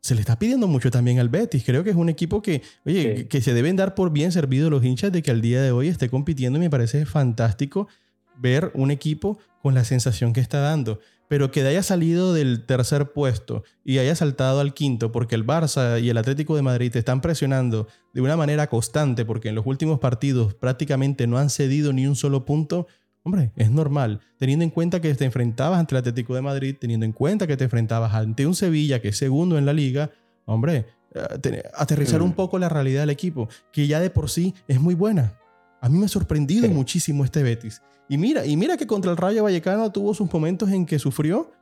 se 0.00 0.14
le 0.14 0.20
está 0.20 0.38
pidiendo 0.38 0.66
mucho 0.66 0.90
también 0.90 1.18
al 1.20 1.28
Betis. 1.28 1.62
Creo 1.64 1.84
que 1.84 1.90
es 1.90 1.96
un 1.96 2.08
equipo 2.08 2.42
que, 2.42 2.62
oye, 2.84 3.14
que- 3.14 3.28
que 3.28 3.40
se 3.40 3.54
deben 3.54 3.76
dar 3.76 3.94
por 3.94 4.10
bien 4.12 4.32
servidos 4.32 4.70
los 4.70 4.84
hinchas 4.84 5.12
de 5.12 5.22
que 5.22 5.30
al 5.30 5.40
día 5.40 5.62
de 5.62 5.70
hoy 5.70 5.88
esté 5.88 6.08
compitiendo 6.10 6.58
y 6.58 6.62
me 6.62 6.70
parece 6.70 7.06
fantástico 7.06 7.88
ver 8.36 8.72
un 8.74 8.90
equipo 8.90 9.38
con 9.62 9.74
la 9.74 9.84
sensación 9.84 10.32
que 10.32 10.40
está 10.40 10.58
dando. 10.60 10.98
Pero 11.32 11.50
que 11.50 11.62
haya 11.66 11.82
salido 11.82 12.34
del 12.34 12.66
tercer 12.66 13.12
puesto 13.12 13.64
y 13.86 13.96
haya 13.96 14.14
saltado 14.14 14.60
al 14.60 14.74
quinto 14.74 15.12
porque 15.12 15.34
el 15.34 15.46
Barça 15.46 15.98
y 15.98 16.10
el 16.10 16.18
Atlético 16.18 16.56
de 16.56 16.60
Madrid 16.60 16.92
te 16.92 16.98
están 16.98 17.22
presionando 17.22 17.88
de 18.12 18.20
una 18.20 18.36
manera 18.36 18.66
constante 18.66 19.24
porque 19.24 19.48
en 19.48 19.54
los 19.54 19.64
últimos 19.64 19.98
partidos 19.98 20.52
prácticamente 20.52 21.26
no 21.26 21.38
han 21.38 21.48
cedido 21.48 21.94
ni 21.94 22.06
un 22.06 22.16
solo 22.16 22.44
punto, 22.44 22.86
hombre, 23.22 23.50
es 23.56 23.70
normal. 23.70 24.20
Teniendo 24.38 24.62
en 24.62 24.70
cuenta 24.70 25.00
que 25.00 25.14
te 25.14 25.24
enfrentabas 25.24 25.78
ante 25.80 25.94
el 25.94 26.00
Atlético 26.00 26.34
de 26.34 26.42
Madrid, 26.42 26.76
teniendo 26.78 27.06
en 27.06 27.12
cuenta 27.12 27.46
que 27.46 27.56
te 27.56 27.64
enfrentabas 27.64 28.12
ante 28.12 28.46
un 28.46 28.54
Sevilla 28.54 29.00
que 29.00 29.08
es 29.08 29.16
segundo 29.16 29.56
en 29.56 29.64
la 29.64 29.72
liga, 29.72 30.10
hombre, 30.44 30.84
eh, 31.14 31.38
te- 31.40 31.62
aterrizar 31.74 32.20
Mm. 32.20 32.24
un 32.24 32.32
poco 32.34 32.58
la 32.58 32.68
realidad 32.68 33.00
del 33.00 33.08
equipo, 33.10 33.48
que 33.72 33.86
ya 33.86 34.00
de 34.00 34.10
por 34.10 34.28
sí 34.28 34.54
es 34.68 34.78
muy 34.78 34.94
buena. 34.94 35.38
A 35.80 35.88
mí 35.88 35.96
me 35.98 36.04
ha 36.04 36.08
sorprendido 36.08 36.66
Sí. 36.66 36.74
muchísimo 36.74 37.24
este 37.24 37.42
Betis. 37.42 37.80
Y 38.08 38.18
mira, 38.18 38.44
y 38.44 38.56
mira 38.56 38.76
que 38.76 38.86
contra 38.86 39.10
el 39.10 39.16
Rayo 39.16 39.44
Vallecano 39.44 39.90
tuvo 39.90 40.12
sus 40.14 40.32
momentos 40.32 40.70
en 40.70 40.84
que 40.86 40.98
sufrió, 40.98 41.52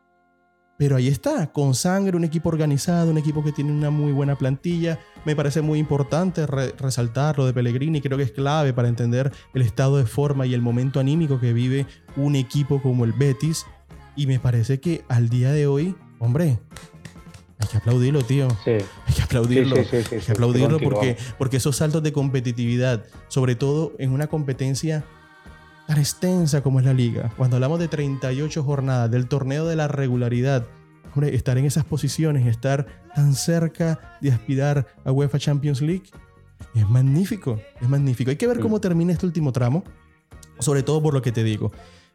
pero 0.78 0.96
ahí 0.96 1.08
está, 1.08 1.52
con 1.52 1.74
sangre, 1.74 2.16
un 2.16 2.24
equipo 2.24 2.48
organizado, 2.48 3.10
un 3.10 3.18
equipo 3.18 3.44
que 3.44 3.52
tiene 3.52 3.70
una 3.70 3.90
muy 3.90 4.12
buena 4.12 4.36
plantilla. 4.36 4.98
Me 5.26 5.36
parece 5.36 5.60
muy 5.60 5.78
importante 5.78 6.46
re- 6.46 6.72
resaltar 6.78 7.36
lo 7.36 7.44
de 7.44 7.52
Pellegrini, 7.52 8.00
creo 8.00 8.16
que 8.16 8.24
es 8.24 8.32
clave 8.32 8.72
para 8.72 8.88
entender 8.88 9.30
el 9.52 9.62
estado 9.62 9.98
de 9.98 10.06
forma 10.06 10.46
y 10.46 10.54
el 10.54 10.62
momento 10.62 10.98
anímico 10.98 11.38
que 11.38 11.52
vive 11.52 11.86
un 12.16 12.34
equipo 12.34 12.80
como 12.80 13.04
el 13.04 13.12
Betis. 13.12 13.66
Y 14.16 14.26
me 14.26 14.40
parece 14.40 14.80
que 14.80 15.04
al 15.08 15.28
día 15.28 15.52
de 15.52 15.66
hoy, 15.66 15.94
hombre, 16.18 16.58
hay 17.58 17.68
que 17.68 17.76
aplaudirlo, 17.76 18.22
tío. 18.22 18.48
Sí. 18.64 18.70
Hay 18.70 19.14
que 19.14 19.22
aplaudirlo. 19.22 19.76
Sí, 19.76 19.84
sí, 19.84 19.96
hay 19.96 20.20
que 20.22 20.32
aplaudirlo 20.32 20.78
porque, 20.80 21.18
porque 21.36 21.58
esos 21.58 21.76
saltos 21.76 22.02
de 22.02 22.12
competitividad, 22.12 23.04
sobre 23.28 23.54
todo 23.54 23.92
en 23.98 24.12
una 24.12 24.28
competencia 24.28 25.04
tan 25.90 25.98
extensa 25.98 26.62
como 26.62 26.78
es 26.78 26.86
la 26.86 26.94
liga, 26.94 27.32
cuando 27.36 27.56
hablamos 27.56 27.80
de 27.80 27.88
38 27.88 28.62
jornadas, 28.62 29.10
del 29.10 29.26
torneo 29.26 29.66
de 29.66 29.74
la 29.74 29.88
regularidad, 29.88 30.64
hombre, 31.12 31.34
estar 31.34 31.58
en 31.58 31.64
esas 31.64 31.84
posiciones, 31.84 32.46
estar 32.46 32.86
tan 33.12 33.34
cerca 33.34 33.98
de 34.20 34.30
aspirar 34.30 34.86
a 35.04 35.10
UEFA 35.10 35.40
Champions 35.40 35.82
League, 35.82 36.04
es 36.76 36.88
magnífico, 36.88 37.60
es 37.80 37.88
magnífico. 37.88 38.30
Hay 38.30 38.36
que 38.36 38.46
ver 38.46 38.60
cómo 38.60 38.80
termina 38.80 39.12
este 39.12 39.26
último 39.26 39.50
tramo, 39.50 39.82
sobre 40.60 40.84
todo 40.84 41.02
por 41.02 41.12
lo 41.12 41.22
que 41.22 41.32
te 41.32 41.42
digo. 41.42 41.72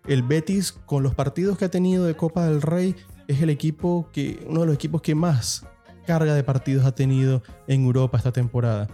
El 0.07 0.23
Betis, 0.23 0.71
con 0.71 1.03
los 1.03 1.13
partidos 1.13 1.57
que 1.57 1.65
ha 1.65 1.69
tenido 1.69 2.05
de 2.05 2.15
Copa 2.15 2.45
del 2.45 2.61
Rey, 2.61 2.95
es 3.27 3.41
el 3.41 3.49
equipo 3.49 4.07
que, 4.13 4.41
uno 4.47 4.61
de 4.61 4.67
los 4.67 4.75
equipos 4.75 5.01
que 5.01 5.15
más 5.15 5.67
carga 6.07 6.33
de 6.33 6.45
partidos 6.45 6.85
ha 6.85 6.95
tenido 6.95 7.43
en 7.67 7.83
Europa 7.83 8.17
esta 8.17 8.31
temporada. 8.31 8.87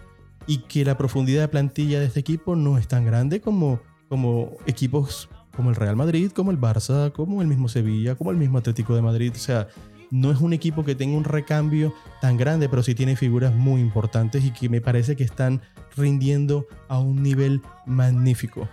Y 0.47 0.63
que 0.63 0.83
la 0.83 0.97
profundidad 0.97 1.41
de 1.41 1.49
plantilla 1.49 1.99
de 1.99 2.07
este 2.07 2.21
equipo 2.21 2.55
no 2.55 2.79
es 2.79 2.87
tan 2.87 3.05
grande 3.05 3.41
como, 3.41 3.79
como 4.11 4.57
equipos 4.65 5.29
como 5.55 5.69
el 5.69 5.77
Real 5.77 5.95
Madrid, 5.95 6.33
como 6.35 6.51
el 6.51 6.59
Barça, 6.59 7.13
como 7.13 7.41
el 7.41 7.47
mismo 7.47 7.69
Sevilla, 7.69 8.15
como 8.15 8.31
el 8.31 8.35
mismo 8.35 8.57
Atlético 8.57 8.93
de 8.93 9.01
Madrid. 9.01 9.31
O 9.33 9.39
sea, 9.39 9.69
no 10.09 10.31
es 10.31 10.41
un 10.41 10.51
equipo 10.51 10.83
que 10.83 10.95
tenga 10.95 11.15
un 11.15 11.23
recambio 11.23 11.93
tan 12.19 12.35
grande, 12.35 12.67
pero 12.67 12.83
sí 12.83 12.93
tiene 12.93 13.15
figuras 13.15 13.55
muy 13.55 13.79
importantes 13.79 14.43
y 14.43 14.51
que 14.51 14.67
me 14.67 14.81
parece 14.81 15.15
que 15.15 15.23
están 15.23 15.61
rindiendo 15.95 16.67
a 16.89 16.99
un 16.99 17.23
nivel 17.23 17.61
magnífico. 17.85 18.67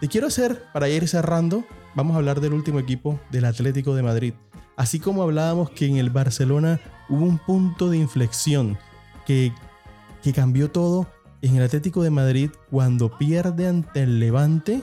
Te 0.00 0.08
quiero 0.08 0.26
hacer, 0.26 0.64
para 0.72 0.88
ir 0.88 1.06
cerrando, 1.06 1.64
vamos 1.94 2.14
a 2.14 2.18
hablar 2.18 2.40
del 2.40 2.52
último 2.52 2.80
equipo, 2.80 3.20
del 3.30 3.44
Atlético 3.44 3.94
de 3.94 4.02
Madrid. 4.02 4.34
Así 4.76 4.98
como 4.98 5.22
hablábamos 5.22 5.70
que 5.70 5.86
en 5.86 5.98
el 5.98 6.10
Barcelona 6.10 6.80
hubo 7.08 7.26
un 7.26 7.38
punto 7.38 7.90
de 7.90 7.98
inflexión 7.98 8.76
que, 9.24 9.52
que 10.20 10.32
cambió 10.32 10.68
todo, 10.68 11.06
en 11.42 11.56
el 11.56 11.62
Atlético 11.62 12.02
de 12.02 12.10
Madrid 12.10 12.50
cuando 12.70 13.16
pierde 13.16 13.66
ante 13.66 14.02
el 14.02 14.20
Levante, 14.20 14.82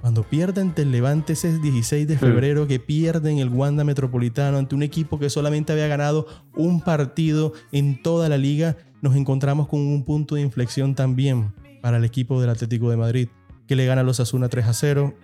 cuando 0.00 0.22
pierde 0.22 0.60
ante 0.60 0.82
el 0.82 0.92
Levante 0.92 1.32
ese 1.32 1.58
16 1.58 2.06
de 2.06 2.18
febrero 2.18 2.66
que 2.66 2.78
pierde 2.78 3.30
en 3.30 3.38
el 3.38 3.48
Wanda 3.48 3.84
Metropolitano 3.84 4.58
ante 4.58 4.74
un 4.74 4.82
equipo 4.82 5.18
que 5.18 5.30
solamente 5.30 5.72
había 5.72 5.88
ganado 5.88 6.26
un 6.54 6.80
partido 6.80 7.52
en 7.72 8.00
toda 8.02 8.28
la 8.28 8.36
liga, 8.36 8.76
nos 9.02 9.16
encontramos 9.16 9.68
con 9.68 9.80
un 9.80 10.04
punto 10.04 10.34
de 10.34 10.42
inflexión 10.42 10.94
también 10.94 11.52
para 11.80 11.96
el 11.96 12.04
equipo 12.04 12.40
del 12.40 12.50
Atlético 12.50 12.90
de 12.90 12.96
Madrid, 12.96 13.28
que 13.66 13.76
le 13.76 13.86
gana 13.86 14.02
a 14.02 14.04
los 14.04 14.20
Asuna 14.20 14.48
3 14.48 14.66
a 14.66 14.72
0, 14.72 15.14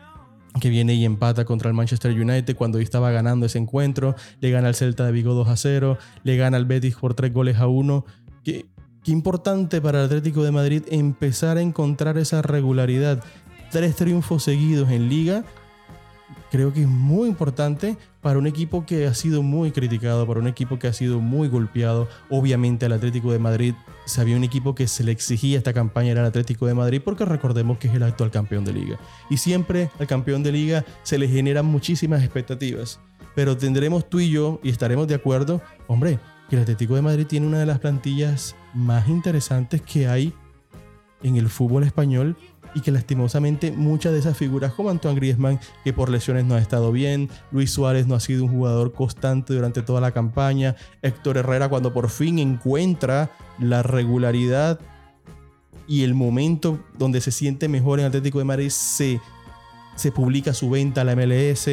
que 0.60 0.70
viene 0.70 0.94
y 0.94 1.04
empata 1.04 1.44
contra 1.44 1.68
el 1.68 1.74
Manchester 1.74 2.12
United 2.12 2.56
cuando 2.56 2.78
estaba 2.78 3.10
ganando 3.10 3.46
ese 3.46 3.58
encuentro, 3.58 4.14
le 4.40 4.50
gana 4.50 4.68
al 4.68 4.74
Celta 4.74 5.04
de 5.04 5.12
Vigo 5.12 5.34
2 5.34 5.48
a 5.48 5.56
0, 5.56 5.98
le 6.22 6.36
gana 6.36 6.56
al 6.56 6.64
Betis 6.64 6.96
por 6.96 7.14
3 7.14 7.32
goles 7.32 7.56
a 7.58 7.66
1. 7.66 8.04
Qué, 8.44 8.66
qué 9.04 9.12
importante 9.12 9.80
para 9.80 10.00
el 10.00 10.06
Atlético 10.06 10.42
de 10.42 10.50
Madrid 10.50 10.82
empezar 10.88 11.58
a 11.58 11.60
encontrar 11.60 12.16
esa 12.18 12.42
regularidad. 12.42 13.22
Tres 13.70 13.94
triunfos 13.96 14.42
seguidos 14.42 14.90
en 14.90 15.08
liga. 15.08 15.44
Creo 16.50 16.72
que 16.72 16.82
es 16.82 16.88
muy 16.88 17.28
importante 17.28 17.98
para 18.20 18.38
un 18.38 18.46
equipo 18.46 18.86
que 18.86 19.06
ha 19.06 19.14
sido 19.14 19.42
muy 19.42 19.72
criticado, 19.72 20.26
para 20.26 20.40
un 20.40 20.46
equipo 20.46 20.78
que 20.78 20.86
ha 20.86 20.92
sido 20.92 21.20
muy 21.20 21.48
golpeado. 21.48 22.08
Obviamente 22.30 22.86
al 22.86 22.92
Atlético 22.92 23.32
de 23.32 23.38
Madrid 23.38 23.74
sabía 24.06 24.36
un 24.36 24.44
equipo 24.44 24.74
que 24.74 24.88
se 24.88 25.04
le 25.04 25.12
exigía 25.12 25.58
esta 25.58 25.72
campaña 25.72 26.12
era 26.12 26.20
el 26.20 26.28
Atlético 26.28 26.66
de 26.66 26.74
Madrid 26.74 27.02
porque 27.04 27.24
recordemos 27.24 27.78
que 27.78 27.88
es 27.88 27.94
el 27.94 28.04
actual 28.04 28.30
campeón 28.30 28.64
de 28.64 28.72
liga. 28.72 28.98
Y 29.28 29.36
siempre 29.36 29.90
al 29.98 30.06
campeón 30.06 30.42
de 30.42 30.52
liga 30.52 30.84
se 31.02 31.18
le 31.18 31.28
generan 31.28 31.66
muchísimas 31.66 32.22
expectativas. 32.22 33.00
Pero 33.34 33.56
tendremos 33.56 34.08
tú 34.08 34.20
y 34.20 34.30
yo 34.30 34.60
y 34.62 34.70
estaremos 34.70 35.08
de 35.08 35.16
acuerdo, 35.16 35.60
hombre, 35.88 36.20
el 36.54 36.62
Atlético 36.62 36.94
de 36.94 37.02
Madrid 37.02 37.26
tiene 37.26 37.46
una 37.46 37.58
de 37.58 37.66
las 37.66 37.78
plantillas 37.78 38.56
más 38.74 39.08
interesantes 39.08 39.82
que 39.82 40.08
hay 40.08 40.32
en 41.22 41.36
el 41.36 41.48
fútbol 41.48 41.84
español 41.84 42.36
y 42.74 42.80
que 42.80 42.90
lastimosamente 42.90 43.70
muchas 43.70 44.12
de 44.12 44.18
esas 44.18 44.36
figuras 44.36 44.72
como 44.72 44.90
Antoine 44.90 45.16
Griezmann, 45.16 45.60
que 45.84 45.92
por 45.92 46.08
lesiones 46.08 46.44
no 46.44 46.56
ha 46.56 46.58
estado 46.58 46.90
bien, 46.90 47.30
Luis 47.52 47.70
Suárez 47.70 48.06
no 48.06 48.16
ha 48.16 48.20
sido 48.20 48.44
un 48.44 48.50
jugador 48.50 48.92
constante 48.92 49.54
durante 49.54 49.82
toda 49.82 50.00
la 50.00 50.10
campaña, 50.10 50.74
Héctor 51.02 51.38
Herrera 51.38 51.68
cuando 51.68 51.92
por 51.92 52.10
fin 52.10 52.38
encuentra 52.38 53.30
la 53.58 53.82
regularidad 53.82 54.80
y 55.86 56.02
el 56.02 56.14
momento 56.14 56.80
donde 56.98 57.20
se 57.20 57.30
siente 57.30 57.68
mejor 57.68 58.00
en 58.00 58.06
Atlético 58.06 58.38
de 58.38 58.44
Madrid 58.44 58.70
se 58.70 59.20
se 59.96 60.12
publica 60.12 60.52
su 60.52 60.70
venta 60.70 61.02
a 61.02 61.04
la 61.04 61.16
MLS. 61.16 61.68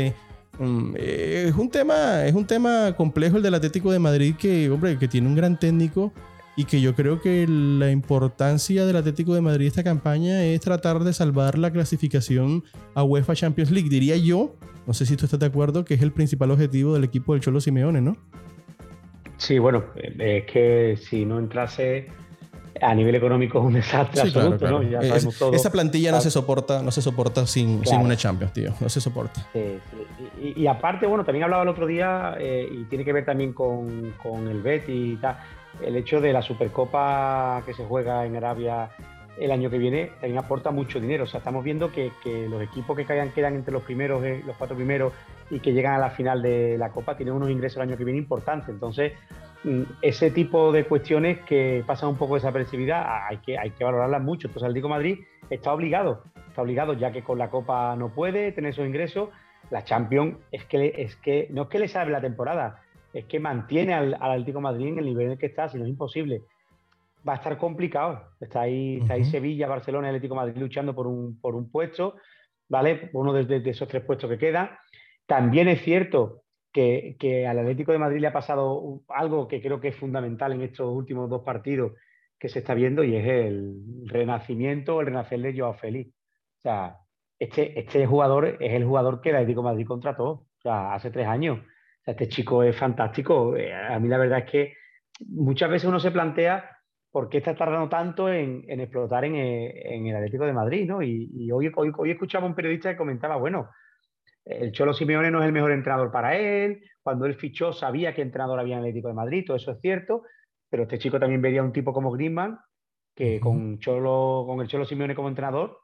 Mm, 0.59 0.95
eh, 0.97 1.45
es, 1.47 1.55
un 1.55 1.69
tema, 1.69 2.25
es 2.25 2.33
un 2.33 2.45
tema 2.45 2.93
complejo 2.95 3.37
el 3.37 3.43
del 3.43 3.53
Atlético 3.53 3.91
de 3.91 3.99
Madrid 3.99 4.35
que, 4.37 4.69
hombre, 4.69 4.97
que 4.97 5.07
tiene 5.07 5.27
un 5.27 5.35
gran 5.35 5.59
técnico 5.59 6.11
y 6.55 6.65
que 6.65 6.81
yo 6.81 6.93
creo 6.95 7.21
que 7.21 7.47
la 7.47 7.91
importancia 7.91 8.85
del 8.85 8.97
Atlético 8.97 9.33
de 9.33 9.41
Madrid 9.41 9.67
esta 9.67 9.83
campaña 9.83 10.43
es 10.43 10.59
tratar 10.59 10.99
de 10.99 11.13
salvar 11.13 11.57
la 11.57 11.71
clasificación 11.71 12.63
a 12.93 13.03
UEFA 13.03 13.35
Champions 13.35 13.71
League. 13.71 13.89
Diría 13.89 14.17
yo, 14.17 14.55
no 14.85 14.93
sé 14.93 15.05
si 15.05 15.15
tú 15.15 15.25
estás 15.25 15.39
de 15.39 15.45
acuerdo, 15.45 15.85
que 15.85 15.93
es 15.93 16.01
el 16.01 16.11
principal 16.11 16.51
objetivo 16.51 16.93
del 16.93 17.05
equipo 17.05 17.33
del 17.33 17.41
Cholo 17.41 17.61
Simeone, 17.61 18.01
¿no? 18.01 18.17
Sí, 19.37 19.57
bueno, 19.57 19.85
eh, 19.95 20.43
es 20.45 20.51
que 20.51 20.97
si 21.01 21.25
no 21.25 21.39
entrase 21.39 22.07
a 22.81 22.93
nivel 22.95 23.15
económico 23.15 23.59
es 23.59 23.65
un 23.65 23.73
desastre 23.73 24.21
Sí, 24.21 24.27
absoluto, 24.27 24.57
claro. 24.59 24.81
¿no? 24.83 24.89
Ya 24.89 24.99
Es- 24.99 25.07
sabemos 25.09 25.37
todo. 25.37 25.53
esa 25.53 25.71
plantilla 25.71 26.09
no 26.11 26.17
Claro. 26.17 26.23
se 26.23 26.31
soporta, 26.31 26.81
no 26.83 26.91
se 26.91 27.01
soporta 27.01 27.45
sin, 27.47 27.69
sin 27.69 27.81
Claro. 27.83 28.03
una 28.05 28.15
Champions, 28.15 28.53
tío. 28.53 28.73
No 28.79 28.89
se 28.89 29.01
soporta. 29.01 29.41
Sí, 29.53 29.79
sí. 29.89 30.53
Y, 30.55 30.61
y 30.63 30.67
aparte, 30.67 31.05
bueno, 31.07 31.23
también 31.25 31.43
hablaba 31.43 31.63
el 31.63 31.69
otro 31.69 31.85
día, 31.87 32.35
eh, 32.39 32.67
y 32.71 32.83
tiene 32.85 33.03
que 33.03 33.13
ver 33.13 33.25
también 33.25 33.53
con, 33.53 34.13
con 34.23 34.47
el 34.47 34.61
Betis 34.61 35.13
y 35.13 35.15
tal, 35.17 35.37
el 35.83 35.95
hecho 35.95 36.21
de 36.21 36.31
la 36.33 36.41
Supercopa 36.41 37.61
que 37.65 37.73
se 37.73 37.83
juega 37.85 38.25
en 38.25 38.35
Arabia 38.35 38.89
el 39.39 39.49
año 39.51 39.69
que 39.69 39.77
viene 39.77 40.11
también 40.19 40.37
aporta 40.37 40.71
mucho 40.71 40.99
dinero. 40.99 41.23
O 41.23 41.27
sea, 41.27 41.39
estamos 41.39 41.63
viendo 41.63 41.91
que, 41.91 42.11
que 42.23 42.47
los 42.47 42.61
equipos 42.61 42.95
que 42.97 43.05
caigan, 43.05 43.31
quedan 43.31 43.55
entre 43.55 43.71
los 43.73 43.81
primeros, 43.81 44.23
eh, 44.23 44.43
los 44.45 44.55
cuatro 44.57 44.75
primeros 44.75 45.13
y 45.49 45.59
que 45.59 45.71
llegan 45.73 45.93
a 45.93 45.97
la 45.97 46.09
final 46.11 46.41
de 46.41 46.77
la 46.77 46.89
Copa 46.89 47.15
tienen 47.15 47.33
unos 47.33 47.49
ingresos 47.49 47.77
el 47.77 47.83
año 47.89 47.97
que 47.97 48.03
viene 48.03 48.19
importantes. 48.19 48.69
Entonces, 48.69 49.13
ese 50.01 50.31
tipo 50.31 50.71
de 50.71 50.85
cuestiones 50.85 51.39
que 51.41 51.83
pasan 51.85 52.09
un 52.09 52.17
poco 52.17 52.35
desapercibidas 52.35 53.05
hay 53.29 53.37
que, 53.37 53.57
hay 53.57 53.71
que 53.71 53.83
valorarlas 53.83 54.21
mucho. 54.21 54.47
Entonces, 54.47 54.63
el 54.63 54.69
Atlético 54.71 54.87
de 54.87 54.93
Madrid 54.93 55.19
está 55.49 55.73
obligado, 55.73 56.23
está 56.47 56.61
obligado 56.61 56.93
ya 56.93 57.11
que 57.11 57.23
con 57.23 57.37
la 57.37 57.49
Copa 57.49 57.95
no 57.95 58.09
puede 58.09 58.51
tener 58.51 58.71
esos 58.71 58.87
ingresos. 58.87 59.29
La 59.69 59.83
Champions 59.83 60.37
es 60.51 60.65
que, 60.65 60.93
es 60.97 61.15
que 61.17 61.47
no 61.51 61.63
es 61.63 61.67
que 61.69 61.79
le 61.79 61.87
sabe 61.87 62.11
la 62.11 62.21
temporada, 62.21 62.81
es 63.13 63.25
que 63.25 63.39
mantiene 63.39 63.93
al, 63.93 64.15
al 64.19 64.31
Atlético 64.31 64.57
de 64.57 64.63
Madrid 64.63 64.87
en 64.87 64.97
el 64.99 65.05
nivel 65.05 65.25
en 65.27 65.31
el 65.33 65.37
que 65.37 65.45
está, 65.45 65.69
si 65.69 65.77
no 65.77 65.83
es 65.83 65.89
imposible. 65.89 66.41
Va 67.27 67.33
a 67.33 67.35
estar 67.35 67.57
complicado. 67.57 68.29
Está 68.39 68.61
ahí, 68.61 68.97
está 69.01 69.13
ahí. 69.13 69.25
Sevilla, 69.25 69.67
Barcelona 69.67 70.07
y 70.07 70.09
Atlético 70.09 70.33
de 70.33 70.41
Madrid 70.41 70.57
luchando 70.57 70.95
por 70.95 71.05
un, 71.05 71.39
por 71.39 71.53
un 71.55 71.69
puesto, 71.69 72.15
¿vale? 72.67 73.11
Uno 73.13 73.31
de, 73.31 73.45
de- 73.45 73.59
de 73.59 73.69
esos 73.69 73.87
tres 73.87 74.03
puestos 74.03 74.27
que 74.29 74.39
quedan. 74.39 74.71
También 75.27 75.67
es 75.67 75.81
cierto 75.83 76.40
que, 76.71 77.15
que 77.19 77.47
al 77.47 77.59
Atlético 77.59 77.91
de 77.91 77.99
Madrid 77.99 78.21
le 78.21 78.27
ha 78.27 78.33
pasado 78.33 79.01
algo 79.09 79.47
que 79.47 79.61
creo 79.61 79.79
que 79.79 79.89
es 79.89 79.95
fundamental 79.95 80.53
en 80.53 80.61
estos 80.61 80.89
últimos 80.93 81.29
dos 81.29 81.43
partidos 81.43 81.93
que 82.39 82.49
se 82.49 82.59
está 82.59 82.73
viendo 82.73 83.03
y 83.03 83.15
es 83.15 83.27
el 83.27 83.75
renacimiento, 84.05 84.99
el 84.99 85.07
renacer 85.07 85.39
de 85.41 85.57
Joao 85.57 85.75
Félix. 85.75 86.09
O 86.09 86.61
sea, 86.61 86.97
este, 87.37 87.79
este 87.79 88.05
jugador 88.05 88.57
es 88.59 88.73
el 88.73 88.85
jugador 88.85 89.21
que 89.21 89.29
el 89.29 89.35
Atlético 89.35 89.61
de 89.61 89.69
Madrid 89.69 89.87
contrató, 89.87 90.25
o 90.29 90.47
sea, 90.61 90.93
hace 90.93 91.11
tres 91.11 91.27
años. 91.27 91.59
O 91.59 92.03
sea, 92.03 92.13
este 92.13 92.27
chico 92.29 92.63
es 92.63 92.75
fantástico. 92.75 93.55
Eh, 93.55 93.73
A 93.73 93.99
mí 93.99 94.07
la 94.07 94.17
verdad 94.17 94.39
es 94.39 94.51
que 94.51 94.73
muchas 95.27 95.69
veces 95.69 95.87
uno 95.87 95.99
se 95.99 96.11
plantea 96.11 96.77
por 97.11 97.29
qué 97.29 97.39
está 97.39 97.55
tardando 97.55 97.89
tanto 97.89 98.31
en, 98.31 98.63
en 98.67 98.79
explotar 98.79 99.25
en, 99.25 99.35
eh, 99.35 99.95
en 99.95 100.07
el 100.07 100.15
Atlético 100.15 100.45
de 100.45 100.53
Madrid, 100.53 100.87
¿no? 100.87 101.01
Y, 101.03 101.29
y 101.33 101.51
hoy, 101.51 101.71
hoy, 101.75 101.91
hoy 101.95 102.11
escuchaba 102.11 102.47
un 102.47 102.55
periodista 102.55 102.89
que 102.89 102.97
comentaba, 102.97 103.35
bueno, 103.35 103.69
el 104.45 104.71
Cholo 104.71 104.93
Simeone 104.93 105.31
no 105.31 105.41
es 105.41 105.45
el 105.45 105.53
mejor 105.53 105.71
entrenador 105.71 106.11
para 106.11 106.37
él, 106.37 106.81
cuando 107.01 107.25
él 107.25 107.35
fichó 107.35 107.73
sabía 107.73 108.13
qué 108.13 108.21
entrenador 108.21 108.59
había 108.59 108.75
en 108.75 108.79
el 108.79 108.85
Atlético 108.85 109.07
de 109.07 109.13
Madrid, 109.13 109.43
todo 109.45 109.57
eso 109.57 109.71
es 109.71 109.79
cierto, 109.81 110.23
pero 110.69 110.83
este 110.83 110.99
chico 110.99 111.19
también 111.19 111.41
vería 111.41 111.61
a 111.61 111.63
un 111.63 111.73
tipo 111.73 111.93
como 111.93 112.11
Griezmann, 112.11 112.59
que 113.15 113.39
con, 113.39 113.79
Cholo, 113.79 114.45
con 114.47 114.61
el 114.61 114.67
Cholo 114.67 114.85
Simeone 114.85 115.15
como 115.15 115.27
entrenador 115.27 115.79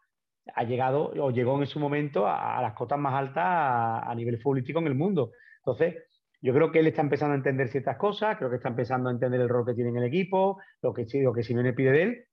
ha 0.55 0.63
llegado 0.63 1.11
o 1.19 1.31
llegó 1.31 1.59
en 1.59 1.67
su 1.67 1.79
momento 1.79 2.25
a, 2.25 2.57
a 2.57 2.61
las 2.61 2.73
cotas 2.73 2.97
más 2.97 3.13
altas 3.13 3.43
a, 3.43 4.09
a 4.09 4.15
nivel 4.15 4.39
futbolístico 4.39 4.79
en 4.79 4.87
el 4.87 4.95
mundo. 4.95 5.31
Entonces, 5.57 5.95
yo 6.41 6.53
creo 6.53 6.71
que 6.71 6.79
él 6.79 6.87
está 6.87 7.01
empezando 7.01 7.33
a 7.33 7.37
entender 7.37 7.67
ciertas 7.67 7.97
cosas, 7.97 8.37
creo 8.37 8.49
que 8.49 8.57
está 8.57 8.69
empezando 8.69 9.09
a 9.09 9.11
entender 9.11 9.41
el 9.41 9.49
rol 9.49 9.65
que 9.65 9.73
tiene 9.73 9.89
en 9.89 9.97
el 9.97 10.03
equipo, 10.05 10.59
lo 10.81 10.93
que, 10.93 11.05
lo 11.21 11.33
que 11.33 11.43
Simeone 11.43 11.73
pide 11.73 11.91
de 11.91 12.03
él, 12.03 12.25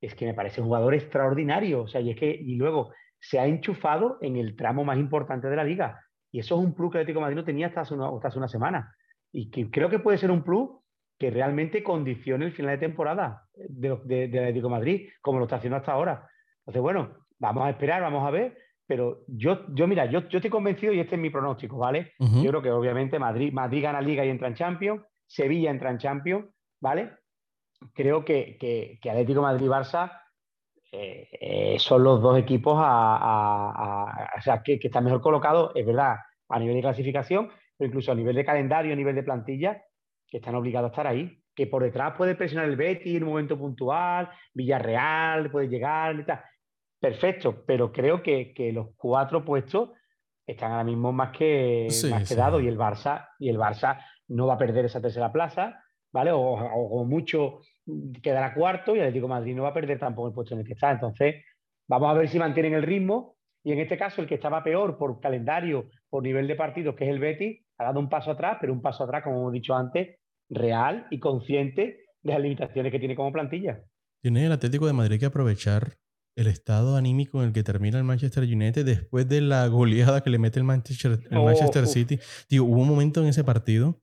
es 0.00 0.14
que 0.14 0.26
me 0.26 0.34
parece 0.34 0.60
un 0.60 0.68
jugador 0.68 0.94
extraordinario. 0.94 1.82
O 1.82 1.88
sea, 1.88 2.00
y 2.00 2.10
es 2.10 2.16
que, 2.16 2.30
y 2.30 2.54
luego 2.54 2.92
se 3.20 3.38
ha 3.38 3.46
enchufado 3.46 4.18
en 4.20 4.36
el 4.36 4.56
tramo 4.56 4.84
más 4.84 4.98
importante 4.98 5.48
de 5.48 5.56
la 5.56 5.64
liga. 5.64 6.00
Y 6.30 6.40
eso 6.40 6.58
es 6.58 6.64
un 6.64 6.74
plus 6.74 6.90
que 6.92 6.98
el 6.98 7.02
Atlético 7.02 7.20
de 7.20 7.24
Madrid 7.24 7.36
no 7.36 7.44
tenía 7.44 7.66
hasta 7.68 7.80
hace 7.82 7.94
una, 7.94 8.08
hasta 8.08 8.28
hace 8.28 8.38
una 8.38 8.48
semana. 8.48 8.94
Y 9.32 9.50
que 9.50 9.70
creo 9.70 9.88
que 9.90 9.98
puede 9.98 10.18
ser 10.18 10.30
un 10.30 10.42
plus 10.42 10.70
que 11.18 11.30
realmente 11.30 11.82
condicione 11.82 12.44
el 12.46 12.52
final 12.52 12.72
de 12.72 12.78
temporada 12.86 13.42
de, 13.54 13.88
los- 13.88 14.06
de, 14.06 14.28
del 14.28 14.40
Atlético 14.44 14.68
de 14.68 14.74
Madrid, 14.74 15.08
como 15.20 15.38
lo 15.38 15.44
está 15.46 15.56
haciendo 15.56 15.76
hasta 15.76 15.92
ahora. 15.92 16.28
Entonces, 16.60 16.82
bueno, 16.82 17.16
vamos 17.38 17.64
a 17.64 17.70
esperar, 17.70 18.02
vamos 18.02 18.26
a 18.26 18.30
ver. 18.30 18.56
Pero 18.86 19.24
yo, 19.26 19.66
yo 19.74 19.86
mira, 19.86 20.06
yo, 20.06 20.28
yo 20.28 20.38
estoy 20.38 20.50
convencido 20.50 20.92
y 20.94 21.00
este 21.00 21.16
es 21.16 21.20
mi 21.20 21.28
pronóstico, 21.30 21.76
¿vale? 21.76 22.12
Yo 22.42 22.50
creo 22.50 22.62
que 22.62 22.70
obviamente 22.70 23.18
Madrid, 23.18 23.52
Madrid 23.52 23.82
gana 23.82 24.00
Liga 24.00 24.24
y 24.24 24.30
entra 24.30 24.48
en 24.48 24.54
Champions, 24.54 25.02
Sevilla 25.26 25.70
entra 25.70 25.90
en 25.90 25.98
Champions, 25.98 26.46
¿vale? 26.80 27.10
Creo 27.94 28.24
que, 28.24 28.56
que, 28.58 28.98
que 29.02 29.10
Atlético 29.10 29.40
de 29.40 29.46
Madrid 29.46 29.66
y 29.66 29.68
Barça 29.68 30.12
eh, 30.92 31.28
eh, 31.40 31.76
son 31.78 32.02
los 32.04 32.20
dos 32.22 32.38
equipos 32.38 32.74
a, 32.78 33.16
a- 33.16 33.70
a- 33.70 34.30
o 34.38 34.40
sea, 34.40 34.62
que, 34.62 34.78
que 34.78 34.88
están 34.88 35.04
mejor 35.04 35.20
colocados, 35.20 35.72
es 35.74 35.84
verdad, 35.86 36.16
a 36.48 36.58
nivel 36.58 36.76
de 36.76 36.82
clasificación, 36.82 37.48
pero 37.76 37.88
incluso 37.88 38.12
a 38.12 38.14
nivel 38.14 38.34
de 38.36 38.44
calendario, 38.44 38.92
a 38.92 38.96
nivel 38.96 39.14
de 39.14 39.22
plantilla, 39.22 39.82
que 40.26 40.38
están 40.38 40.54
obligados 40.54 40.88
a 40.88 40.92
estar 40.92 41.06
ahí. 41.06 41.42
Que 41.54 41.66
por 41.66 41.82
detrás 41.82 42.14
puede 42.16 42.36
presionar 42.36 42.66
el 42.68 42.76
Betis 42.76 43.16
en 43.16 43.24
un 43.24 43.30
momento 43.30 43.58
puntual, 43.58 44.30
Villarreal 44.54 45.50
puede 45.50 45.68
llegar 45.68 46.14
y 46.20 46.24
tal. 46.24 46.40
Perfecto, 47.00 47.64
pero 47.66 47.90
creo 47.92 48.22
que, 48.22 48.52
que 48.54 48.72
los 48.72 48.88
cuatro 48.96 49.44
puestos 49.44 49.90
están 50.46 50.70
ahora 50.72 50.84
mismo 50.84 51.12
más 51.12 51.36
que, 51.36 51.88
Sí, 51.90 52.10
más 52.10 52.20
que 52.22 52.26
sí. 52.28 52.34
dados 52.36 52.62
y 52.62 52.68
el 52.68 52.78
Barça 52.78 53.28
y 53.38 53.48
el 53.48 53.58
Barça 53.58 53.98
no 54.28 54.46
va 54.46 54.54
a 54.54 54.58
perder 54.58 54.84
esa 54.86 55.00
tercera 55.00 55.32
plaza, 55.32 55.82
¿vale? 56.12 56.30
O, 56.32 56.40
o 56.40 56.88
como 56.90 57.04
mucho 57.04 57.60
quedará 58.22 58.54
cuarto 58.54 58.94
y 58.94 59.00
Atlético 59.00 59.26
de 59.26 59.30
Madrid 59.30 59.56
no 59.56 59.62
va 59.62 59.70
a 59.70 59.74
perder 59.74 59.98
tampoco 59.98 60.28
el 60.28 60.34
puesto 60.34 60.54
en 60.54 60.60
el 60.60 60.66
que 60.66 60.74
está. 60.74 60.90
Entonces, 60.90 61.36
vamos 61.88 62.10
a 62.10 62.14
ver 62.14 62.28
si 62.28 62.38
mantienen 62.38 62.74
el 62.74 62.82
ritmo 62.82 63.36
y 63.64 63.72
en 63.72 63.80
este 63.80 63.96
caso 63.98 64.20
el 64.20 64.28
que 64.28 64.34
estaba 64.36 64.62
peor 64.62 64.98
por 64.98 65.20
calendario, 65.20 65.88
por 66.08 66.22
nivel 66.22 66.46
de 66.46 66.54
partidos, 66.54 66.94
que 66.94 67.04
es 67.04 67.10
el 67.10 67.18
Betis, 67.18 67.60
ha 67.78 67.84
dado 67.84 68.00
un 68.00 68.08
paso 68.08 68.30
atrás, 68.30 68.58
pero 68.60 68.72
un 68.72 68.82
paso 68.82 69.04
atrás, 69.04 69.22
como 69.22 69.38
hemos 69.38 69.52
dicho 69.52 69.74
antes, 69.74 70.16
real 70.48 71.06
y 71.10 71.18
consciente 71.18 72.04
de 72.22 72.32
las 72.32 72.40
limitaciones 72.40 72.92
que 72.92 72.98
tiene 72.98 73.14
como 73.16 73.32
plantilla. 73.32 73.82
Tiene 74.22 74.46
el 74.46 74.52
Atlético 74.52 74.86
de 74.86 74.92
Madrid 74.92 75.18
que 75.20 75.26
aprovechar 75.26 75.96
el 76.36 76.46
estado 76.46 76.96
anímico 76.96 77.40
en 77.42 77.48
el 77.48 77.52
que 77.52 77.62
termina 77.62 77.98
el 77.98 78.04
Manchester 78.04 78.44
United 78.44 78.84
después 78.84 79.28
de 79.28 79.40
la 79.40 79.66
goleada 79.66 80.22
que 80.22 80.30
le 80.30 80.38
mete 80.38 80.58
el 80.58 80.64
Manchester, 80.64 81.18
el 81.30 81.36
Oh, 81.36 81.44
Manchester. 81.44 81.86
City. 81.86 82.18
Tío, 82.48 82.64
hubo 82.64 82.80
un 82.80 82.88
momento 82.88 83.20
en 83.22 83.28
ese 83.28 83.44
partido 83.44 84.00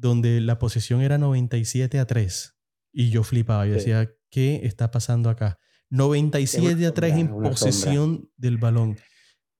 donde 0.00 0.40
la 0.40 0.58
posesión 0.58 1.00
era 1.02 1.18
97 1.18 1.98
a 1.98 2.06
3 2.06 2.54
y 2.92 3.10
yo 3.10 3.22
flipaba. 3.22 3.66
Yo 3.66 3.74
Sí. 3.74 3.78
decía, 3.80 4.10
¿qué 4.30 4.60
está 4.64 4.90
pasando 4.90 5.28
acá? 5.30 5.58
97 5.90 6.86
a 6.86 6.92
3 6.94 7.14
en 7.16 7.28
sombra, 7.28 7.50
posesión 7.50 8.30
del 8.36 8.56
balón. 8.58 8.96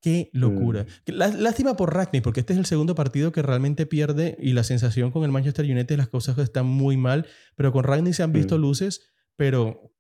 Qué 0.01 0.31
locura. 0.33 0.85
Mm. 1.07 1.13
Lástima 1.13 1.77
por 1.77 1.95
Ragnick, 1.95 2.25
porque 2.25 2.41
este 2.41 2.55
es 2.55 2.59
el 2.59 2.67
segundo 2.67 2.95
partido 2.97 3.31
que 3.31 3.41
realmente 3.43 3.87
pierde 3.87 4.37
y 4.41 4.53
la 4.53 4.65
sensación 4.65 5.13
con 5.13 5.23
el 5.25 5.31
Manchester 5.31 5.65
United, 5.65 5.97
las 5.97 6.09
cosas 6.09 6.37
están 6.39 6.67
muy 6.67 6.97
mal, 6.97 7.27
pero 7.55 7.71
con 7.73 7.85
Ragnick 7.85 8.15
se 8.15 8.23
han 8.25 8.33
visto 8.33 8.59
Mm. 8.59 8.61
luces, 8.63 9.01
pero, 9.37 9.93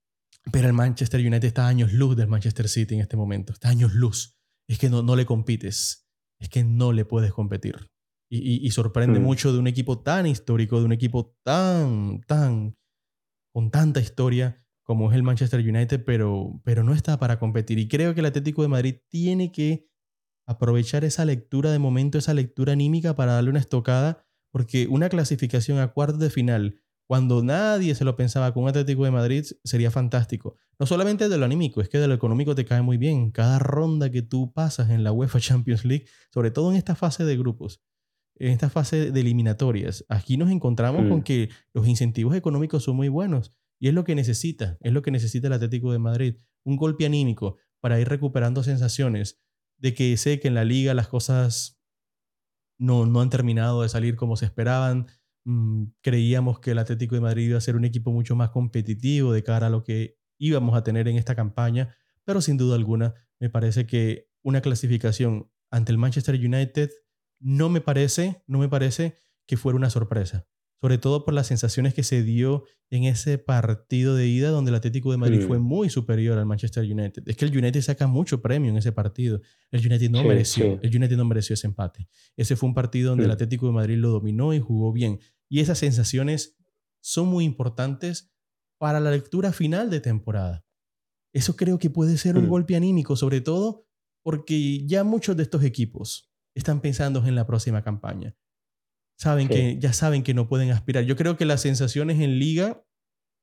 pero 0.51 0.66
el 0.66 0.72
Manchester 0.72 1.20
United 1.20 1.45
está 1.45 1.66
a 1.66 1.68
años 1.68 1.93
luz 1.93 2.16
del 2.16 2.26
Manchester 2.26 2.68
City 2.68 2.95
en 2.95 3.01
este 3.01 3.16
momento, 3.16 3.53
está 3.53 3.68
a 3.68 3.70
años 3.70 3.95
luz. 3.95 4.37
Es 4.66 4.78
que 4.78 4.91
no, 4.91 5.03
no 5.03 5.14
le 5.14 5.24
compites, 5.24 6.09
es 6.41 6.49
que 6.49 6.64
no 6.64 6.93
le 6.93 7.05
puedes 7.05 7.33
competir. 7.33 7.91
Y, 8.35 8.39
y- 8.39 8.66
y 8.66 8.70
sorprende 8.70 9.20
Mm. 9.20 9.22
mucho 9.22 9.53
de 9.53 9.59
un 9.59 9.66
equipo 9.66 9.99
tan 10.01 10.26
histórico, 10.26 10.78
de 10.80 10.87
un 10.87 10.93
equipo 10.93 11.37
tan, 11.43 12.20
tan, 12.26 12.76
con 13.53 13.70
tanta 13.70 14.01
historia 14.01 14.64
como 14.85 15.11
es 15.11 15.16
el 15.16 15.22
Manchester 15.22 15.61
United, 15.61 16.03
pero, 16.05 16.61
pero 16.64 16.83
no 16.83 16.93
está 16.95 17.18
para 17.18 17.39
competir. 17.39 17.78
Y 17.78 17.89
creo 17.89 18.14
que 18.14 18.20
el 18.20 18.26
Atlético 18.26 18.62
de 18.62 18.68
Madrid 18.68 18.95
tiene 19.09 19.53
que 19.53 19.87
aprovechar 20.47 21.05
esa 21.05 21.24
lectura 21.24 21.70
de 21.70 21.78
momento, 21.78 22.18
esa 22.18 22.35
lectura 22.35 22.72
anímica 22.72 23.14
para 23.14 23.35
darle 23.35 23.51
una 23.51 23.61
estocada, 23.61 24.24
porque 24.51 24.87
una 24.89 25.09
clasificación 25.09 25.78
a 25.78 25.89
cuartos 25.93 26.18
de 26.18 26.30
final, 26.30 26.80
cuando 27.07 27.43
nadie 27.43 27.95
se 27.95 28.05
lo 28.05 28.16
pensaba 28.16 28.53
con 28.53 28.64
un 28.64 28.70
Atlético 28.70 29.05
de 29.05 29.11
Madrid, 29.11 29.45
sería 29.64 29.91
fantástico. 29.91 30.57
No 30.78 30.87
solamente 30.87 31.28
de 31.28 31.39
lo 31.39 31.45
anímico, 31.45 31.80
es 31.80 31.89
que 31.89 31.99
de 31.99 32.09
lo 32.09 32.14
económico 32.14 32.55
te 32.55 32.64
cae 32.64 32.83
muy 32.83 32.97
bien. 32.97 33.30
Cada 33.30 33.59
ronda 33.59 34.11
que 34.11 34.22
tú 34.22 34.53
pasas 34.53 34.91
en 34.91 35.05
la 35.05 35.12
UEFA 35.12 35.39
Champions 35.64 35.85
League, 35.85 36.07
sobre 36.33 36.51
todo 36.51 36.70
en 36.70 36.76
esta 36.76 36.95
fase 36.95 37.24
de 37.24 37.37
grupos, 37.37 37.80
en 38.43 38.51
esta 38.51 38.68
fase 38.70 39.12
de 39.12 39.20
eliminatorias, 39.20 40.05
aquí 40.09 40.36
nos 40.36 40.51
encontramos 40.51 41.05
Mm. 41.05 41.09
con 41.09 41.22
que 41.22 41.49
los 41.72 41.86
incentivos 41.86 42.34
económicos 42.34 42.82
son 42.82 42.97
muy 42.97 43.09
buenos 43.09 43.53
y 43.78 43.86
es 43.86 43.95
lo 43.95 44.03
que 44.03 44.16
necesita, 44.16 44.78
es 44.80 44.93
lo 44.93 45.03
que 45.03 45.12
necesita 45.12 45.47
el 45.47 45.53
Atlético 45.53 45.93
de 45.93 46.01
Madrid, 46.01 46.34
un 46.64 46.76
golpe 46.76 47.07
anímico 47.07 47.59
para 47.80 48.01
ir 48.01 48.09
recuperando 48.09 48.64
sensaciones 48.64 49.40
de 49.78 49.95
que 49.95 50.16
sé 50.16 50.40
que 50.40 50.49
en 50.49 50.55
la 50.55 50.64
liga 50.64 50.93
las 50.93 51.07
cosas 51.07 51.80
no, 52.78 53.07
no 53.07 53.20
han 53.20 53.30
terminado 53.30 53.82
de 53.82 53.88
salir 53.88 54.16
como 54.16 54.36
se 54.36 54.47
esperaban. 54.47 55.07
Mm, 55.45 55.84
creíamos 56.01 56.59
que 56.59 56.72
el 56.72 56.78
Atlético 56.78 57.14
de 57.14 57.20
Madrid 57.20 57.49
iba 57.49 57.59
a 57.59 57.61
ser 57.61 57.76
un 57.76 57.84
equipo 57.84 58.11
mucho 58.11 58.34
más 58.34 58.51
competitivo 58.51 59.32
de 59.32 59.43
cara 59.45 59.68
a 59.68 59.70
lo 59.70 59.84
que 59.84 60.18
íbamos 60.38 60.76
a 60.76 60.82
tener 60.82 61.07
en 61.07 61.16
esta 61.16 61.36
campaña, 61.36 61.95
pero 62.24 62.40
sin 62.40 62.57
duda 62.57 62.74
alguna 62.74 63.14
me 63.40 63.51
parece 63.51 63.86
que 63.86 64.28
una 64.43 64.61
clasificación 64.61 65.49
ante 65.70 65.93
el 65.93 65.99
Manchester 65.99 66.34
United 66.34 66.90
no 67.43 67.68
me 67.68 67.80
parece, 67.80 68.43
no 68.47 68.59
me 68.59 68.68
parece 68.68 69.16
que 69.47 69.57
fuera 69.57 69.76
una 69.76 69.90
sorpresa. 69.90 70.47
Sobre 70.80 70.99
todo 70.99 71.24
por 71.24 71.32
las 71.34 71.47
sensaciones 71.47 71.95
que 71.95 72.03
se 72.03 72.22
dio 72.24 72.64
en 72.90 73.05
ese 73.05 73.38
partido 73.38 74.16
de 74.16 74.26
ida 74.26 74.51
donde 74.51 74.70
el 74.70 74.74
Atlético 74.74 75.12
de 75.12 75.16
Madrid 75.16 75.40
Mm. 75.45 75.47
fue 75.47 75.59
muy 75.61 75.88
superior 75.90 76.38
al 76.38 76.47
Manchester 76.47 76.82
United. 76.84 77.22
Es 77.26 77.36
que 77.36 77.45
el 77.45 77.57
United 77.57 77.80
saca 77.82 78.09
mucho 78.09 78.43
premio 78.43 78.70
en 78.70 78.76
ese 78.76 78.90
partido. 78.90 79.40
El 79.70 79.86
United 79.86 80.11
no 80.11 80.22
Sí, 80.22 80.26
mereció, 80.28 80.64
sí. 80.64 80.78
el 80.82 80.97
United 80.97 81.16
no 81.16 81.24
mereció 81.24 81.55
ese 81.55 81.68
empate. 81.68 82.09
Ese 82.36 82.57
fue 82.57 82.68
un 82.68 82.74
partido 82.74 83.11
donde 83.11 83.24
el. 83.26 83.30
Atlético 83.30 83.66
de 83.66 83.72
Madrid 83.72 83.97
lo 83.97 84.11
dominó 84.11 84.53
y 84.55 84.59
jugó 84.61 84.93
bien. 84.93 85.20
Y 85.49 85.61
esas 85.61 85.78
sensaciones 85.78 86.57
son 87.01 87.28
muy 87.28 87.45
importantes 87.45 88.32
para 88.78 88.99
la 88.99 89.12
lectura 89.12 89.53
final 89.53 89.88
de 89.88 90.01
temporada. 90.01 90.64
Eso 91.32 91.55
creo 91.57 91.78
que 91.78 91.90
puede 91.90 92.18
ser 92.18 92.36
un 92.36 92.49
golpe 92.49 92.74
anímico, 92.76 93.14
sobre 93.16 93.40
todo 93.40 93.86
porque 94.24 94.84
ya 94.86 95.05
muchos 95.05 95.36
de 95.36 95.45
estos 95.45 95.62
equipos 95.64 96.32
están 96.55 96.80
pensando 96.80 97.24
en 97.26 97.34
la 97.34 97.46
próxima 97.46 97.82
campaña. 97.82 98.36
Saben 99.18 99.48
Sí. 99.48 99.55
que, 99.55 99.78
ya 99.78 99.92
saben 99.92 100.22
que 100.22 100.34
no 100.34 100.48
pueden 100.48 100.70
aspirar. 100.70 101.05
Yo 101.05 101.16
creo 101.16 101.36
que 101.36 101.44
las 101.44 101.61
sensaciones 101.61 102.20
en 102.20 102.38
liga 102.38 102.84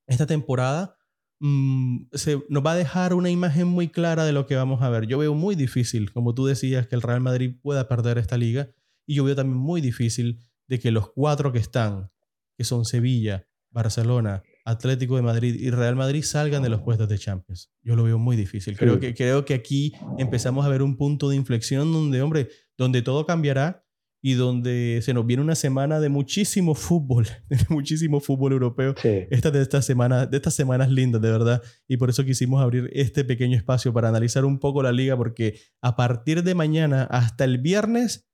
esta 0.07 0.25
temporada 0.25 0.97
mm, 1.39 2.07
se, 2.13 2.43
nos 2.49 2.65
va 2.65 2.73
a 2.73 2.75
dejar 2.75 3.13
una 3.13 3.29
imagen 3.29 3.67
muy 3.67 3.87
clara 3.87 4.25
de 4.25 4.33
lo 4.33 4.45
que 4.45 4.55
vamos 4.55 4.81
a 4.81 4.89
ver. 4.89 5.07
Yo 5.07 5.17
veo 5.19 5.33
muy 5.33 5.55
difícil, 5.55 6.11
como 6.11 6.33
tú 6.33 6.45
decías, 6.45 6.87
que 6.87 6.95
el 6.95 7.01
Real 7.01 7.21
Madrid 7.21 7.55
pueda 7.61 7.87
perder 7.87 8.17
esta 8.17 8.37
liga. 8.37 8.69
Y 9.05 9.15
yo 9.15 9.23
veo 9.23 9.35
también 9.35 9.57
muy 9.57 9.79
difícil 9.79 10.39
de 10.67 10.79
que 10.79 10.91
los 10.91 11.11
cuatro 11.11 11.51
que 11.51 11.59
están, 11.59 12.11
que 12.57 12.63
son 12.63 12.83
Sevilla, 12.85 13.47
Barcelona, 13.71 14.43
Atlético 14.69 15.15
de 15.15 15.21
Madrid 15.21 15.55
y 15.59 15.69
Real 15.71 15.95
Madrid, 15.95 16.23
salgan 16.23 16.61
de 16.63 16.69
los 16.69 16.81
puestos 16.81 17.07
de 17.09 17.17
Champions. 17.17 17.71
Yo 17.83 17.95
lo 17.95 18.03
veo 18.03 18.17
muy 18.17 18.35
difícil. 18.35 18.77
Creo, 18.77 18.95
Sí. 18.95 18.99
que, 18.99 19.13
creo 19.15 19.45
que 19.45 19.53
aquí 19.53 19.93
empezamos 20.17 20.65
a 20.65 20.69
ver 20.69 20.81
un 20.81 20.95
punto 20.97 21.29
de 21.29 21.35
inflexión 21.35 21.91
donde, 21.91 22.21
hombre, 22.21 22.49
donde 22.77 23.01
todo 23.01 23.25
cambiará 23.25 23.83
y 24.21 24.33
donde 24.33 24.99
se 25.01 25.13
nos 25.13 25.25
viene 25.25 25.41
una 25.41 25.55
semana 25.55 25.99
de 26.01 26.09
muchísimo 26.09 26.75
fútbol, 26.75 27.25
de 27.49 27.57
muchísimo 27.69 28.19
fútbol 28.19 28.51
europeo 28.51 28.93
Sí. 29.01 29.25
esta 29.31 29.49
de 29.49 29.61
estas 29.61 29.85
semanas, 29.85 30.29
de 30.29 30.37
estas 30.37 30.53
semanas 30.53 30.89
lindas, 30.91 31.21
de 31.21 31.31
verdad. 31.31 31.63
Y 31.87 31.97
por 31.97 32.09
eso 32.09 32.25
quisimos 32.25 32.61
abrir 32.61 32.89
este 32.93 33.23
pequeño 33.23 33.55
espacio 33.57 33.93
para 33.93 34.09
analizar 34.09 34.43
un 34.45 34.59
poco 34.59 34.83
la 34.83 34.91
liga, 34.91 35.15
porque 35.15 35.59
a 35.81 35.95
partir 35.95 36.43
de 36.43 36.53
mañana 36.53 37.03
hasta 37.09 37.45
el 37.45 37.59
viernes, 37.59 38.27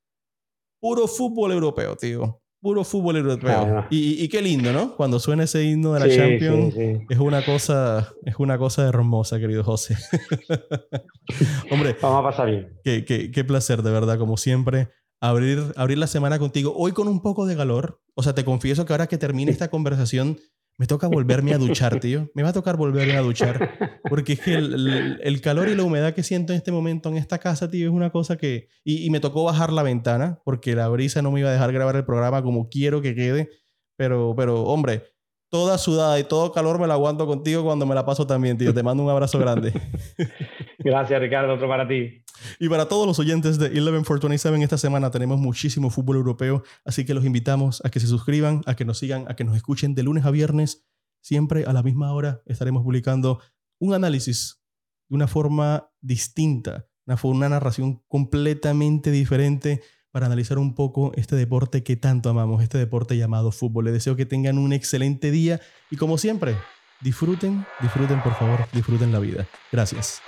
puro 0.80 1.06
fútbol 1.06 1.52
europeo, 1.52 1.96
tío. 1.96 2.42
Puro 2.66 2.82
fútbol 2.82 3.16
europeo. 3.18 3.84
Y- 3.90 4.24
y 4.24 4.28
qué 4.28 4.42
lindo, 4.42 4.72
¿no? 4.72 4.96
Cuando 4.96 5.20
suena 5.20 5.44
ese 5.44 5.62
himno 5.62 5.92
de 5.92 6.00
la 6.00 6.06
Sí, 6.06 6.16
Champions. 6.16 6.74
sí, 6.74 6.80
sí. 6.96 7.06
Es 7.08 7.18
una 7.20 7.44
cosa, 7.44 8.12
es 8.24 8.34
una 8.40 8.58
cosa 8.58 8.88
hermosa, 8.88 9.38
querido 9.38 9.62
José. 9.62 9.96
Hombre, 11.70 11.96
Vamos 12.02 12.20
a 12.20 12.22
pasar 12.30 12.50
bien. 12.50 12.72
Qué, 12.82 13.04
qué- 13.04 13.30
qué 13.30 13.44
placer, 13.44 13.82
de 13.82 13.90
verdad, 13.92 14.18
como 14.18 14.36
siempre, 14.36 14.88
abrir, 15.20 15.62
abrir 15.76 15.98
la 15.98 16.08
semana 16.08 16.40
contigo. 16.40 16.72
Hoy 16.76 16.90
con 16.90 17.06
un 17.06 17.22
poco 17.22 17.46
de 17.46 17.54
calor. 17.56 18.00
O 18.14 18.24
sea, 18.24 18.34
te 18.34 18.44
confieso 18.44 18.84
que 18.84 18.92
ahora 18.92 19.06
que 19.06 19.16
termine 19.18 19.52
esta 19.52 19.68
conversación, 19.68 20.38
me 20.78 20.86
toca 20.86 21.06
volverme 21.06 21.54
a 21.54 21.58
duchar, 21.58 22.00
tío. 22.00 22.30
Me 22.34 22.42
va 22.42 22.50
a 22.50 22.52
tocar 22.52 22.76
volverme 22.76 23.16
a 23.16 23.20
duchar. 23.22 24.00
Porque 24.08 24.34
es 24.34 24.40
que 24.40 24.54
el, 24.54 25.18
el- 25.22 25.40
calor 25.40 25.68
y 25.68 25.74
la 25.74 25.82
humedad 25.84 26.14
que 26.14 26.22
siento 26.22 26.52
en 26.52 26.58
este 26.58 26.72
momento 26.72 27.08
en 27.08 27.16
esta 27.16 27.38
casa, 27.38 27.70
tío, 27.70 27.86
es 27.88 27.92
una 27.94 28.10
cosa 28.10 28.36
que... 28.36 28.68
Y, 28.84 29.04
y 29.06 29.10
me 29.10 29.20
tocó 29.20 29.44
bajar 29.44 29.72
la 29.72 29.82
ventana 29.82 30.40
porque 30.44 30.74
la 30.74 30.88
brisa 30.88 31.22
no 31.22 31.30
me 31.30 31.40
iba 31.40 31.48
a 31.48 31.52
dejar 31.52 31.72
grabar 31.72 31.96
el 31.96 32.04
programa 32.04 32.42
como 32.42 32.68
quiero 32.68 33.00
que 33.00 33.14
quede. 33.14 33.48
Pero, 33.96 34.34
pero, 34.36 34.64
hombre, 34.64 35.04
toda 35.50 35.78
sudada 35.78 36.18
y 36.20 36.24
todo 36.24 36.52
calor 36.52 36.78
me 36.78 36.86
la 36.86 36.94
aguanto 36.94 37.26
contigo 37.26 37.64
cuando 37.64 37.86
me 37.86 37.94
la 37.94 38.04
paso 38.04 38.26
también, 38.26 38.58
tío. 38.58 38.74
Te 38.74 38.82
mando 38.82 39.02
un 39.02 39.10
abrazo 39.10 39.38
grande. 39.38 39.72
Gracias, 40.86 41.20
Ricardo. 41.20 41.54
Otro 41.54 41.68
para 41.68 41.86
ti. 41.88 42.22
Y 42.60 42.68
para 42.68 42.86
todos 42.86 43.08
los 43.08 43.18
oyentes 43.18 43.58
de 43.58 43.66
11 43.66 44.04
for 44.04 44.20
27 44.20 44.62
esta 44.62 44.78
semana 44.78 45.10
tenemos 45.10 45.38
muchísimo 45.38 45.90
fútbol 45.90 46.16
europeo, 46.16 46.62
así 46.84 47.04
que 47.04 47.12
los 47.12 47.24
invitamos 47.24 47.82
a 47.84 47.90
que 47.90 47.98
se 47.98 48.06
suscriban, 48.06 48.62
a 48.66 48.76
que 48.76 48.84
nos 48.84 48.98
sigan, 48.98 49.24
a 49.28 49.34
que 49.34 49.42
nos 49.42 49.56
escuchen 49.56 49.96
de 49.96 50.04
lunes 50.04 50.24
a 50.24 50.30
viernes. 50.30 50.86
Siempre 51.22 51.64
a 51.64 51.72
la 51.72 51.82
misma 51.82 52.12
hora 52.12 52.40
estaremos 52.46 52.84
publicando 52.84 53.40
un 53.80 53.94
análisis 53.94 54.62
de 55.08 55.16
una 55.16 55.26
forma 55.26 55.90
distinta, 56.00 56.86
una, 57.04 57.18
una 57.24 57.48
narración 57.48 58.04
completamente 58.06 59.10
diferente 59.10 59.82
para 60.12 60.26
analizar 60.26 60.58
un 60.58 60.76
poco 60.76 61.10
este 61.16 61.34
deporte 61.34 61.82
que 61.82 61.96
tanto 61.96 62.30
amamos, 62.30 62.62
este 62.62 62.78
deporte 62.78 63.16
llamado 63.16 63.50
fútbol. 63.50 63.86
Les 63.86 63.94
deseo 63.94 64.14
que 64.14 64.24
tengan 64.24 64.56
un 64.56 64.72
excelente 64.72 65.32
día 65.32 65.60
y 65.90 65.96
como 65.96 66.16
siempre, 66.16 66.54
disfruten, 67.00 67.66
disfruten 67.80 68.22
por 68.22 68.34
favor, 68.34 68.66
disfruten 68.72 69.10
la 69.10 69.18
vida. 69.18 69.48
Gracias. 69.72 70.22